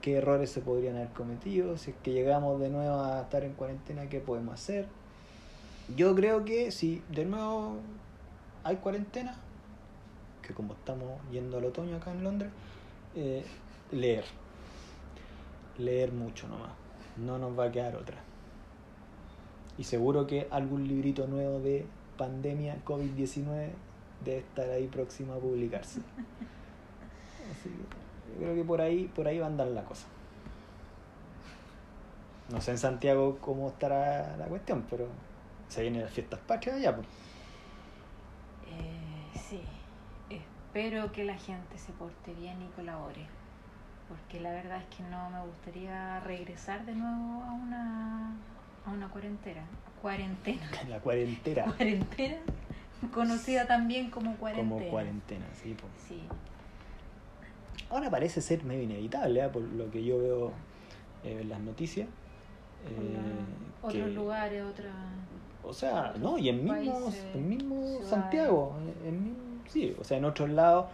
qué 0.00 0.16
errores 0.16 0.50
se 0.50 0.60
podrían 0.60 0.96
haber 0.96 1.08
cometido, 1.10 1.76
si 1.76 1.90
es 1.90 1.96
que 2.02 2.12
llegamos 2.12 2.60
de 2.60 2.70
nuevo 2.70 3.00
a 3.00 3.22
estar 3.22 3.44
en 3.44 3.54
cuarentena, 3.54 4.08
qué 4.08 4.20
podemos 4.20 4.54
hacer. 4.54 4.86
Yo 5.96 6.14
creo 6.14 6.44
que 6.44 6.72
si 6.72 7.02
de 7.10 7.24
nuevo 7.24 7.78
hay 8.64 8.76
cuarentena, 8.76 9.36
que 10.42 10.54
como 10.54 10.74
estamos 10.74 11.20
yendo 11.30 11.58
al 11.58 11.64
otoño 11.64 11.96
acá 11.96 12.12
en 12.12 12.24
Londres, 12.24 12.50
eh, 13.14 13.44
leer. 13.90 14.24
Leer 15.78 16.12
mucho 16.12 16.48
nomás. 16.48 16.72
No 17.16 17.38
nos 17.38 17.58
va 17.58 17.64
a 17.64 17.72
quedar 17.72 17.96
otra. 17.96 18.18
Y 19.78 19.84
seguro 19.84 20.26
que 20.26 20.48
algún 20.50 20.88
librito 20.88 21.26
nuevo 21.26 21.60
de 21.60 21.86
pandemia 22.16 22.78
COVID-19 22.84 23.70
debe 24.24 24.38
estar 24.38 24.70
ahí 24.70 24.86
próximo 24.88 25.34
a 25.34 25.38
publicarse. 25.38 26.00
Así 27.50 27.68
que 27.68 28.05
yo 28.34 28.40
creo 28.40 28.54
que 28.54 28.64
por 28.64 28.80
ahí, 28.80 29.10
por 29.14 29.26
ahí 29.26 29.38
va 29.38 29.46
a 29.46 29.48
andar 29.48 29.68
la 29.68 29.84
cosa. 29.84 30.06
No 32.48 32.60
sé 32.60 32.72
en 32.72 32.78
Santiago 32.78 33.38
cómo 33.40 33.68
estará 33.68 34.36
la 34.36 34.46
cuestión, 34.46 34.86
pero 34.88 35.08
se 35.68 35.82
vienen 35.82 36.02
las 36.02 36.12
fiestas 36.12 36.38
patrias 36.40 36.76
allá. 36.76 36.94
Pues. 36.94 37.08
Eh, 38.68 39.38
sí, 39.48 39.60
espero 40.30 41.10
que 41.12 41.24
la 41.24 41.36
gente 41.36 41.78
se 41.78 41.92
porte 41.92 42.32
bien 42.34 42.62
y 42.62 42.68
colabore, 42.76 43.26
porque 44.08 44.40
la 44.40 44.52
verdad 44.52 44.78
es 44.78 44.96
que 44.96 45.02
no 45.04 45.30
me 45.30 45.40
gustaría 45.44 46.20
regresar 46.20 46.86
de 46.86 46.94
nuevo 46.94 47.42
a 47.42 47.52
una, 47.52 48.32
a 48.84 48.90
una 48.90 49.08
cuarentena. 49.08 49.62
Cuarentena. 50.00 50.62
La 50.88 51.00
cuarentena. 51.00 51.64
Cuarentena, 51.64 52.36
conocida 53.12 53.66
también 53.66 54.10
como 54.10 54.36
cuarentena. 54.36 54.70
Como 54.70 54.88
cuarentena, 54.88 55.46
sí. 55.54 55.74
Pues. 55.74 55.92
Sí, 56.06 56.22
Ahora 57.90 58.10
parece 58.10 58.40
ser 58.40 58.64
medio 58.64 58.82
inevitable, 58.82 59.44
¿eh? 59.44 59.48
por 59.48 59.62
lo 59.62 59.90
que 59.90 60.02
yo 60.04 60.18
veo 60.18 60.52
eh, 61.24 61.38
en 61.42 61.48
las 61.48 61.60
noticias. 61.60 62.08
eh, 62.88 63.16
que- 63.82 63.86
otros 64.02 64.14
lugares, 64.14 64.62
otra... 64.64 64.90
O 65.64 65.72
sea, 65.72 66.14
no, 66.20 66.38
y 66.38 66.48
en 66.48 66.64
mismo, 66.64 67.10
en 67.34 67.48
mismo. 67.48 67.98
Santiago, 68.04 68.76
en, 69.02 69.08
en 69.08 69.24
mismo- 69.24 69.38
sí, 69.68 69.96
o 69.98 70.04
sea, 70.04 70.18
en 70.18 70.24
otros 70.24 70.48
lados 70.50 70.86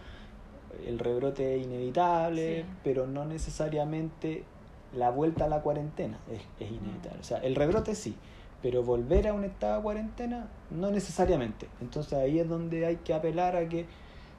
el 0.87 0.97
rebrote 0.97 1.57
es 1.59 1.65
inevitable, 1.67 2.61
Sí. 2.63 2.69
pero 2.83 3.05
no 3.05 3.23
necesariamente 3.25 4.43
la 4.95 5.11
vuelta 5.11 5.45
a 5.45 5.47
la 5.47 5.61
cuarentena 5.61 6.17
es, 6.31 6.41
es 6.59 6.71
inevitable. 6.71 7.19
O 7.19 7.23
sea, 7.23 7.37
el 7.39 7.53
rebrote 7.55 7.93
sí, 7.93 8.15
pero 8.63 8.81
volver 8.83 9.27
a 9.27 9.33
un 9.33 9.43
estado 9.43 9.77
de 9.77 9.83
cuarentena 9.83 10.47
no 10.71 10.89
necesariamente. 10.89 11.67
Entonces 11.81 12.13
ahí 12.13 12.39
es 12.39 12.49
donde 12.49 12.87
hay 12.87 12.95
que 12.97 13.13
apelar 13.13 13.55
a 13.55 13.69
que 13.69 13.85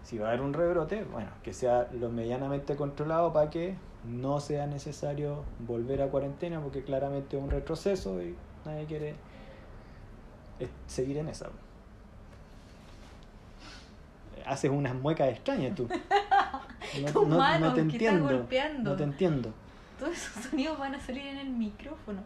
si 0.05 0.19
va 0.19 0.27
a 0.27 0.29
haber 0.31 0.43
un 0.43 0.53
rebrote, 0.53 1.05
bueno, 1.05 1.31
que 1.43 1.53
sea 1.53 1.89
lo 1.93 2.11
medianamente 2.11 2.77
controlado 2.77 3.33
para 3.33 3.51
que 3.51 3.75
no 4.05 4.39
sea 4.39 4.67
necesario 4.67 5.45
volver 5.61 6.03
a 6.03 6.09
cuarentena, 6.09 6.61
porque 6.61 6.85
claramente 6.85 7.37
es 7.37 7.43
un 7.43 7.51
retroceso 7.51 8.23
y 8.23 8.37
nadie 8.65 8.85
quiere 8.85 9.15
es 10.61 10.69
seguir 10.87 11.17
en 11.19 11.29
esa. 11.29 11.49
Haces 14.47 14.71
unas 14.71 14.95
muecas 14.95 15.29
extrañas 15.31 15.75
tú. 15.75 15.89
No, 17.03 17.11
Tus 17.13 17.27
manos, 17.27 17.75
que 17.75 17.97
estás 17.97 18.21
golpeando. 18.21 18.91
No 18.91 18.97
te 18.97 19.03
entiendo. 19.03 19.53
Todos 19.99 20.13
esos 20.13 20.45
sonidos 20.45 20.79
van 20.79 20.95
a 20.95 21.01
salir 21.01 21.27
en 21.27 21.39
el 21.39 21.51
micrófono. 21.51 22.23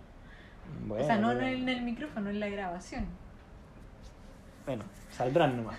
Bueno, 0.86 1.04
o 1.04 1.06
sea, 1.06 1.16
no 1.16 1.28
pero- 1.28 1.46
en 1.46 1.68
el 1.70 1.80
micrófono, 1.82 2.28
en 2.28 2.38
la 2.38 2.48
grabación. 2.48 3.06
Bueno, 4.66 4.84
saldrán 5.10 5.56
nomás. 5.56 5.78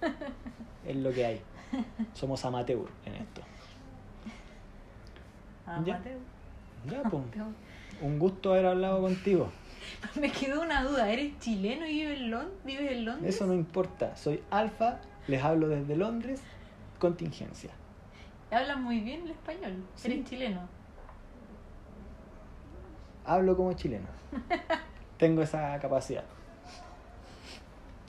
es 0.86 0.96
lo 0.96 1.12
que 1.12 1.24
hay. 1.26 1.42
Somos 2.14 2.44
amateur 2.44 2.78
en 3.06 3.14
esto. 3.14 3.42
Ah, 5.66 5.80
Ya. 5.84 5.98
Mateo. 5.98 6.18
Ya, 6.86 7.02
pues. 7.10 7.22
Un 8.02 8.18
gusto 8.18 8.52
haber 8.52 8.66
hablado 8.66 9.00
contigo. 9.02 9.50
Me 10.20 10.30
quedó 10.32 10.62
una 10.62 10.82
duda, 10.84 11.10
¿eres 11.10 11.38
chileno 11.38 11.86
y 11.86 11.92
vives 12.00 12.20
en, 12.20 12.30
Lon- 12.30 12.50
vives 12.64 12.90
en 12.92 13.04
Londres? 13.04 13.34
Eso 13.34 13.46
no 13.46 13.54
importa. 13.54 14.16
Soy 14.16 14.42
Alfa, 14.50 14.98
les 15.28 15.42
hablo 15.42 15.68
desde 15.68 15.96
Londres. 15.96 16.40
Contingencia. 16.98 17.70
Hablas 18.50 18.78
muy 18.78 19.00
bien 19.00 19.22
el 19.24 19.30
español, 19.30 19.84
Sí. 19.94 20.10
eres 20.12 20.28
chileno. 20.28 20.60
Hablo 23.24 23.56
como 23.56 23.72
chileno. 23.74 24.06
Tengo 25.18 25.42
esa 25.42 25.78
capacidad 25.78 26.24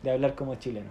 de 0.04 0.12
hablar 0.12 0.34
como 0.36 0.56
chileno. 0.56 0.90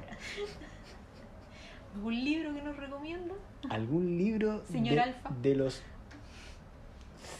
¿Algún 1.94 2.24
libro 2.24 2.54
que 2.54 2.62
nos 2.62 2.76
recomienda? 2.76 3.34
¿Algún 3.68 4.16
libro 4.18 4.62
Señor 4.66 4.94
de, 4.94 5.00
Alfa. 5.00 5.30
de 5.42 5.54
los 5.56 5.82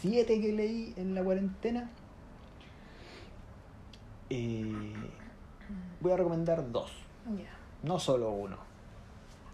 siete 0.01 0.41
que 0.41 0.53
leí 0.53 0.93
en 0.97 1.15
la 1.15 1.23
cuarentena? 1.23 1.89
Eh, 4.29 4.93
voy 6.01 6.13
a 6.13 6.17
recomendar 6.17 6.71
dos, 6.73 6.91
Ya. 7.37 7.51
no 7.83 7.99
solo 7.99 8.31
uno. 8.31 8.57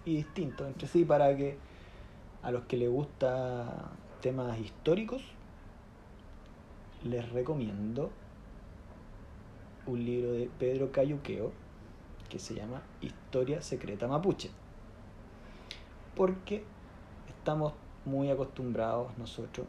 Y 0.04 0.16
distintos 0.16 0.66
entre 0.66 0.86
sí 0.88 1.04
para 1.04 1.36
que 1.36 1.58
a 2.42 2.50
los 2.50 2.64
que 2.64 2.76
les 2.76 2.88
gusta 2.90 3.90
temas 4.20 4.58
históricos 4.58 5.22
les 7.04 7.28
recomiendo 7.30 8.10
un 9.86 10.04
libro 10.04 10.32
de 10.32 10.50
Pedro 10.58 10.90
Cayuqueo 10.92 11.52
que 12.28 12.38
se 12.38 12.54
llama 12.54 12.82
Historia 13.00 13.62
Secreta 13.62 14.08
Mapuche. 14.08 14.50
Porque 16.16 16.64
estamos 17.28 17.74
muy 18.06 18.30
acostumbrados 18.30 19.16
nosotros, 19.18 19.66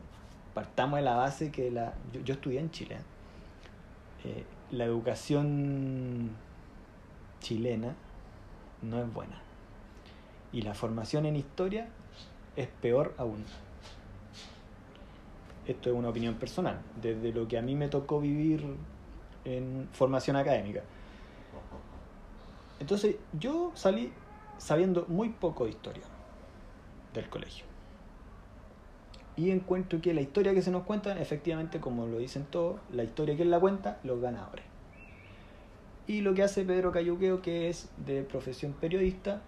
partamos 0.54 0.98
de 0.98 1.04
la 1.04 1.16
base 1.16 1.52
que 1.52 1.70
la, 1.70 1.94
yo, 2.24 2.34
estudié 2.34 2.60
en 2.60 2.72
Chile, 2.72 2.98
eh, 4.24 4.46
la 4.72 4.86
educación 4.86 6.32
chilena 7.40 7.96
no 8.82 9.00
es 9.00 9.14
buena. 9.14 9.42
Y 10.54 10.62
la 10.62 10.74
formación 10.74 11.26
en 11.26 11.36
historia 11.36 11.90
es 12.56 12.68
peor 12.68 13.14
aún. 13.18 13.44
Esto 15.68 15.90
es 15.90 15.96
una 15.96 16.10
opinión 16.10 16.36
personal, 16.36 16.80
desde 17.02 17.34
lo 17.34 17.48
que 17.48 17.58
a 17.58 17.62
mí 17.62 17.76
me 17.76 17.90
tocó 17.90 18.22
vivir 18.22 18.66
en 19.44 19.90
formación 19.92 20.38
académica. 20.38 20.82
Entonces 22.80 23.18
yo 23.38 23.72
salí 23.76 24.14
sabiendo 24.58 25.06
muy 25.10 25.30
poco 25.30 25.66
de 25.66 25.72
historia 25.72 26.04
del 27.20 27.30
colegio. 27.30 27.66
Y 29.36 29.52
encuentro 29.52 30.02
que 30.02 30.14
la 30.14 30.22
historia 30.22 30.54
que 30.54 30.62
se 30.62 30.72
nos 30.72 30.84
cuenta, 30.84 31.20
efectivamente, 31.20 31.80
como 31.80 32.08
lo 32.08 32.18
dicen 32.18 32.46
todos, 32.50 32.80
la 32.92 33.04
historia 33.04 33.36
que 33.36 33.44
él 33.44 33.52
la 33.52 33.60
cuenta, 33.60 34.00
los 34.04 34.20
ganadores. 34.20 34.66
Y 36.08 36.22
lo 36.22 36.34
que 36.34 36.44
hace 36.44 36.64
Pedro 36.64 36.92
Cayuqueo, 36.92 37.42
que 37.42 37.70
es 37.70 37.90
de 38.06 38.24
profesión 38.24 38.74
periodista, 38.74 39.42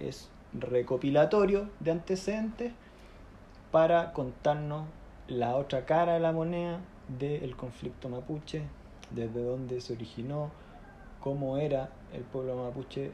es 0.00 0.30
recopilatorio 0.54 1.68
de 1.80 1.90
antecedentes 1.90 2.72
para 3.70 4.12
contarnos 4.12 4.86
la 5.26 5.56
otra 5.56 5.84
cara 5.84 6.14
de 6.14 6.20
la 6.20 6.32
moneda 6.32 6.80
del 7.18 7.54
conflicto 7.56 8.08
mapuche, 8.08 8.62
desde 9.10 9.42
dónde 9.42 9.80
se 9.80 9.92
originó, 9.92 10.50
cómo 11.20 11.58
era 11.58 11.90
el 12.12 12.22
pueblo 12.22 12.56
mapuche 12.56 13.12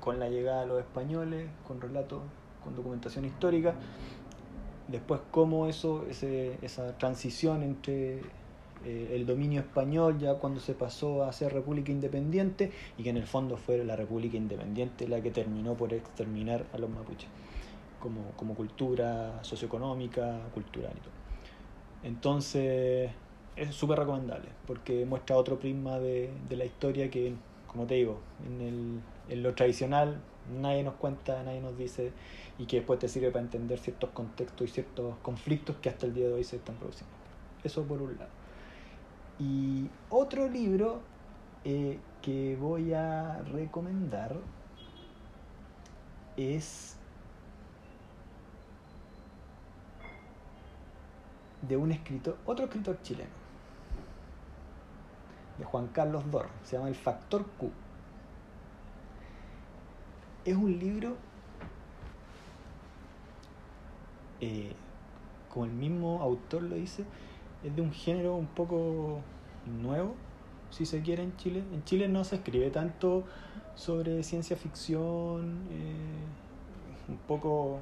con 0.00 0.18
la 0.18 0.28
llegada 0.28 0.62
de 0.62 0.66
los 0.68 0.80
españoles, 0.80 1.48
con 1.66 1.80
relatos, 1.80 2.22
con 2.62 2.74
documentación 2.76 3.24
histórica, 3.24 3.74
después 4.88 5.20
cómo 5.30 5.66
eso, 5.66 6.04
ese, 6.08 6.58
esa 6.62 6.96
transición 6.98 7.62
entre 7.62 8.20
eh, 8.84 9.12
el 9.12 9.26
dominio 9.26 9.60
español 9.60 10.18
ya 10.18 10.34
cuando 10.34 10.60
se 10.60 10.74
pasó 10.74 11.24
a 11.24 11.32
ser 11.32 11.52
república 11.52 11.92
independiente 11.92 12.72
y 12.98 13.04
que 13.04 13.10
en 13.10 13.16
el 13.16 13.26
fondo 13.26 13.56
fue 13.56 13.84
la 13.84 13.94
república 13.94 14.36
independiente 14.36 15.06
la 15.06 15.20
que 15.20 15.30
terminó 15.30 15.74
por 15.74 15.92
exterminar 15.92 16.66
a 16.72 16.78
los 16.78 16.90
mapuches 16.90 17.28
como, 18.00 18.32
como 18.36 18.54
cultura 18.54 19.38
socioeconómica, 19.44 20.40
cultural 20.52 20.92
y 20.96 21.00
todo. 21.00 21.12
Entonces 22.02 23.10
es 23.54 23.74
súper 23.74 24.00
recomendable 24.00 24.48
porque 24.66 25.04
muestra 25.06 25.36
otro 25.36 25.58
prisma 25.60 26.00
de, 26.00 26.30
de 26.48 26.56
la 26.56 26.64
historia 26.64 27.08
que, 27.10 27.34
como 27.68 27.86
te 27.86 27.94
digo, 27.94 28.18
en, 28.44 28.60
el, 28.60 29.00
en 29.28 29.42
lo 29.44 29.54
tradicional 29.54 30.20
nadie 30.50 30.82
nos 30.82 30.94
cuenta, 30.94 31.42
nadie 31.42 31.60
nos 31.60 31.76
dice 31.76 32.12
y 32.58 32.66
que 32.66 32.76
después 32.78 32.98
te 32.98 33.08
sirve 33.08 33.30
para 33.30 33.44
entender 33.44 33.78
ciertos 33.78 34.10
contextos 34.10 34.68
y 34.68 34.72
ciertos 34.72 35.16
conflictos 35.22 35.76
que 35.76 35.88
hasta 35.88 36.06
el 36.06 36.14
día 36.14 36.28
de 36.28 36.34
hoy 36.34 36.44
se 36.44 36.56
están 36.56 36.76
produciendo. 36.76 37.14
Eso 37.64 37.82
por 37.84 38.02
un 38.02 38.16
lado. 38.18 38.30
Y 39.38 39.88
otro 40.10 40.48
libro 40.48 41.00
eh, 41.64 41.98
que 42.20 42.56
voy 42.56 42.92
a 42.92 43.42
recomendar 43.52 44.36
es 46.36 46.96
de 51.62 51.76
un 51.76 51.92
escritor, 51.92 52.36
otro 52.44 52.64
escritor 52.64 53.00
chileno, 53.02 53.30
de 55.58 55.64
Juan 55.64 55.88
Carlos 55.88 56.28
Dor, 56.30 56.48
se 56.64 56.76
llama 56.76 56.88
El 56.88 56.94
Factor 56.94 57.44
Q. 57.58 57.70
Es 60.44 60.56
un 60.56 60.78
libro, 60.78 61.16
eh, 64.40 64.72
como 65.48 65.66
el 65.66 65.72
mismo 65.72 66.20
autor 66.20 66.62
lo 66.62 66.74
dice, 66.74 67.04
es 67.62 67.76
de 67.76 67.82
un 67.82 67.92
género 67.92 68.34
un 68.34 68.46
poco 68.46 69.20
nuevo, 69.66 70.16
si 70.70 70.84
se 70.84 71.00
quiere, 71.02 71.22
en 71.22 71.36
Chile. 71.36 71.62
En 71.72 71.84
Chile 71.84 72.08
no 72.08 72.24
se 72.24 72.36
escribe 72.36 72.70
tanto 72.70 73.24
sobre 73.76 74.22
ciencia 74.24 74.56
ficción, 74.56 75.68
eh, 75.70 77.08
un 77.08 77.18
poco 77.18 77.78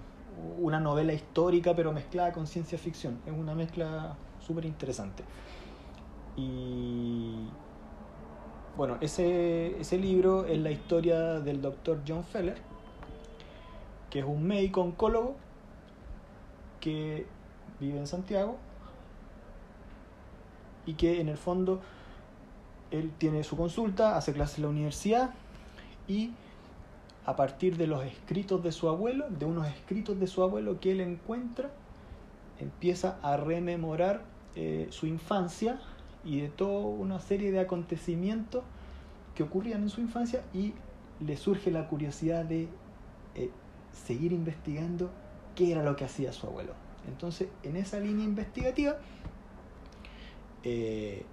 una 0.58 0.80
novela 0.80 1.12
histórica 1.12 1.74
pero 1.74 1.92
mezclada 1.92 2.32
con 2.32 2.46
ciencia 2.46 2.78
ficción. 2.78 3.20
Es 3.26 3.32
una 3.32 3.54
mezcla 3.54 4.16
súper 4.38 4.66
interesante. 4.66 5.24
Y 6.36 7.48
bueno, 8.76 8.96
ese, 9.00 9.80
ese 9.80 9.98
libro 9.98 10.46
es 10.46 10.58
la 10.58 10.70
historia 10.70 11.40
del 11.40 11.60
doctor 11.60 12.00
John 12.06 12.24
Feller, 12.24 12.56
que 14.08 14.20
es 14.20 14.24
un 14.24 14.46
médico 14.46 14.80
oncólogo 14.80 15.36
que 16.80 17.26
vive 17.78 17.98
en 17.98 18.06
Santiago 18.06 18.56
y 20.86 20.94
que 20.94 21.20
en 21.20 21.28
el 21.28 21.36
fondo 21.36 21.80
él 22.90 23.12
tiene 23.18 23.44
su 23.44 23.56
consulta, 23.56 24.16
hace 24.16 24.32
clases 24.32 24.58
en 24.58 24.64
la 24.64 24.70
universidad 24.70 25.30
y 26.08 26.32
a 27.24 27.36
partir 27.36 27.76
de 27.76 27.86
los 27.86 28.04
escritos 28.04 28.62
de 28.62 28.72
su 28.72 28.88
abuelo, 28.88 29.26
de 29.28 29.44
unos 29.44 29.68
escritos 29.68 30.18
de 30.18 30.26
su 30.26 30.42
abuelo 30.42 30.80
que 30.80 30.92
él 30.92 31.00
encuentra, 31.00 31.70
empieza 32.58 33.18
a 33.22 33.36
rememorar 33.36 34.22
eh, 34.56 34.88
su 34.90 35.06
infancia 35.06 35.80
y 36.24 36.40
de 36.40 36.48
toda 36.48 36.86
una 36.86 37.20
serie 37.20 37.50
de 37.50 37.60
acontecimientos 37.60 38.62
que 39.34 39.42
ocurrían 39.42 39.82
en 39.82 39.90
su 39.90 40.00
infancia 40.00 40.42
y 40.52 40.74
le 41.20 41.36
surge 41.36 41.70
la 41.70 41.88
curiosidad 41.88 42.44
de 42.44 42.68
eh, 43.34 43.50
seguir 43.92 44.32
investigando 44.32 45.10
qué 45.54 45.72
era 45.72 45.82
lo 45.82 45.96
que 45.96 46.04
hacía 46.04 46.32
su 46.32 46.46
abuelo. 46.46 46.72
Entonces, 47.08 47.48
en 47.62 47.76
esa 47.76 47.98
línea 47.98 48.24
investigativa, 48.24 48.96
eh, 50.62 51.24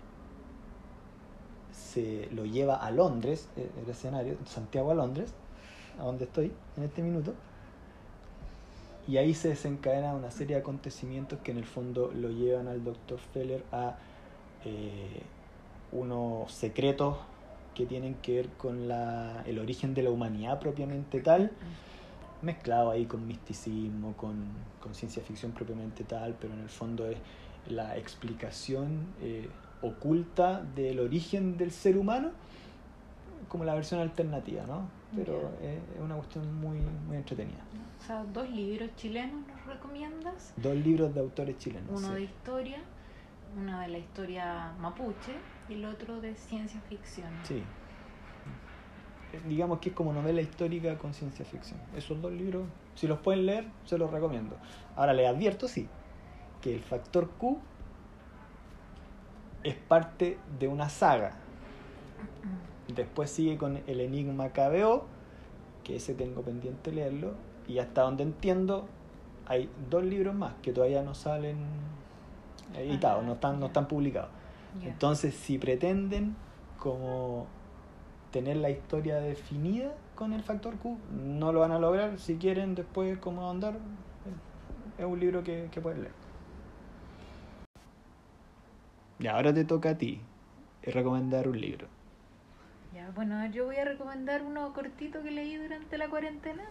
se 1.71 2.29
lo 2.31 2.45
lleva 2.45 2.75
a 2.75 2.91
Londres, 2.91 3.49
eh, 3.57 3.69
el 3.83 3.89
escenario, 3.89 4.37
Santiago 4.45 4.91
a 4.91 4.95
Londres, 4.95 5.33
a 5.99 6.03
donde 6.03 6.25
estoy 6.25 6.51
en 6.75 6.83
este 6.83 7.01
minuto, 7.01 7.33
y 9.07 9.17
ahí 9.17 9.33
se 9.33 9.49
desencadena 9.49 10.13
una 10.13 10.31
serie 10.31 10.57
de 10.57 10.61
acontecimientos 10.61 11.39
que 11.39 11.51
en 11.51 11.57
el 11.57 11.65
fondo 11.65 12.11
lo 12.13 12.29
llevan 12.29 12.67
al 12.67 12.83
doctor 12.83 13.19
Feller 13.19 13.63
a 13.71 13.97
eh, 14.65 15.21
unos 15.91 16.51
secretos 16.51 17.17
que 17.75 17.85
tienen 17.85 18.15
que 18.15 18.35
ver 18.35 18.49
con 18.49 18.87
la, 18.87 19.43
el 19.45 19.59
origen 19.59 19.93
de 19.93 20.03
la 20.03 20.09
humanidad 20.09 20.59
propiamente 20.59 21.21
tal, 21.21 21.51
mezclado 22.41 22.91
ahí 22.91 23.05
con 23.05 23.27
misticismo, 23.27 24.13
con, 24.13 24.45
con 24.81 24.95
ciencia 24.95 25.21
ficción 25.23 25.51
propiamente 25.51 26.03
tal, 26.03 26.35
pero 26.39 26.53
en 26.53 26.61
el 26.61 26.69
fondo 26.69 27.07
es 27.07 27.17
la 27.67 27.97
explicación 27.97 29.07
eh, 29.21 29.49
oculta 29.81 30.61
del 30.75 30.99
origen 30.99 31.57
del 31.57 31.71
ser 31.71 31.97
humano 31.97 32.31
como 33.47 33.63
la 33.63 33.75
versión 33.75 34.01
alternativa, 34.01 34.63
¿no? 34.65 34.89
Pero 35.15 35.51
es 35.61 35.77
es 35.95 36.01
una 36.03 36.15
cuestión 36.15 36.53
muy, 36.59 36.79
muy 37.07 37.17
entretenida. 37.17 37.63
O 37.99 38.05
sea, 38.05 38.23
dos 38.33 38.49
libros 38.49 38.89
chilenos 38.95 39.47
nos 39.47 39.65
recomiendas. 39.65 40.53
Dos 40.57 40.75
libros 40.75 41.13
de 41.13 41.19
autores 41.19 41.57
chilenos. 41.57 41.89
Uno 41.89 42.07
sí. 42.09 42.13
de 42.13 42.21
historia, 42.23 42.79
uno 43.55 43.79
de 43.79 43.87
la 43.87 43.97
historia 43.97 44.73
mapuche 44.79 45.33
y 45.69 45.73
el 45.73 45.85
otro 45.85 46.19
de 46.21 46.35
ciencia 46.35 46.79
ficción. 46.81 47.29
Sí. 47.43 47.63
Eh, 49.33 49.41
Digamos 49.47 49.79
que 49.79 49.89
es 49.89 49.95
como 49.95 50.13
novela 50.13 50.41
histórica 50.41 50.97
con 50.97 51.13
ciencia 51.13 51.45
ficción. 51.45 51.79
Esos 51.95 52.21
dos 52.21 52.31
libros, 52.31 52.65
si 52.95 53.07
los 53.07 53.19
pueden 53.19 53.45
leer, 53.45 53.67
se 53.85 53.97
los 53.97 54.11
recomiendo. 54.11 54.55
Ahora 54.95 55.13
les 55.13 55.27
advierto, 55.27 55.67
sí, 55.67 55.87
que 56.61 56.75
el 56.75 56.83
factor 56.83 57.29
Q 57.31 57.59
es 59.63 59.75
parte 59.75 60.37
de 60.59 60.67
una 60.67 60.89
saga. 60.89 61.33
Después 62.87 63.29
sigue 63.29 63.57
con 63.57 63.81
el 63.85 63.99
Enigma 63.99 64.49
KBO, 64.49 65.05
que 65.83 65.97
ese 65.97 66.13
tengo 66.13 66.41
pendiente 66.41 66.91
leerlo. 66.91 67.35
Y 67.67 67.79
hasta 67.79 68.03
donde 68.03 68.23
entiendo, 68.23 68.87
hay 69.45 69.69
dos 69.89 70.03
libros 70.03 70.33
más 70.35 70.53
que 70.61 70.71
todavía 70.71 71.01
no 71.03 71.13
salen 71.13 71.57
editados, 72.75 73.23
no 73.23 73.33
están, 73.33 73.59
no 73.59 73.67
están 73.67 73.87
publicados. 73.87 74.29
Entonces, 74.83 75.33
si 75.33 75.57
pretenden 75.57 76.35
como 76.77 77.47
tener 78.31 78.57
la 78.57 78.69
historia 78.69 79.17
definida 79.17 79.93
con 80.15 80.33
el 80.33 80.43
factor 80.43 80.77
Q, 80.77 80.97
no 81.11 81.51
lo 81.51 81.61
van 81.61 81.71
a 81.71 81.79
lograr. 81.79 82.19
Si 82.19 82.37
quieren 82.37 82.75
después 82.75 83.17
como 83.17 83.43
ahondar, 83.43 83.73
eh, 83.75 84.99
es 84.99 85.05
un 85.05 85.19
libro 85.19 85.43
que, 85.43 85.69
que 85.71 85.81
pueden 85.81 86.01
leer. 86.03 86.13
Y 89.19 89.27
ahora 89.27 89.53
te 89.53 89.65
toca 89.65 89.91
a 89.91 89.97
ti 89.97 90.21
recomendar 90.83 91.47
un 91.47 91.59
libro. 91.59 91.87
Ya, 92.93 93.09
bueno, 93.15 93.45
yo 93.47 93.65
voy 93.65 93.77
a 93.77 93.85
recomendar 93.85 94.43
uno 94.43 94.73
cortito 94.73 95.21
que 95.23 95.31
leí 95.31 95.55
durante 95.55 95.97
la 95.97 96.07
cuarentena, 96.07 96.63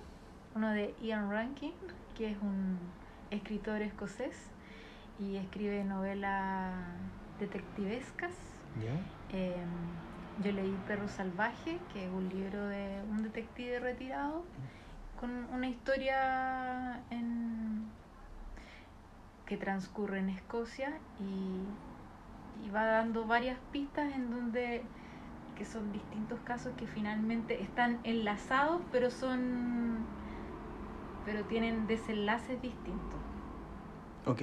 uno 0.54 0.70
de 0.70 0.94
Ian 1.02 1.30
Rankin, 1.30 1.72
que 2.16 2.30
es 2.30 2.36
un 2.40 2.78
escritor 3.30 3.82
escocés 3.82 4.34
y 5.18 5.36
escribe 5.36 5.84
novelas 5.84 6.74
detectivescas. 7.38 8.32
¿Ya? 8.82 8.92
Eh, 9.36 9.64
yo 10.38 10.52
leí 10.52 10.76
Perro 10.86 11.08
Salvaje, 11.08 11.78
que 11.92 12.04
es 12.06 12.10
un 12.12 12.28
libro 12.28 12.66
de 12.66 13.02
un 13.10 13.22
detective 13.22 13.80
retirado, 13.80 14.44
con 15.20 15.30
una 15.54 15.68
historia 15.68 17.00
en- 17.10 17.84
que 19.46 19.56
transcurre 19.56 20.18
en 20.18 20.28
Escocia 20.28 20.92
y, 21.20 21.62
y 22.64 22.70
va 22.70 22.84
dando 22.84 23.26
varias 23.26 23.58
pistas 23.72 24.12
en 24.14 24.30
donde 24.30 24.82
que 25.56 25.64
son 25.64 25.90
distintos 25.92 26.38
casos 26.40 26.74
que 26.76 26.86
finalmente 26.86 27.62
están 27.62 27.98
enlazados, 28.04 28.82
pero 28.92 29.10
son 29.10 30.04
pero 31.24 31.42
tienen 31.44 31.86
desenlaces 31.86 32.60
distintos. 32.60 33.18
Ok. 34.26 34.42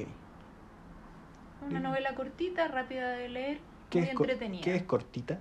Una 1.69 1.79
novela 1.79 2.13
cortita, 2.15 2.67
rápida 2.67 3.11
de 3.11 3.29
leer, 3.29 3.57
¿Qué 3.89 3.99
muy 3.99 4.07
es, 4.09 4.13
entretenida. 4.15 4.61
¿Qué 4.63 4.75
es 4.75 4.83
cortita? 4.83 5.39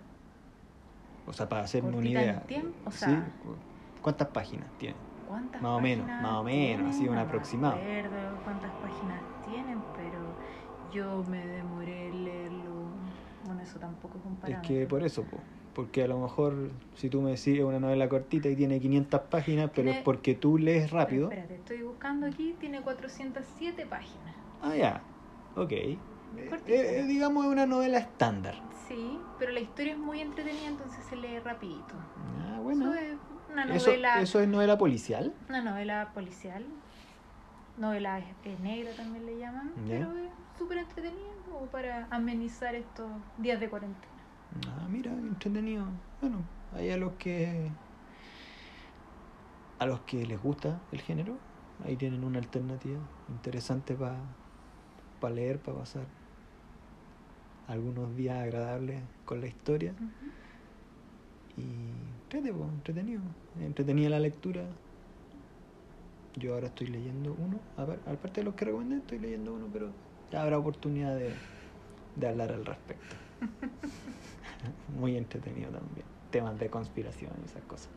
O 1.27 1.33
sea, 1.33 1.49
para 1.49 1.63
hacerme 1.63 1.91
una 1.97 2.07
en 2.07 2.13
idea. 2.13 2.41
tiempo, 2.43 2.75
o 2.85 2.91
¿Sí? 2.91 2.99
sea- 2.99 3.25
¿Cuántas 4.01 4.29
páginas 4.29 4.67
tiene? 4.79 4.97
¿Cuántas 5.29 5.63
Más 5.63 5.79
o 5.79 5.81
menos, 5.81 6.07
más 6.21 6.35
o 6.35 6.45
menos, 6.45 6.89
así, 6.89 7.03
un 7.05 7.15
No 7.15 7.15
me 7.15 7.21
aproximado. 7.21 7.77
acuerdo 7.77 8.41
cuántas 8.45 8.73
páginas 8.83 9.23
tienen, 9.45 9.83
pero 9.97 10.19
yo 10.93 11.23
me 11.29 11.47
demoré 11.47 12.09
en 12.09 12.25
leerlo. 12.25 12.73
Bueno, 13.45 13.61
eso 13.63 13.79
tampoco 13.79 14.19
es 14.19 14.25
un 14.25 14.33
Es 14.35 14.41
parámetro. 14.41 14.75
que 14.75 14.87
por 14.87 15.03
eso, 15.05 15.23
po. 15.23 15.39
porque 15.75 16.03
a 16.03 16.09
lo 16.09 16.19
mejor 16.19 16.71
si 16.97 17.09
tú 17.09 17.23
me 17.23 17.31
decís 17.31 17.59
es 17.59 17.65
una 17.65 17.79
novela 17.81 18.09
cortita 18.09 18.49
y 18.49 18.57
tiene 18.57 18.79
500 18.81 19.23
páginas, 19.31 19.71
pero 19.71 19.85
Tiene- 19.87 19.99
es 20.01 20.05
porque 20.05 20.35
tú 20.35 20.59
lees 20.59 20.91
Pero 20.91 20.97
rápido. 20.97 21.25
Espérate, 21.31 21.55
estoy 21.55 21.83
buscando 21.83 22.27
aquí, 22.27 22.55
tiene 22.61 22.83
407 22.83 23.87
páginas. 23.87 24.35
Ah, 24.61 24.77
ya, 24.77 25.03
ok. 25.55 25.73
Eh, 26.37 26.61
eh, 26.67 27.05
digamos 27.07 27.45
es 27.45 27.53
una 27.53 27.67
novela 27.67 27.99
estándar. 27.99 28.55
Sí, 28.89 29.19
pero 29.39 29.53
la 29.53 29.61
historia 29.61 29.93
es 29.93 29.99
muy 29.99 30.21
entretenida, 30.21 30.69
entonces 30.69 31.05
se 31.09 31.17
lee 31.17 31.39
rapidito. 31.39 31.95
Ah, 32.41 32.61
bueno. 32.61 32.93
Eso 32.93 33.03
es 33.03 33.19
una 33.51 33.65
novela, 33.67 34.21
eso 34.21 34.41
es 34.41 34.49
novela 34.49 34.79
policial. 34.79 35.33
una 35.49 35.63
novela 35.63 36.11
policial. 36.15 36.65
Novela 37.79 38.19
es, 38.19 38.61
negra 38.61 38.91
también 38.97 39.25
le 39.25 39.39
llaman, 39.39 39.73
pero 39.89 40.15
es 40.17 40.31
súper 40.59 40.79
entretenida 40.79 41.33
como 41.51 41.67
para 41.67 42.07
amenizar 42.11 42.75
estos 42.75 43.11
días 43.39 43.59
de 43.61 43.69
cuarentena. 43.71 44.13
Ah, 44.69 44.87
mira, 44.91 45.11
entretenido. 45.11 45.87
Bueno, 46.21 46.43
hay 46.75 46.91
a 46.91 46.99
los 46.99 47.13
que 47.15 47.71
a 49.79 49.87
los 49.87 50.01
que 50.01 50.25
les 50.27 50.41
gusta 50.41 50.81
el 50.93 51.01
género, 51.01 51.37
ahí 51.85 51.97
tienen 51.97 52.23
una 52.23 52.39
alternativa 52.39 53.01
interesante 53.29 53.97
para 53.97 55.35
leer, 55.35 55.59
para 55.59 55.79
pasar 55.79 56.07
algunos 57.69 58.15
días 58.17 58.39
agradables 58.43 59.03
con 59.25 59.41
la 59.41 59.47
historia. 59.47 59.95
Y 61.57 61.63
entretenido. 62.31 63.21
Entretenida 63.61 64.09
la 64.11 64.21
lectura. 64.21 64.65
Yo 66.35 66.55
ahora 66.55 66.69
estoy 66.69 66.87
leyendo 66.89 67.35
uno. 67.39 67.61
apar- 67.77 68.01
Aparte 68.07 68.41
de 68.41 68.45
los 68.45 68.55
que 68.55 68.65
recomendé, 68.65 68.97
estoy 68.97 69.19
leyendo 69.19 69.55
uno, 69.55 69.67
pero 69.73 69.91
ya 70.31 70.43
habrá 70.43 70.59
oportunidad 70.59 71.15
de, 71.17 71.31
de 72.17 72.29
hablar 72.29 72.53
al 72.53 72.65
respecto. 72.65 73.17
Muy 74.99 75.17
entretenido 75.17 75.71
también. 75.71 76.07
Temas 76.31 76.59
de 76.59 76.71
conspiración 76.71 77.33
y 77.43 77.47
esas 77.47 77.63
cosas. 77.65 77.89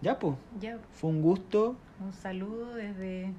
Ya, 0.00 0.18
pues. 0.18 0.36
Ya, 0.60 0.78
Fue 0.92 1.10
un 1.10 1.22
gusto. 1.22 1.76
un 2.00 2.12
saludo 2.12 2.74
desde 2.74 3.32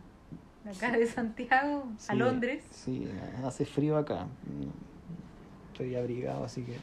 acá 0.70 0.92
de 0.92 1.08
Santiago 1.08 1.86
a 2.08 2.16
Londres. 2.16 2.64
Sí, 2.72 3.08
hace 3.44 3.66
frío 3.66 3.98
acá. 3.98 4.28
Estoy 5.72 5.96
abrigado, 5.96 6.44
así 6.44 6.64
que. 6.64 6.78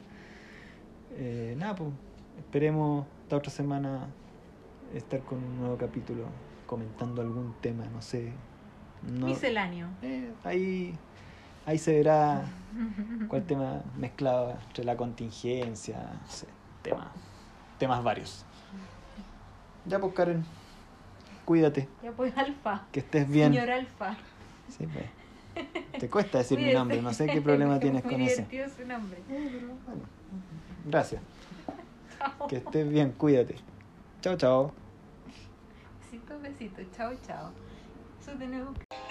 eh, 1.17 1.55
nada, 1.59 1.75
pues. 1.75 1.91
Esperemos 2.39 3.05
esta 3.25 3.37
otra 3.37 3.51
semana 3.51 4.07
estar 4.95 5.21
con 5.21 5.39
un 5.39 5.59
nuevo 5.59 5.77
capítulo 5.77 6.27
comentando 6.67 7.21
algún 7.21 7.55
tema, 7.61 7.85
no 7.87 8.01
sé. 8.01 8.33
No, 9.03 9.27
Misceláneo. 9.27 9.89
eh, 10.03 10.33
ahí, 10.45 10.95
ahí 11.67 11.79
se 11.79 11.95
verá 11.95 12.43
cuál 13.29 13.45
tema 13.45 13.83
mezclado 13.97 14.57
entre 14.69 14.85
la 14.85 14.97
contingencia, 14.97 15.99
no 16.21 16.31
sé, 16.31 16.47
temas, 16.83 17.09
temas 17.79 18.03
varios. 18.05 18.45
Ya, 19.85 19.99
pues, 19.99 20.15
Karen. 20.15 20.45
Cuídate, 21.49 21.89
Ya 22.03 22.13
pues, 22.13 22.37
Alfa. 22.37 22.83
que 22.93 23.01
estés 23.01 23.27
bien. 23.27 23.55
Señor 23.55 23.71
Alfa. 23.71 24.19
Sí, 24.69 24.87
pues. 24.87 25.07
Te 25.99 26.11
cuesta 26.11 26.37
decir 26.37 26.59
mi 26.59 26.75
nombre, 26.75 27.01
no 27.01 27.11
sé 27.15 27.25
qué 27.25 27.41
problema 27.41 27.81
tienes 27.81 28.03
con 28.03 28.21
eso. 28.21 28.45
su 28.77 28.87
nombre. 28.87 29.19
Bueno. 29.87 30.03
Gracias. 30.85 31.23
Chao. 32.19 32.49
Que 32.49 32.57
estés 32.57 32.87
bien, 32.91 33.13
cuídate. 33.13 33.57
Chao, 34.21 34.37
chao. 34.37 34.75
Besitos, 36.03 36.43
besitos. 36.43 36.85
Chao, 36.95 37.15
chao. 37.27 37.51
Eso 38.21 38.33
tenemos 38.33 38.77
que 38.77 39.08